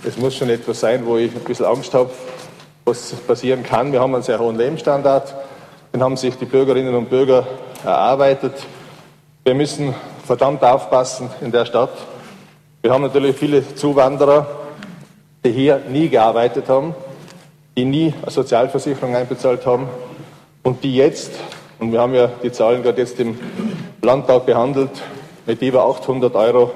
es 0.04 0.16
muss 0.16 0.36
schon 0.36 0.48
etwas 0.48 0.80
sein, 0.80 1.04
wo 1.06 1.16
ich 1.16 1.34
ein 1.34 1.40
bisschen 1.40 1.66
Angst 1.66 1.92
habe, 1.92 2.10
was 2.84 3.12
passieren 3.26 3.62
kann. 3.62 3.92
Wir 3.92 4.00
haben 4.00 4.14
einen 4.14 4.22
sehr 4.22 4.38
hohen 4.38 4.56
Lebensstandard, 4.56 5.34
den 5.92 6.02
haben 6.02 6.16
sich 6.16 6.36
die 6.36 6.44
Bürgerinnen 6.44 6.94
und 6.94 7.10
Bürger 7.10 7.46
erarbeitet. 7.84 8.54
Wir 9.44 9.54
müssen 9.54 9.94
verdammt 10.24 10.62
aufpassen 10.62 11.30
in 11.40 11.50
der 11.50 11.64
Stadt. 11.64 11.90
Wir 12.82 12.92
haben 12.92 13.02
natürlich 13.02 13.36
viele 13.36 13.74
Zuwanderer, 13.74 14.46
die 15.44 15.50
hier 15.50 15.80
nie 15.88 16.08
gearbeitet 16.08 16.68
haben, 16.68 16.94
die 17.76 17.84
nie 17.84 18.14
eine 18.22 18.30
Sozialversicherung 18.30 19.16
einbezahlt 19.16 19.66
haben 19.66 19.88
und 20.62 20.84
die 20.84 20.94
jetzt, 20.94 21.32
und 21.80 21.92
wir 21.92 22.00
haben 22.00 22.14
ja 22.14 22.30
die 22.42 22.52
Zahlen 22.52 22.82
gerade 22.82 23.00
jetzt 23.00 23.18
im 23.18 23.38
Landtag 24.00 24.46
behandelt, 24.46 24.90
mit 25.46 25.60
über 25.62 25.84
800 25.86 26.34
Euro 26.36 26.70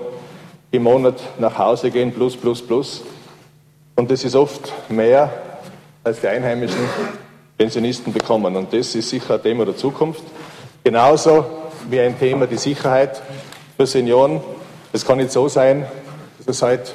im 0.76 0.82
Monat 0.82 1.20
nach 1.38 1.58
Hause 1.58 1.90
gehen, 1.90 2.12
plus, 2.12 2.36
plus, 2.36 2.60
plus. 2.60 3.02
Und 3.96 4.10
das 4.10 4.24
ist 4.24 4.34
oft 4.34 4.72
mehr, 4.88 5.32
als 6.02 6.20
die 6.20 6.28
einheimischen 6.28 6.88
Pensionisten 7.56 8.12
bekommen. 8.12 8.56
Und 8.56 8.72
das 8.72 8.94
ist 8.94 9.08
sicher 9.08 9.34
ein 9.34 9.42
Thema 9.42 9.64
der 9.64 9.76
Zukunft. 9.76 10.22
Genauso 10.82 11.46
wie 11.88 12.00
ein 12.00 12.18
Thema 12.18 12.46
die 12.46 12.56
Sicherheit 12.56 13.22
für 13.76 13.86
Senioren. 13.86 14.40
Es 14.92 15.06
kann 15.06 15.18
nicht 15.18 15.32
so 15.32 15.48
sein, 15.48 15.86
dass 16.38 16.56
es 16.56 16.62
halt 16.62 16.94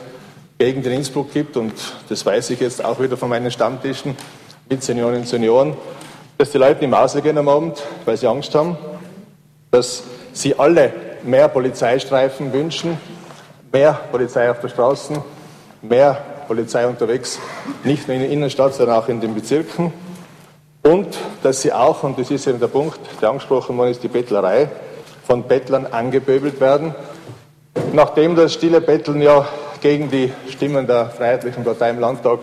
Gegenden 0.57 0.91
in 0.91 0.97
Innsbruck 0.99 1.32
gibt, 1.32 1.55
und 1.55 1.73
das 2.09 2.25
weiß 2.25 2.49
ich 2.49 2.59
jetzt 2.59 2.84
auch 2.84 2.99
wieder 2.99 3.15
von 3.15 3.30
meinen 3.30 3.49
Stammtischen 3.49 4.17
mit 4.69 4.84
Seniorinnen 4.84 5.21
und 5.21 5.27
Senioren, 5.27 5.77
dass 6.38 6.51
die 6.51 6.57
Leute 6.57 6.84
im 6.84 6.97
Hause 6.97 7.21
gehen 7.21 7.38
am 7.38 7.47
Abend, 7.47 7.82
weil 8.03 8.17
sie 8.17 8.27
Angst 8.27 8.53
haben, 8.55 8.77
dass 9.71 10.03
sie 10.34 10.59
alle 10.59 10.91
mehr 11.23 11.47
Polizeistreifen 11.47 12.51
wünschen, 12.51 12.97
mehr 13.72 13.93
Polizei 14.11 14.49
auf 14.49 14.59
der 14.59 14.70
Straße, 14.70 15.22
mehr 15.82 16.17
Polizei 16.47 16.88
unterwegs, 16.88 17.39
nicht 17.84 18.07
nur 18.07 18.15
in 18.15 18.24
der 18.24 18.32
Innenstadt, 18.32 18.74
sondern 18.74 18.97
auch 18.97 19.07
in 19.07 19.22
den 19.22 19.36
Bezirken. 19.36 19.93
Und 20.82 21.17
dass 21.43 21.61
sie 21.61 21.74
auch, 21.74 22.03
und 22.03 22.17
das 22.17 22.32
ist 22.32 22.47
eben 22.47 22.59
der 22.59 22.67
Punkt, 22.67 22.99
der 23.22 23.30
angesprochen 23.30 23.78
worden 23.78 23.91
ist, 23.91 24.01
die 24.01 24.07
Bettlerei, 24.07 24.70
von 25.26 25.43
Bettlern 25.43 25.86
angepöbelt 25.86 26.59
werden. 26.59 26.95
Nachdem 27.93 28.36
das 28.36 28.53
stille 28.53 28.82
Betteln 28.82 29.22
ja 29.22 29.47
gegen 29.82 30.09
die 30.09 30.32
Stimmen 30.49 30.88
der 30.88 31.09
Freiheitlichen 31.09 31.63
Partei 31.63 31.91
im 31.91 31.99
Landtag 31.99 32.39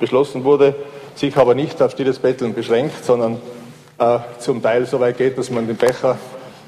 beschlossen 0.00 0.42
wurde, 0.42 0.74
sich 1.14 1.36
aber 1.36 1.54
nicht 1.54 1.80
auf 1.80 1.92
stilles 1.92 2.18
Betteln 2.18 2.54
beschränkt, 2.54 3.04
sondern 3.04 3.40
äh, 3.98 4.18
zum 4.40 4.62
Teil 4.62 4.86
so 4.86 4.98
weit 4.98 5.16
geht, 5.16 5.38
dass 5.38 5.50
man 5.50 5.66
den 5.68 5.76
Becher 5.76 6.18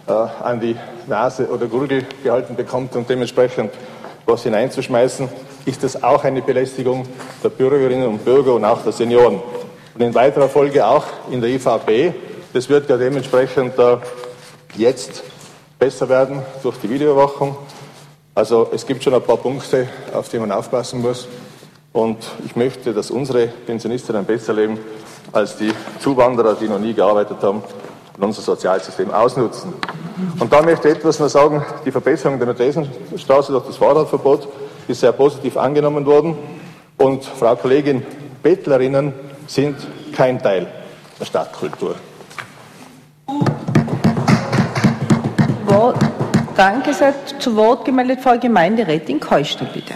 äh, 0.07 0.13
an 0.13 0.61
die 0.61 0.77
Nase 1.09 1.49
oder 1.49 1.67
Gurgel 1.67 2.05
gehalten 2.23 2.55
bekommt 2.55 2.95
und 2.95 3.11
dementsprechend 3.11 3.73
was 4.27 4.43
hineinzuschmeißen, 4.43 5.29
ist 5.65 5.83
das 5.83 6.03
auch 6.03 6.25
eine 6.25 6.43
Belästigung 6.43 7.07
der 7.43 7.49
Bürgerinnen 7.49 8.07
und 8.07 8.25
Bürger 8.25 8.55
und 8.55 8.65
auch 8.65 8.83
der 8.83 8.93
Senioren. 8.93 9.41
Und 9.95 10.01
in 10.01 10.15
weiterer 10.15 10.49
Folge 10.49 10.87
auch 10.87 11.05
in 11.31 11.41
der 11.41 11.51
IVP. 11.51 12.13
Das 12.53 12.69
wird 12.69 12.89
ja 12.89 12.97
dementsprechend 12.97 13.79
äh, 13.79 13.97
jetzt 14.77 15.23
besser 15.79 16.09
werden 16.09 16.43
durch 16.63 16.77
die 16.79 16.91
Videoüberwachung. 16.91 17.57
Also 18.35 18.69
es 18.73 18.87
gibt 18.87 19.03
schon 19.03 19.15
ein 19.15 19.23
paar 19.23 19.39
Punkte, 19.39 19.89
auf 20.13 20.29
die 20.29 20.39
man 20.39 20.53
aufpassen 20.53 21.01
muss. 21.01 21.27
Und 21.93 22.19
ich 22.45 22.57
möchte, 22.57 22.93
dass 22.93 23.11
unsere 23.11 23.47
Pensionistinnen 23.47 24.25
besser 24.25 24.53
leben 24.53 24.79
als 25.33 25.57
die 25.57 25.73
Zuwanderer, 26.01 26.55
die 26.55 26.69
noch 26.69 26.79
nie 26.79 26.93
gearbeitet 26.93 27.39
haben 27.43 27.63
und 28.17 28.25
unser 28.25 28.43
Sozialsystem 28.43 29.11
ausnutzen. 29.11 29.73
Und 30.39 30.53
da 30.53 30.63
möchte 30.63 30.89
ich 30.89 30.97
etwas 30.97 31.19
noch 31.19 31.29
sagen. 31.29 31.65
Die 31.85 31.91
Verbesserung 31.91 32.39
der 32.39 32.49
Mathesenstraße 32.49 33.53
durch 33.53 33.67
das 33.67 33.77
Fahrradverbot 33.77 34.49
ist 34.89 35.01
sehr 35.01 35.13
positiv 35.13 35.57
angenommen 35.57 36.07
worden. 36.07 36.37
Und 36.97 37.25
Frau 37.25 37.55
Kollegin, 37.57 38.03
Bettlerinnen 38.43 39.13
sind 39.47 39.77
kein 40.15 40.43
Teil 40.43 40.67
der 41.21 41.25
Stadtkultur. 41.25 41.97
Wort, 45.67 45.99
danke, 46.57 46.95
sehr. 46.95 47.15
zu 47.39 47.55
Wort 47.57 47.85
gemeldet 47.85 48.21
Frau 48.21 48.39
Gemeinderätin 48.39 49.21
Keuster, 49.21 49.67
bitte. 49.67 49.95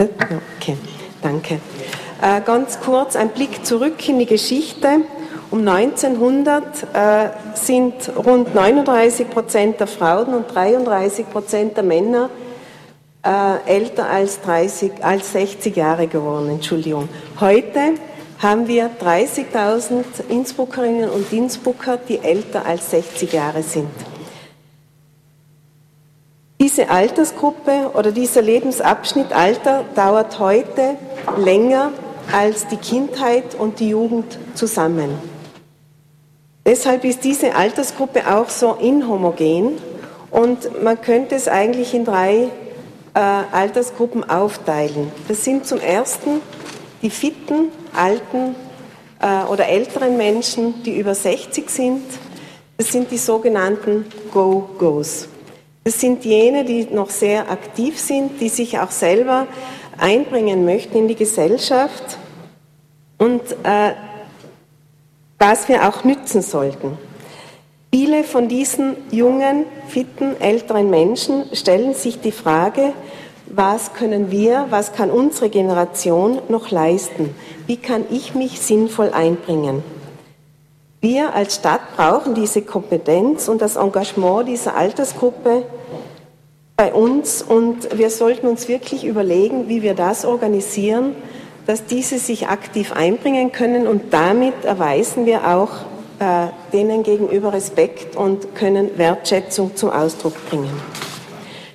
Okay, 0.00 0.76
danke. 1.22 1.60
Äh, 2.22 2.40
ganz 2.42 2.78
kurz 2.78 3.16
ein 3.16 3.30
Blick 3.30 3.66
zurück 3.66 4.08
in 4.08 4.20
die 4.20 4.26
Geschichte. 4.26 5.00
Um 5.50 5.66
1900 5.66 6.62
äh, 6.94 7.30
sind 7.54 7.94
rund 8.16 8.54
39 8.54 9.28
Prozent 9.28 9.80
der 9.80 9.88
Frauen 9.88 10.34
und 10.34 10.54
33 10.54 11.28
Prozent 11.28 11.76
der 11.76 11.84
Männer 11.84 12.30
äh, 13.24 13.56
älter 13.66 14.08
als, 14.08 14.40
30, 14.42 15.02
als 15.02 15.32
60 15.32 15.74
Jahre 15.74 16.06
geworden. 16.06 16.50
Entschuldigung. 16.50 17.08
Heute 17.40 17.94
haben 18.38 18.68
wir 18.68 18.90
30.000 19.02 20.04
Innsbruckerinnen 20.28 21.10
und 21.10 21.32
Innsbrucker, 21.32 21.98
die 22.08 22.18
älter 22.18 22.64
als 22.64 22.90
60 22.92 23.32
Jahre 23.32 23.64
sind. 23.64 23.90
Diese 26.60 26.90
Altersgruppe 26.90 27.92
oder 27.94 28.10
dieser 28.10 28.42
Lebensabschnitt 28.42 29.32
Alter 29.32 29.84
dauert 29.94 30.40
heute 30.40 30.96
länger 31.36 31.92
als 32.32 32.66
die 32.66 32.76
Kindheit 32.76 33.54
und 33.54 33.78
die 33.78 33.90
Jugend 33.90 34.38
zusammen. 34.54 35.10
Deshalb 36.66 37.04
ist 37.04 37.22
diese 37.22 37.54
Altersgruppe 37.54 38.34
auch 38.34 38.48
so 38.48 38.74
inhomogen 38.74 39.78
und 40.32 40.82
man 40.82 41.00
könnte 41.00 41.36
es 41.36 41.46
eigentlich 41.46 41.94
in 41.94 42.04
drei 42.04 42.48
äh, 43.14 43.20
Altersgruppen 43.20 44.28
aufteilen. 44.28 45.12
Das 45.28 45.44
sind 45.44 45.64
zum 45.64 45.80
ersten 45.80 46.40
die 47.02 47.10
fitten, 47.10 47.70
alten 47.94 48.56
äh, 49.20 49.44
oder 49.44 49.68
älteren 49.68 50.16
Menschen, 50.16 50.82
die 50.82 50.98
über 50.98 51.14
60 51.14 51.70
sind. 51.70 52.02
Das 52.76 52.90
sind 52.90 53.12
die 53.12 53.18
sogenannten 53.18 54.06
Go-Go's. 54.32 55.28
Das 55.88 56.00
sind 56.00 56.26
jene, 56.26 56.66
die 56.66 56.84
noch 56.84 57.08
sehr 57.08 57.50
aktiv 57.50 57.98
sind, 57.98 58.42
die 58.42 58.50
sich 58.50 58.78
auch 58.78 58.90
selber 58.90 59.46
einbringen 59.96 60.66
möchten 60.66 60.98
in 60.98 61.08
die 61.08 61.14
Gesellschaft 61.14 62.18
und 63.16 63.40
äh, 63.62 63.94
was 65.38 65.66
wir 65.70 65.88
auch 65.88 66.04
nützen 66.04 66.42
sollten. 66.42 66.98
Viele 67.90 68.24
von 68.24 68.48
diesen 68.48 68.96
jungen, 69.10 69.64
fitten, 69.86 70.38
älteren 70.38 70.90
Menschen 70.90 71.44
stellen 71.54 71.94
sich 71.94 72.20
die 72.20 72.32
Frage, 72.32 72.92
was 73.46 73.94
können 73.94 74.30
wir, 74.30 74.66
was 74.68 74.92
kann 74.92 75.10
unsere 75.10 75.48
Generation 75.48 76.40
noch 76.50 76.70
leisten? 76.70 77.34
Wie 77.66 77.78
kann 77.78 78.04
ich 78.10 78.34
mich 78.34 78.60
sinnvoll 78.60 79.08
einbringen? 79.14 79.82
Wir 81.00 81.32
als 81.32 81.54
Stadt 81.54 81.80
brauchen 81.96 82.34
diese 82.34 82.60
Kompetenz 82.60 83.48
und 83.48 83.62
das 83.62 83.76
Engagement 83.76 84.48
dieser 84.48 84.76
Altersgruppe 84.76 85.64
bei 86.78 86.92
uns 86.92 87.42
und 87.42 87.98
wir 87.98 88.08
sollten 88.08 88.46
uns 88.46 88.68
wirklich 88.68 89.04
überlegen, 89.04 89.68
wie 89.68 89.82
wir 89.82 89.94
das 89.94 90.24
organisieren, 90.24 91.16
dass 91.66 91.86
diese 91.86 92.20
sich 92.20 92.46
aktiv 92.46 92.92
einbringen 92.92 93.50
können 93.50 93.88
und 93.88 94.12
damit 94.12 94.64
erweisen 94.64 95.26
wir 95.26 95.48
auch 95.48 95.70
äh, 96.20 96.52
denen 96.72 97.02
gegenüber 97.02 97.52
Respekt 97.52 98.14
und 98.14 98.54
können 98.54 98.96
Wertschätzung 98.96 99.74
zum 99.74 99.90
Ausdruck 99.90 100.34
bringen. 100.48 100.70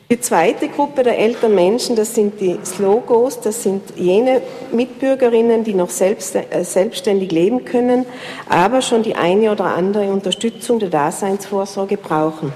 Die 0.10 0.22
zweite 0.22 0.70
Gruppe 0.70 1.04
der 1.04 1.20
älteren 1.20 1.54
Menschen, 1.54 1.98
das 1.98 2.16
sind 2.16 2.40
die 2.40 2.58
Slogos, 2.64 3.42
das 3.42 3.62
sind 3.62 3.82
jene 3.98 4.42
Mitbürgerinnen, 4.72 5.66
die 5.66 5.74
noch 5.74 5.90
selbst, 5.90 6.34
äh, 6.34 6.64
selbstständig 6.64 7.30
leben 7.30 7.66
können, 7.66 8.06
aber 8.48 8.82
schon 8.82 9.04
die 9.04 9.16
eine 9.16 9.52
oder 9.52 9.66
andere 9.66 10.10
Unterstützung 10.10 10.80
der 10.80 10.90
Daseinsvorsorge 10.90 11.98
brauchen. 11.98 12.54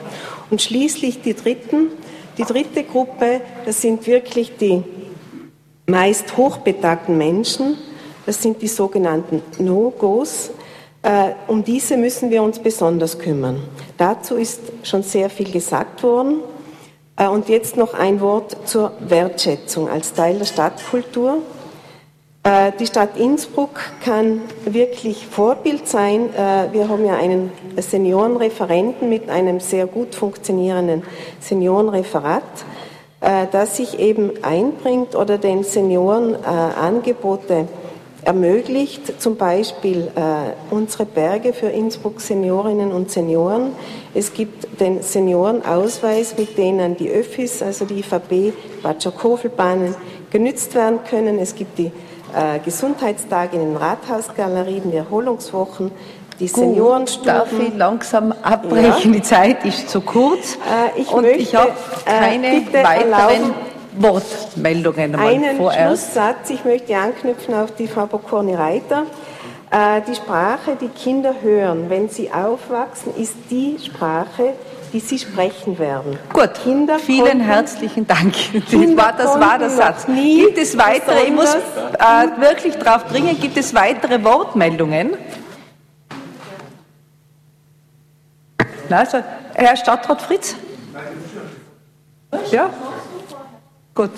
Und 0.49 0.61
schließlich 0.61 1.21
die 1.21 1.33
dritten, 1.33 1.89
die 2.37 2.43
dritte 2.43 2.83
Gruppe, 2.83 3.41
das 3.65 3.81
sind 3.81 4.05
wirklich 4.07 4.57
die 4.57 4.83
meist 5.87 6.35
hochbetagten 6.37 7.17
Menschen, 7.17 7.77
das 8.25 8.41
sind 8.41 8.61
die 8.61 8.67
sogenannten 8.67 9.41
No-Gos, 9.57 10.51
äh, 11.01 11.31
um 11.47 11.63
diese 11.63 11.95
müssen 11.95 12.29
wir 12.29 12.43
uns 12.43 12.59
besonders 12.59 13.17
kümmern. 13.17 13.63
Dazu 13.97 14.35
ist 14.35 14.59
schon 14.83 15.03
sehr 15.03 15.29
viel 15.29 15.51
gesagt 15.51 16.03
worden. 16.03 16.41
Äh, 17.15 17.27
und 17.27 17.47
jetzt 17.47 17.77
noch 17.77 17.93
ein 17.93 18.19
Wort 18.19 18.57
zur 18.67 18.91
Wertschätzung 18.99 19.89
als 19.89 20.13
Teil 20.13 20.37
der 20.37 20.45
Stadtkultur. 20.45 21.37
Äh, 22.43 22.73
die 22.79 22.87
Stadt 22.87 23.15
Innsbruck 23.17 23.79
kann 24.03 24.41
wirklich 24.65 25.25
Vorbild 25.27 25.87
sein. 25.87 26.29
Wir 26.71 26.89
haben 26.89 27.05
ja 27.05 27.15
einen 27.15 27.51
Seniorenreferenten 27.81 29.09
mit 29.09 29.29
einem 29.29 29.59
sehr 29.59 29.87
gut 29.87 30.15
funktionierenden 30.15 31.03
Seniorenreferat, 31.39 32.43
das 33.51 33.77
sich 33.77 33.99
eben 33.99 34.31
einbringt 34.43 35.15
oder 35.15 35.37
den 35.37 35.63
Senioren 35.63 36.35
Angebote 36.45 37.67
ermöglicht 38.27 39.21
zum 39.21 39.37
Beispiel 39.37 40.11
äh, 40.15 40.73
unsere 40.73 41.05
Berge 41.05 41.53
für 41.53 41.67
Innsbruck 41.67 42.19
Seniorinnen 42.19 42.91
und 42.91 43.09
Senioren. 43.09 43.71
Es 44.13 44.33
gibt 44.33 44.81
den 44.81 45.01
Seniorenausweis, 45.01 46.37
mit 46.37 46.57
denen 46.57 46.97
die 46.97 47.09
Öffis, 47.09 47.61
also 47.61 47.85
die 47.85 47.99
IVB, 47.99 48.53
Batscher-Kofelbahnen 48.83 49.95
genützt 50.29 50.75
werden 50.75 50.99
können. 51.09 51.39
Es 51.39 51.55
gibt 51.55 51.77
die 51.77 51.85
äh, 52.35 52.59
Gesundheitstage 52.65 53.55
in 53.55 53.61
den 53.61 53.77
Rathausgalerien, 53.77 54.91
die 54.91 54.97
Erholungswochen, 54.97 55.91
die 56.39 56.47
Seniorenstuben. 56.47 57.27
Darf 57.27 57.51
ich 57.59 57.73
langsam 57.75 58.33
abbrechen? 58.41 59.13
Ja. 59.13 59.19
Die 59.19 59.21
Zeit 59.21 59.65
ist 59.65 59.89
zu 59.89 60.01
kurz. 60.01 60.55
Äh, 60.55 61.01
ich 61.01 61.11
und 61.11 61.23
möchte, 61.23 61.39
ich 61.39 61.55
habe 61.55 61.71
äh, 62.05 62.19
keine 62.19 62.47
weiteren 62.73 63.11
erlauben, 63.11 63.53
Wortmeldungen 63.99 65.15
Einen 65.15 65.57
vorerst. 65.57 66.11
Schlusssatz, 66.13 66.49
ich 66.49 66.63
möchte 66.63 66.95
anknüpfen 66.95 67.53
auf 67.55 67.75
die 67.75 67.87
Frau 67.87 68.05
Bocconi-Reiter. 68.05 69.03
Äh, 69.69 70.01
die 70.07 70.15
Sprache, 70.15 70.77
die 70.79 70.89
Kinder 70.89 71.35
hören, 71.41 71.89
wenn 71.89 72.09
sie 72.09 72.31
aufwachsen, 72.31 73.13
ist 73.17 73.33
die 73.49 73.77
Sprache, 73.83 74.53
die 74.93 74.99
sie 74.99 75.19
sprechen 75.19 75.77
werden. 75.77 76.17
Gut, 76.31 76.51
Kinder 76.63 76.97
vielen 76.99 77.41
herzlichen 77.41 78.07
Dank. 78.07 78.33
Das 78.71 78.95
war, 78.95 79.13
das 79.13 79.39
war 79.39 79.59
der 79.59 79.69
Satz. 79.69 80.05
Gibt 80.05 80.57
es 80.57 80.77
weitere, 80.77 81.23
ich 81.25 81.31
muss 81.31 81.53
äh, 81.53 82.41
wirklich 82.41 82.75
darauf 82.77 83.03
dringen, 83.05 83.37
gibt 83.39 83.57
es 83.57 83.73
weitere 83.75 84.23
Wortmeldungen? 84.23 85.17
Also, 88.89 89.23
Herr 89.53 89.75
Stadtrat 89.75 90.21
Fritz? 90.21 90.55
Ja? 92.51 92.69
Gut. 93.93 94.11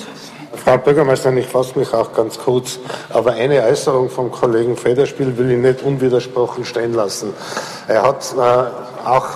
Frau 0.55 0.77
Bürgermeisterin, 0.77 1.37
ich 1.37 1.47
fasse 1.47 1.77
mich 1.77 1.93
auch 1.93 2.11
ganz 2.13 2.37
kurz, 2.37 2.79
aber 3.09 3.33
eine 3.33 3.63
Äußerung 3.63 4.09
vom 4.09 4.31
Kollegen 4.31 4.75
Federspiel 4.75 5.37
will 5.37 5.51
ich 5.51 5.57
nicht 5.57 5.83
unwidersprochen 5.83 6.65
stehen 6.65 6.93
lassen. 6.93 7.33
Er 7.87 8.03
hat 8.03 8.33
äh, 8.35 9.07
auch 9.07 9.27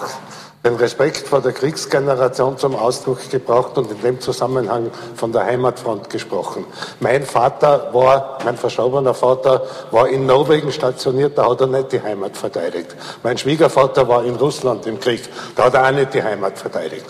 den 0.64 0.76
Respekt 0.76 1.28
vor 1.28 1.42
der 1.42 1.52
Kriegsgeneration 1.52 2.58
zum 2.58 2.74
Ausdruck 2.76 3.30
gebracht 3.30 3.78
und 3.78 3.92
in 3.92 4.02
dem 4.02 4.22
Zusammenhang 4.22 4.92
von 5.14 5.34
der 5.34 5.44
Heimatfront 5.44 6.10
gesprochen. 6.10 6.64
Mein 7.02 7.24
Vater 7.24 7.90
war, 7.94 8.38
mein 8.46 8.56
verstorbener 8.56 9.14
Vater 9.14 9.64
war 9.92 10.08
in 10.08 10.26
Norwegen 10.26 10.72
stationiert, 10.72 11.38
da 11.38 11.50
hat 11.50 11.60
er 11.60 11.68
nicht 11.68 11.92
die 11.92 12.02
Heimat 12.02 12.38
verteidigt. 12.38 12.96
Mein 13.24 13.38
Schwiegervater 13.38 14.08
war 14.08 14.24
in 14.24 14.36
Russland 14.36 14.86
im 14.86 15.02
Krieg, 15.02 15.24
da 15.58 15.66
hat 15.66 15.74
er 15.74 15.86
auch 15.86 15.92
nicht 15.92 16.14
die 16.14 16.24
Heimat 16.24 16.58
verteidigt. 16.58 17.08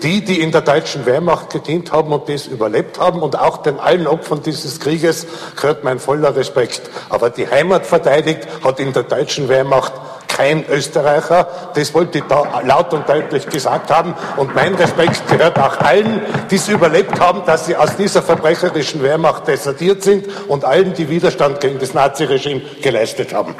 Die, 0.00 0.24
die 0.24 0.40
in 0.40 0.52
der 0.52 0.60
deutschen 0.60 1.04
Wehrmacht 1.04 1.50
gedient 1.50 1.90
haben 1.90 2.12
und 2.12 2.28
das 2.28 2.46
überlebt 2.46 3.00
haben 3.00 3.22
und 3.22 3.36
auch 3.36 3.56
den 3.56 3.80
allen 3.80 4.06
Opfern 4.06 4.42
dieses 4.42 4.78
Krieges 4.78 5.26
gehört 5.56 5.82
mein 5.82 5.98
voller 5.98 6.36
Respekt. 6.36 6.82
Aber 7.08 7.30
die 7.30 7.48
Heimat 7.48 7.86
verteidigt 7.86 8.46
hat 8.62 8.78
in 8.78 8.92
der 8.92 9.04
deutschen 9.04 9.48
Wehrmacht 9.48 9.94
kein 10.36 10.64
Österreicher. 10.68 11.46
Das 11.74 11.94
wollte 11.94 12.18
ich 12.18 12.24
da 12.24 12.60
laut 12.64 12.92
und 12.92 13.08
deutlich 13.08 13.48
gesagt 13.48 13.90
haben. 13.90 14.14
Und 14.36 14.54
mein 14.54 14.74
Respekt 14.74 15.26
gehört 15.28 15.58
auch 15.58 15.78
allen, 15.78 16.20
die 16.50 16.56
es 16.56 16.68
überlebt 16.68 17.18
haben, 17.20 17.42
dass 17.46 17.66
sie 17.66 17.76
aus 17.76 17.96
dieser 17.96 18.22
verbrecherischen 18.22 19.02
Wehrmacht 19.02 19.46
desertiert 19.46 20.02
sind 20.02 20.26
und 20.48 20.64
allen, 20.64 20.94
die 20.94 21.08
Widerstand 21.08 21.60
gegen 21.60 21.78
das 21.78 21.94
Naziregime 21.94 22.62
geleistet 22.82 23.32
haben. 23.32 23.54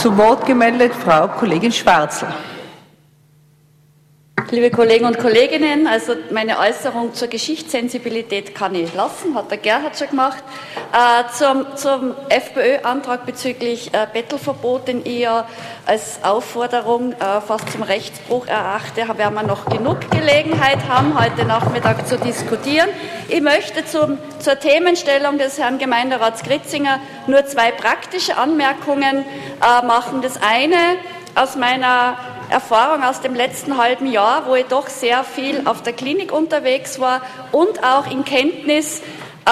Zu 0.00 0.16
Wort 0.16 0.46
gemeldet 0.46 0.92
Frau 0.94 1.26
Kollegin 1.26 1.72
Schwarzel. 1.72 2.28
Liebe 4.52 4.70
Kollegen 4.70 5.06
und 5.06 5.18
Kolleginnen, 5.18 5.88
also 5.88 6.14
meine 6.30 6.60
Äußerung 6.60 7.12
zur 7.14 7.26
Geschichtssensibilität 7.26 8.54
kann 8.54 8.76
ich 8.76 8.94
lassen, 8.94 9.34
hat 9.34 9.50
der 9.50 9.58
Gerhard 9.58 9.98
schon 9.98 10.10
gemacht. 10.10 10.44
Äh, 10.92 11.24
zum, 11.32 11.66
zum 11.74 12.14
FPÖ-Antrag 12.28 13.26
bezüglich 13.26 13.92
äh, 13.92 14.06
Bettelverbot, 14.12 14.86
den 14.86 15.04
ich 15.04 15.18
ja 15.18 15.48
als 15.84 16.20
Aufforderung 16.22 17.12
äh, 17.14 17.40
fast 17.40 17.72
zum 17.72 17.82
Rechtsbruch 17.82 18.46
erachte, 18.46 19.08
werden 19.18 19.34
wir 19.34 19.42
noch 19.42 19.64
genug 19.64 20.08
Gelegenheit 20.12 20.78
haben, 20.88 21.18
heute 21.20 21.44
Nachmittag 21.44 22.06
zu 22.06 22.16
diskutieren. 22.16 22.88
Ich 23.28 23.40
möchte 23.40 23.84
zum, 23.84 24.16
zur 24.38 24.60
Themenstellung 24.60 25.38
des 25.38 25.58
Herrn 25.58 25.78
Gemeinderats 25.78 26.44
Gritzinger 26.44 27.00
nur 27.26 27.44
zwei 27.46 27.72
praktische 27.72 28.36
Anmerkungen 28.36 29.24
äh, 29.24 29.84
machen. 29.84 30.22
Das 30.22 30.40
eine 30.40 30.76
aus 31.34 31.56
meiner 31.56 32.16
Erfahrung 32.50 33.02
aus 33.02 33.20
dem 33.20 33.34
letzten 33.34 33.76
halben 33.76 34.06
Jahr, 34.06 34.46
wo 34.46 34.54
ich 34.54 34.66
doch 34.66 34.88
sehr 34.88 35.24
viel 35.24 35.62
auf 35.64 35.82
der 35.82 35.92
Klinik 35.92 36.32
unterwegs 36.32 37.00
war 37.00 37.20
und 37.52 37.82
auch 37.82 38.10
in 38.10 38.24
Kenntnis 38.24 39.02
äh, 39.46 39.50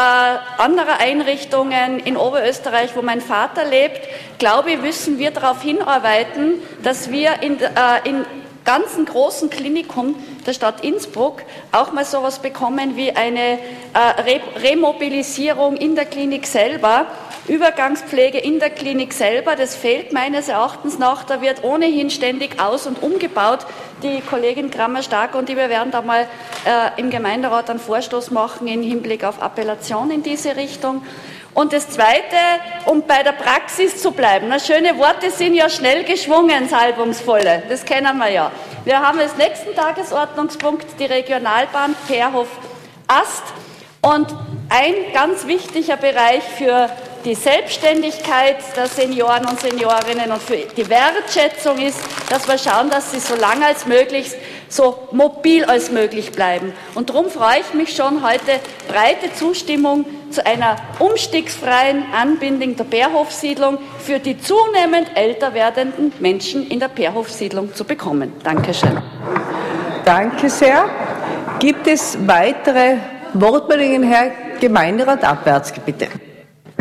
anderer 0.58 0.98
Einrichtungen 0.98 2.00
in 2.00 2.16
Oberösterreich, 2.16 2.96
wo 2.96 3.02
mein 3.02 3.20
Vater 3.20 3.64
lebt, 3.64 4.00
glaube 4.38 4.72
ich, 4.72 4.80
müssen 4.80 5.18
wir 5.18 5.30
darauf 5.30 5.62
hinarbeiten, 5.62 6.54
dass 6.82 7.10
wir 7.10 7.42
in, 7.42 7.60
äh, 7.60 7.68
in 8.04 8.24
ganzen 8.64 9.04
großen 9.04 9.50
Klinikum 9.50 10.16
der 10.46 10.52
Stadt 10.52 10.82
Innsbruck 10.82 11.42
auch 11.70 11.92
mal 11.92 12.04
sowas 12.04 12.40
bekommen 12.40 12.96
wie 12.96 13.12
eine 13.12 13.58
äh, 13.58 14.22
Re 14.22 14.40
Remobilisierung 14.62 15.76
in 15.76 15.94
der 15.94 16.06
Klinik 16.06 16.46
selber, 16.46 17.06
Übergangspflege 17.46 18.38
in 18.38 18.58
der 18.58 18.70
Klinik 18.70 19.12
selber, 19.12 19.54
das 19.54 19.76
fehlt 19.76 20.14
meines 20.14 20.48
Erachtens 20.48 20.98
nach. 20.98 21.24
Da 21.24 21.42
wird 21.42 21.62
ohnehin 21.62 22.08
ständig 22.08 22.58
aus- 22.58 22.86
und 22.86 23.02
umgebaut. 23.02 23.66
Die 24.02 24.22
Kollegin 24.22 24.70
Grammer-Stark 24.70 25.34
und 25.34 25.50
ich, 25.50 25.56
wir 25.56 25.68
werden 25.68 25.90
da 25.90 26.00
mal 26.00 26.26
äh, 26.64 27.00
im 27.00 27.10
Gemeinderat 27.10 27.68
einen 27.68 27.78
Vorstoß 27.78 28.30
machen 28.30 28.66
im 28.66 28.82
Hinblick 28.82 29.24
auf 29.24 29.42
Appellation 29.42 30.10
in 30.10 30.22
diese 30.22 30.56
Richtung. 30.56 31.02
Und 31.52 31.72
das 31.72 31.88
Zweite, 31.88 32.36
um 32.86 33.02
bei 33.06 33.22
der 33.22 33.32
Praxis 33.32 34.00
zu 34.00 34.10
bleiben. 34.10 34.46
Na, 34.48 34.58
schöne 34.58 34.98
Worte 34.98 35.30
sind 35.30 35.54
ja 35.54 35.68
schnell 35.68 36.02
geschwungen, 36.04 36.68
salbungsvolle. 36.68 37.62
Das 37.68 37.84
kennen 37.84 38.16
wir 38.18 38.30
ja. 38.30 38.50
Wir 38.84 39.00
haben 39.00 39.20
als 39.20 39.36
nächsten 39.36 39.74
Tagesordnungspunkt 39.74 40.86
die 40.98 41.04
Regionalbahn 41.04 41.94
Perhof-Ast. 42.08 43.44
Und 44.00 44.34
ein 44.68 44.94
ganz 45.14 45.46
wichtiger 45.46 45.96
Bereich 45.96 46.42
für 46.42 46.90
die 47.24 47.34
Selbstständigkeit 47.34 48.56
der 48.76 48.86
Senioren 48.86 49.46
und 49.46 49.58
Seniorinnen 49.60 50.30
und 50.30 50.42
für 50.42 50.56
die 50.56 50.88
Wertschätzung 50.88 51.78
ist, 51.78 51.98
dass 52.28 52.46
wir 52.46 52.58
schauen, 52.58 52.90
dass 52.90 53.12
sie 53.12 53.20
so 53.20 53.34
lange 53.34 53.66
als 53.66 53.86
möglich 53.86 54.30
so 54.68 55.08
mobil 55.12 55.64
als 55.64 55.90
möglich 55.90 56.32
bleiben. 56.32 56.72
Und 56.94 57.10
darum 57.10 57.30
freue 57.30 57.60
ich 57.60 57.74
mich 57.74 57.94
schon 57.94 58.24
heute 58.24 58.60
breite 58.88 59.32
Zustimmung 59.34 60.04
zu 60.30 60.44
einer 60.44 60.76
umstiegsfreien 60.98 62.04
Anbindung 62.12 62.76
der 62.76 62.84
Bärhofsiedlung 62.84 63.78
für 64.00 64.18
die 64.18 64.38
zunehmend 64.38 65.10
älter 65.14 65.54
werdenden 65.54 66.12
Menschen 66.18 66.66
in 66.68 66.80
der 66.80 66.88
Bärhofsiedlung 66.88 67.74
zu 67.74 67.84
bekommen. 67.84 68.32
Dankeschön. 68.42 69.00
Danke 70.04 70.50
sehr. 70.50 70.88
Gibt 71.60 71.86
es 71.86 72.18
weitere 72.26 72.96
Wortmeldungen, 73.32 74.02
Herr 74.02 74.32
Gemeinderat 74.60 75.24
Abwärts, 75.24 75.72
bitte? 75.86 76.08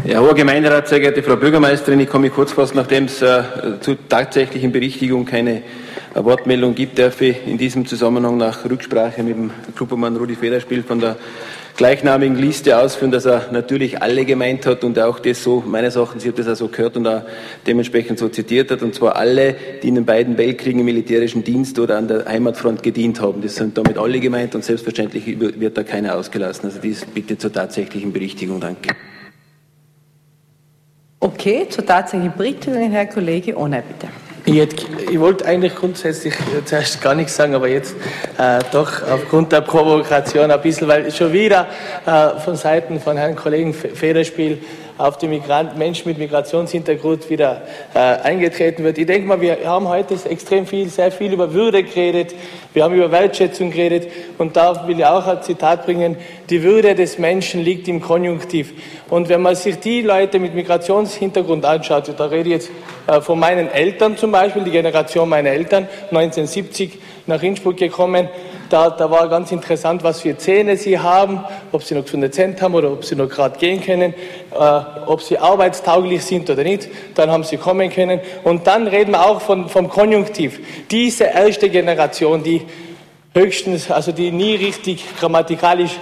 Ja, 0.06 0.20
hoher 0.20 0.36
Gemeinderat, 0.36 0.90
sehr 0.90 1.00
geehrte 1.00 1.24
Frau 1.24 1.38
Bürgermeisterin, 1.38 1.98
ich 2.02 2.10
komme 2.10 2.30
kurz 2.30 2.52
fassen, 2.52 2.76
nachdem 2.76 3.06
es 3.06 3.22
äh, 3.22 3.42
zu 3.80 3.96
tatsächlichen 3.96 4.74
Berichtigung 4.74 5.24
keine 5.24 5.62
äh, 6.14 6.22
Wortmeldung 6.22 6.76
gibt, 6.76 7.00
darf 7.00 7.22
ich 7.22 7.38
in 7.48 7.58
diesem 7.58 7.86
Zusammenhang 7.86 8.36
nach 8.36 8.70
Rücksprache 8.70 9.24
mit 9.24 9.38
dem 9.38 9.52
Gruppermann 9.78 10.18
Rudi 10.18 10.36
Federspiel 10.36 10.84
von 10.84 11.00
der 11.00 11.16
gleichnamigen 11.78 12.36
Liste 12.36 12.78
ausführen, 12.78 13.12
dass 13.12 13.24
er 13.24 13.48
natürlich 13.54 14.02
alle 14.02 14.26
gemeint 14.26 14.66
hat 14.66 14.84
und 14.84 15.00
auch 15.00 15.20
das 15.20 15.42
so, 15.42 15.64
meines 15.66 15.96
Erachtens, 15.96 16.26
ich 16.26 16.32
habe 16.32 16.44
das 16.44 16.52
auch 16.52 16.66
so 16.66 16.68
gehört 16.68 16.98
und 16.98 17.08
auch 17.08 17.22
dementsprechend 17.66 18.20
so 18.20 18.28
zitiert 18.28 18.72
hat, 18.72 18.82
und 18.82 18.94
zwar 18.94 19.16
alle, 19.16 19.56
die 19.84 19.88
in 19.88 19.96
den 19.96 20.06
beiden 20.06 20.38
Weltkriegen 20.38 20.82
im 20.82 20.86
militärischen 20.86 21.46
Dienst 21.46 21.80
oder 21.80 21.98
an 21.98 22.10
der 22.10 22.26
Heimatfront 22.26 22.84
gedient 22.84 23.22
haben. 23.22 23.42
Das 23.42 23.56
sind 23.56 23.78
damit 23.78 23.98
alle 23.98 24.20
gemeint 24.20 24.54
und 24.54 24.66
selbstverständlich 24.66 25.40
wird 25.40 25.78
da 25.78 25.84
keiner 25.84 26.18
ausgelassen. 26.18 26.66
Also 26.66 26.80
dies 26.80 27.06
bitte 27.06 27.38
zur 27.38 27.54
tatsächlichen 27.54 28.12
Berichtigung. 28.12 28.60
Danke. 28.60 28.90
Okay, 31.24 31.66
zur 31.70 31.86
tatsächlichen 31.86 32.36
Berichtigung, 32.36 32.92
Herr 32.92 33.06
Kollege 33.06 33.58
Ohne, 33.58 33.82
bitte. 33.82 34.12
Ich, 34.44 34.60
hätte, 34.60 34.76
ich, 35.10 35.18
wollte 35.18 35.46
eigentlich 35.46 35.74
grundsätzlich 35.74 36.34
äh, 36.34 36.66
zuerst 36.66 37.02
gar 37.02 37.16
nichts 37.16 37.34
sagen, 37.38 37.56
aber 37.56 37.70
jetzt 37.70 37.96
äh, 38.38 38.60
doch 38.74 39.02
aufgrund 39.10 39.54
der 39.54 39.62
Provokation 39.62 40.52
ein 40.52 40.62
bisschen, 40.62 40.90
weil 40.90 41.10
schon 41.14 41.32
wieder 41.32 41.68
äh, 42.06 42.38
von 42.42 42.58
Seiten 42.58 43.00
von 43.00 43.16
Herrn 43.16 43.38
Kollegen 43.38 43.74
Federspiel 43.74 44.58
auf 44.98 45.18
die 45.18 45.28
Migrant 45.28 45.78
Menschen 45.78 46.08
mit 46.08 46.18
Migrationshintergrund 46.18 47.30
wieder 47.30 47.62
äh, 47.94 48.00
eingetreten 48.00 48.84
wird. 48.84 48.98
Ich 48.98 49.06
denke 49.08 49.28
mal, 49.28 49.42
wir 49.42 49.58
haben 49.66 49.88
heute 49.88 50.16
extrem 50.30 50.68
viel, 50.68 50.88
sehr 50.90 51.12
viel 51.12 51.34
über 51.34 51.54
Würde 51.54 51.84
geredet, 51.84 52.36
wir 52.74 52.84
haben 52.84 52.94
über 52.94 53.12
Wertschätzung 53.12 53.72
geredet 53.72 54.08
und 54.38 54.56
da 54.56 54.88
will 54.88 55.00
ich 55.00 55.06
auch 55.06 55.26
ein 55.26 55.42
Zitat 55.42 55.86
bringen, 55.86 56.18
die 56.50 56.62
Würde 56.62 56.96
des 56.96 57.18
Menschen 57.18 57.64
liegt 57.64 57.88
im 57.88 58.02
Konjunktiv. 58.02 58.74
Und 59.10 59.30
wenn 59.30 59.42
man 59.42 59.56
sich 59.56 59.80
die 59.80 60.02
Leute 60.02 60.40
mit 60.40 60.54
Migrationshintergrund 60.54 61.66
anschaut, 61.66 62.14
da 62.16 62.26
rede 62.26 62.50
ich 62.50 62.56
jetzt 62.56 62.72
äh, 63.08 63.22
von 63.22 63.40
meinen 63.40 63.70
Eltern 63.70 64.18
zum 64.18 64.32
Beispiel, 64.32 64.64
die 64.64 64.72
Generation 64.72 65.28
meiner 65.28 65.50
Eltern, 65.50 65.88
1970 66.12 67.00
nach 67.26 67.42
Innsbruck 67.42 67.78
gekommen, 67.78 68.30
da, 68.74 68.90
da 68.90 69.12
war 69.12 69.30
ganz 69.30 69.52
interessant, 69.52 70.04
was 70.04 70.22
für 70.22 70.36
Zähne 70.36 70.78
sie 70.78 70.98
haben, 70.98 71.44
ob 71.72 71.84
sie 71.84 71.94
noch 71.94 72.06
gesunde 72.06 72.32
Zähne 72.32 72.56
haben 72.60 72.74
oder 72.74 72.92
ob 72.92 73.06
sie 73.06 73.16
noch 73.16 73.30
gerade 73.30 73.60
gehen 73.60 73.84
können, 73.84 74.16
äh, 74.52 74.82
ob 75.06 75.22
sie 75.22 75.38
arbeitstauglich 75.38 76.24
sind 76.26 76.50
oder 76.50 76.64
nicht. 76.64 76.90
Dann 77.14 77.30
haben 77.30 77.44
sie 77.44 77.58
kommen 77.58 77.92
können. 77.92 78.20
Und 78.44 78.66
dann 78.66 78.88
reden 78.88 79.12
wir 79.12 79.24
auch 79.28 79.42
von, 79.42 79.70
vom 79.70 79.90
Konjunktiv. 79.90 80.60
Diese 80.90 81.26
erste 81.26 81.70
Generation, 81.70 82.42
die 82.42 82.64
höchstens, 83.36 83.92
also 83.92 84.12
die 84.12 84.32
nie 84.32 84.56
richtig 84.56 85.06
grammatikalisch 85.20 86.00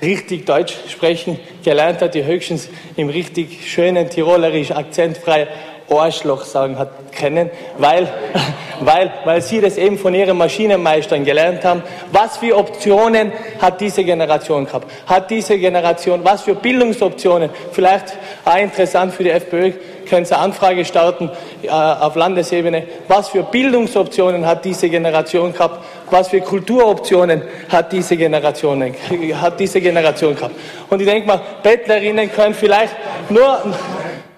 richtig 0.00 0.46
Deutsch 0.46 0.74
sprechen 0.88 1.38
gelernt 1.62 2.00
hat, 2.00 2.14
die 2.14 2.24
höchstens 2.24 2.68
im 2.96 3.10
richtig 3.10 3.70
schönen 3.70 4.08
tirolerisch 4.08 4.70
akzentfrei 4.70 5.48
Arschloch 5.90 6.44
sagen 6.44 6.78
hat 6.78 6.88
können, 7.12 7.50
weil, 7.78 8.08
weil, 8.80 9.12
weil 9.24 9.42
sie 9.42 9.60
das 9.60 9.76
eben 9.76 9.98
von 9.98 10.14
ihren 10.14 10.36
Maschinenmeistern 10.36 11.24
gelernt 11.24 11.64
haben. 11.64 11.82
Was 12.12 12.38
für 12.38 12.56
Optionen 12.56 13.32
hat 13.60 13.80
diese 13.80 14.04
Generation 14.04 14.66
gehabt? 14.66 14.90
Hat 15.06 15.30
diese 15.30 15.58
Generation, 15.58 16.20
was 16.24 16.42
für 16.42 16.54
Bildungsoptionen? 16.54 17.50
Vielleicht 17.72 18.16
auch 18.44 18.56
interessant 18.56 19.12
für 19.14 19.24
die 19.24 19.30
FPÖ, 19.30 19.72
können 20.08 20.26
Sie 20.26 20.34
eine 20.34 20.44
Anfrage 20.44 20.84
starten 20.84 21.30
äh, 21.62 21.68
auf 21.68 22.14
Landesebene. 22.14 22.84
Was 23.08 23.30
für 23.30 23.42
Bildungsoptionen 23.42 24.46
hat 24.46 24.64
diese 24.64 24.88
Generation 24.88 25.52
gehabt? 25.52 25.84
Was 26.10 26.28
für 26.28 26.40
Kulturoptionen 26.40 27.42
hat 27.68 27.92
diese 27.92 28.16
Generation, 28.16 28.94
hat 29.40 29.58
diese 29.58 29.80
Generation 29.80 30.34
gehabt? 30.36 30.54
Und 30.90 31.00
ich 31.00 31.06
denke 31.06 31.26
mal, 31.26 31.40
Bettlerinnen 31.62 32.30
können 32.30 32.54
vielleicht 32.54 32.94
nur 33.30 33.60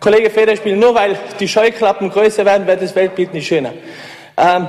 Kollege 0.07 0.31
Federspiel, 0.31 0.77
nur 0.77 0.95
weil 0.95 1.19
die 1.41 1.49
Scheuklappen 1.49 2.09
größer 2.09 2.45
werden, 2.45 2.65
wird 2.65 2.81
das 2.81 2.95
Weltbild 2.95 3.35
nicht 3.35 3.49
schöner. 3.49 3.73
Ähm, 4.37 4.69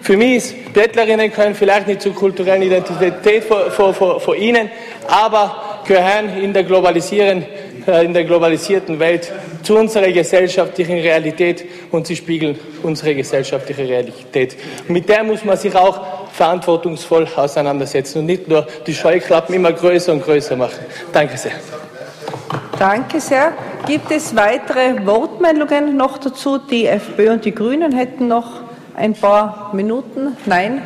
für 0.00 0.16
mich 0.16 0.36
ist, 0.36 0.72
Bettlerinnen 0.72 1.30
können 1.30 1.54
vielleicht 1.54 1.88
nicht 1.88 2.00
zur 2.00 2.14
kulturellen 2.14 2.62
Identität 2.62 3.44
vor, 3.44 4.34
Ihnen, 4.34 4.70
aber 5.06 5.82
gehören 5.86 6.42
in 6.42 6.54
der, 6.54 6.64
äh, 6.64 8.02
in 8.02 8.14
der 8.14 8.24
globalisierten 8.24 8.98
Welt 8.98 9.30
zu 9.62 9.76
unserer 9.76 10.10
gesellschaftlichen 10.10 11.00
Realität 11.00 11.66
und 11.90 12.06
sie 12.06 12.16
spiegeln 12.16 12.58
unsere 12.82 13.14
gesellschaftliche 13.14 13.86
Realität. 13.86 14.56
mit 14.88 15.06
der 15.06 15.22
muss 15.22 15.44
man 15.44 15.58
sich 15.58 15.74
auch 15.74 16.00
verantwortungsvoll 16.32 17.28
auseinandersetzen 17.36 18.20
und 18.20 18.26
nicht 18.26 18.48
nur 18.48 18.66
die 18.86 18.94
Scheuklappen 18.94 19.54
immer 19.54 19.70
größer 19.70 20.12
und 20.12 20.24
größer 20.24 20.56
machen. 20.56 20.80
Danke 21.12 21.36
sehr. 21.36 21.52
Danke 22.78 23.20
sehr. 23.20 23.52
Gibt 23.88 24.12
es 24.12 24.36
weitere 24.36 25.04
Wortmeldungen 25.04 25.96
noch 25.96 26.16
dazu? 26.18 26.58
Die 26.58 26.86
FPÖ 26.86 27.32
und 27.32 27.44
die 27.44 27.52
Grünen 27.52 27.90
hätten 27.90 28.28
noch 28.28 28.60
ein 28.94 29.14
paar 29.14 29.70
Minuten. 29.74 30.36
Nein. 30.46 30.82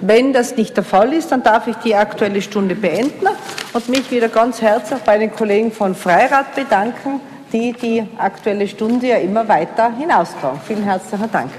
Wenn 0.00 0.32
das 0.32 0.56
nicht 0.56 0.76
der 0.76 0.84
Fall 0.84 1.12
ist, 1.12 1.32
dann 1.32 1.42
darf 1.42 1.66
ich 1.66 1.74
die 1.76 1.96
Aktuelle 1.96 2.40
Stunde 2.40 2.76
beenden 2.76 3.26
und 3.72 3.88
mich 3.88 4.10
wieder 4.12 4.28
ganz 4.28 4.62
herzlich 4.62 5.00
bei 5.00 5.18
den 5.18 5.32
Kollegen 5.32 5.72
von 5.72 5.96
Freirad 5.96 6.54
bedanken, 6.54 7.20
die 7.52 7.72
die 7.72 8.04
Aktuelle 8.18 8.68
Stunde 8.68 9.08
ja 9.08 9.16
immer 9.16 9.48
weiter 9.48 9.90
hinaustragen. 9.96 10.60
Vielen 10.64 10.84
herzlichen 10.84 11.32
Dank. 11.32 11.50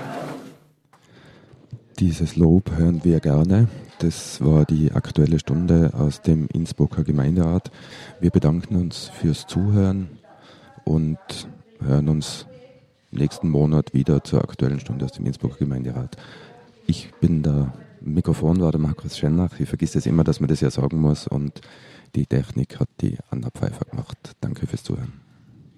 Dieses 2.00 2.38
Lob 2.38 2.72
hören 2.78 3.02
wir 3.04 3.20
gerne. 3.20 3.68
Das 4.00 4.44
war 4.44 4.66
die 4.66 4.92
Aktuelle 4.92 5.40
Stunde 5.40 5.92
aus 5.94 6.22
dem 6.22 6.48
Innsbrucker 6.54 7.04
Gemeinderat. 7.04 7.72
Wir 8.20 8.30
bedanken 8.30 8.76
uns 8.76 9.08
fürs 9.08 9.48
Zuhören 9.48 10.10
und 10.84 11.18
hören 11.80 12.10
uns 12.10 12.46
nächsten 13.12 13.50
Monat 13.50 13.94
wieder 13.94 14.24
zur 14.24 14.44
Aktuellen 14.44 14.80
Stunde 14.82 15.06
aus 15.06 15.14
dem 15.14 15.26
Innsbrucker 15.26 15.60
Gemeinderat. 15.60 16.18
Ich 16.88 17.12
bin 17.22 17.42
der 17.42 17.74
Mikrofon 18.02 18.60
war 18.62 18.72
der 18.72 18.82
Markus 18.82 19.18
Schennach. 19.18 19.60
Ich 19.60 19.70
vergesse 19.70 19.98
es 19.98 20.06
immer, 20.06 20.24
dass 20.24 20.40
man 20.40 20.50
das 20.50 20.62
ja 20.62 20.70
sagen 20.70 21.00
muss 21.00 21.26
und 21.28 21.62
die 22.14 22.26
Technik 22.26 22.80
hat 22.80 22.90
die 23.02 23.18
Anna 23.30 23.50
Pfeiffer 23.50 23.86
gemacht. 23.86 24.18
Danke 24.42 24.68
fürs 24.68 24.84
Zuhören. 24.84 25.25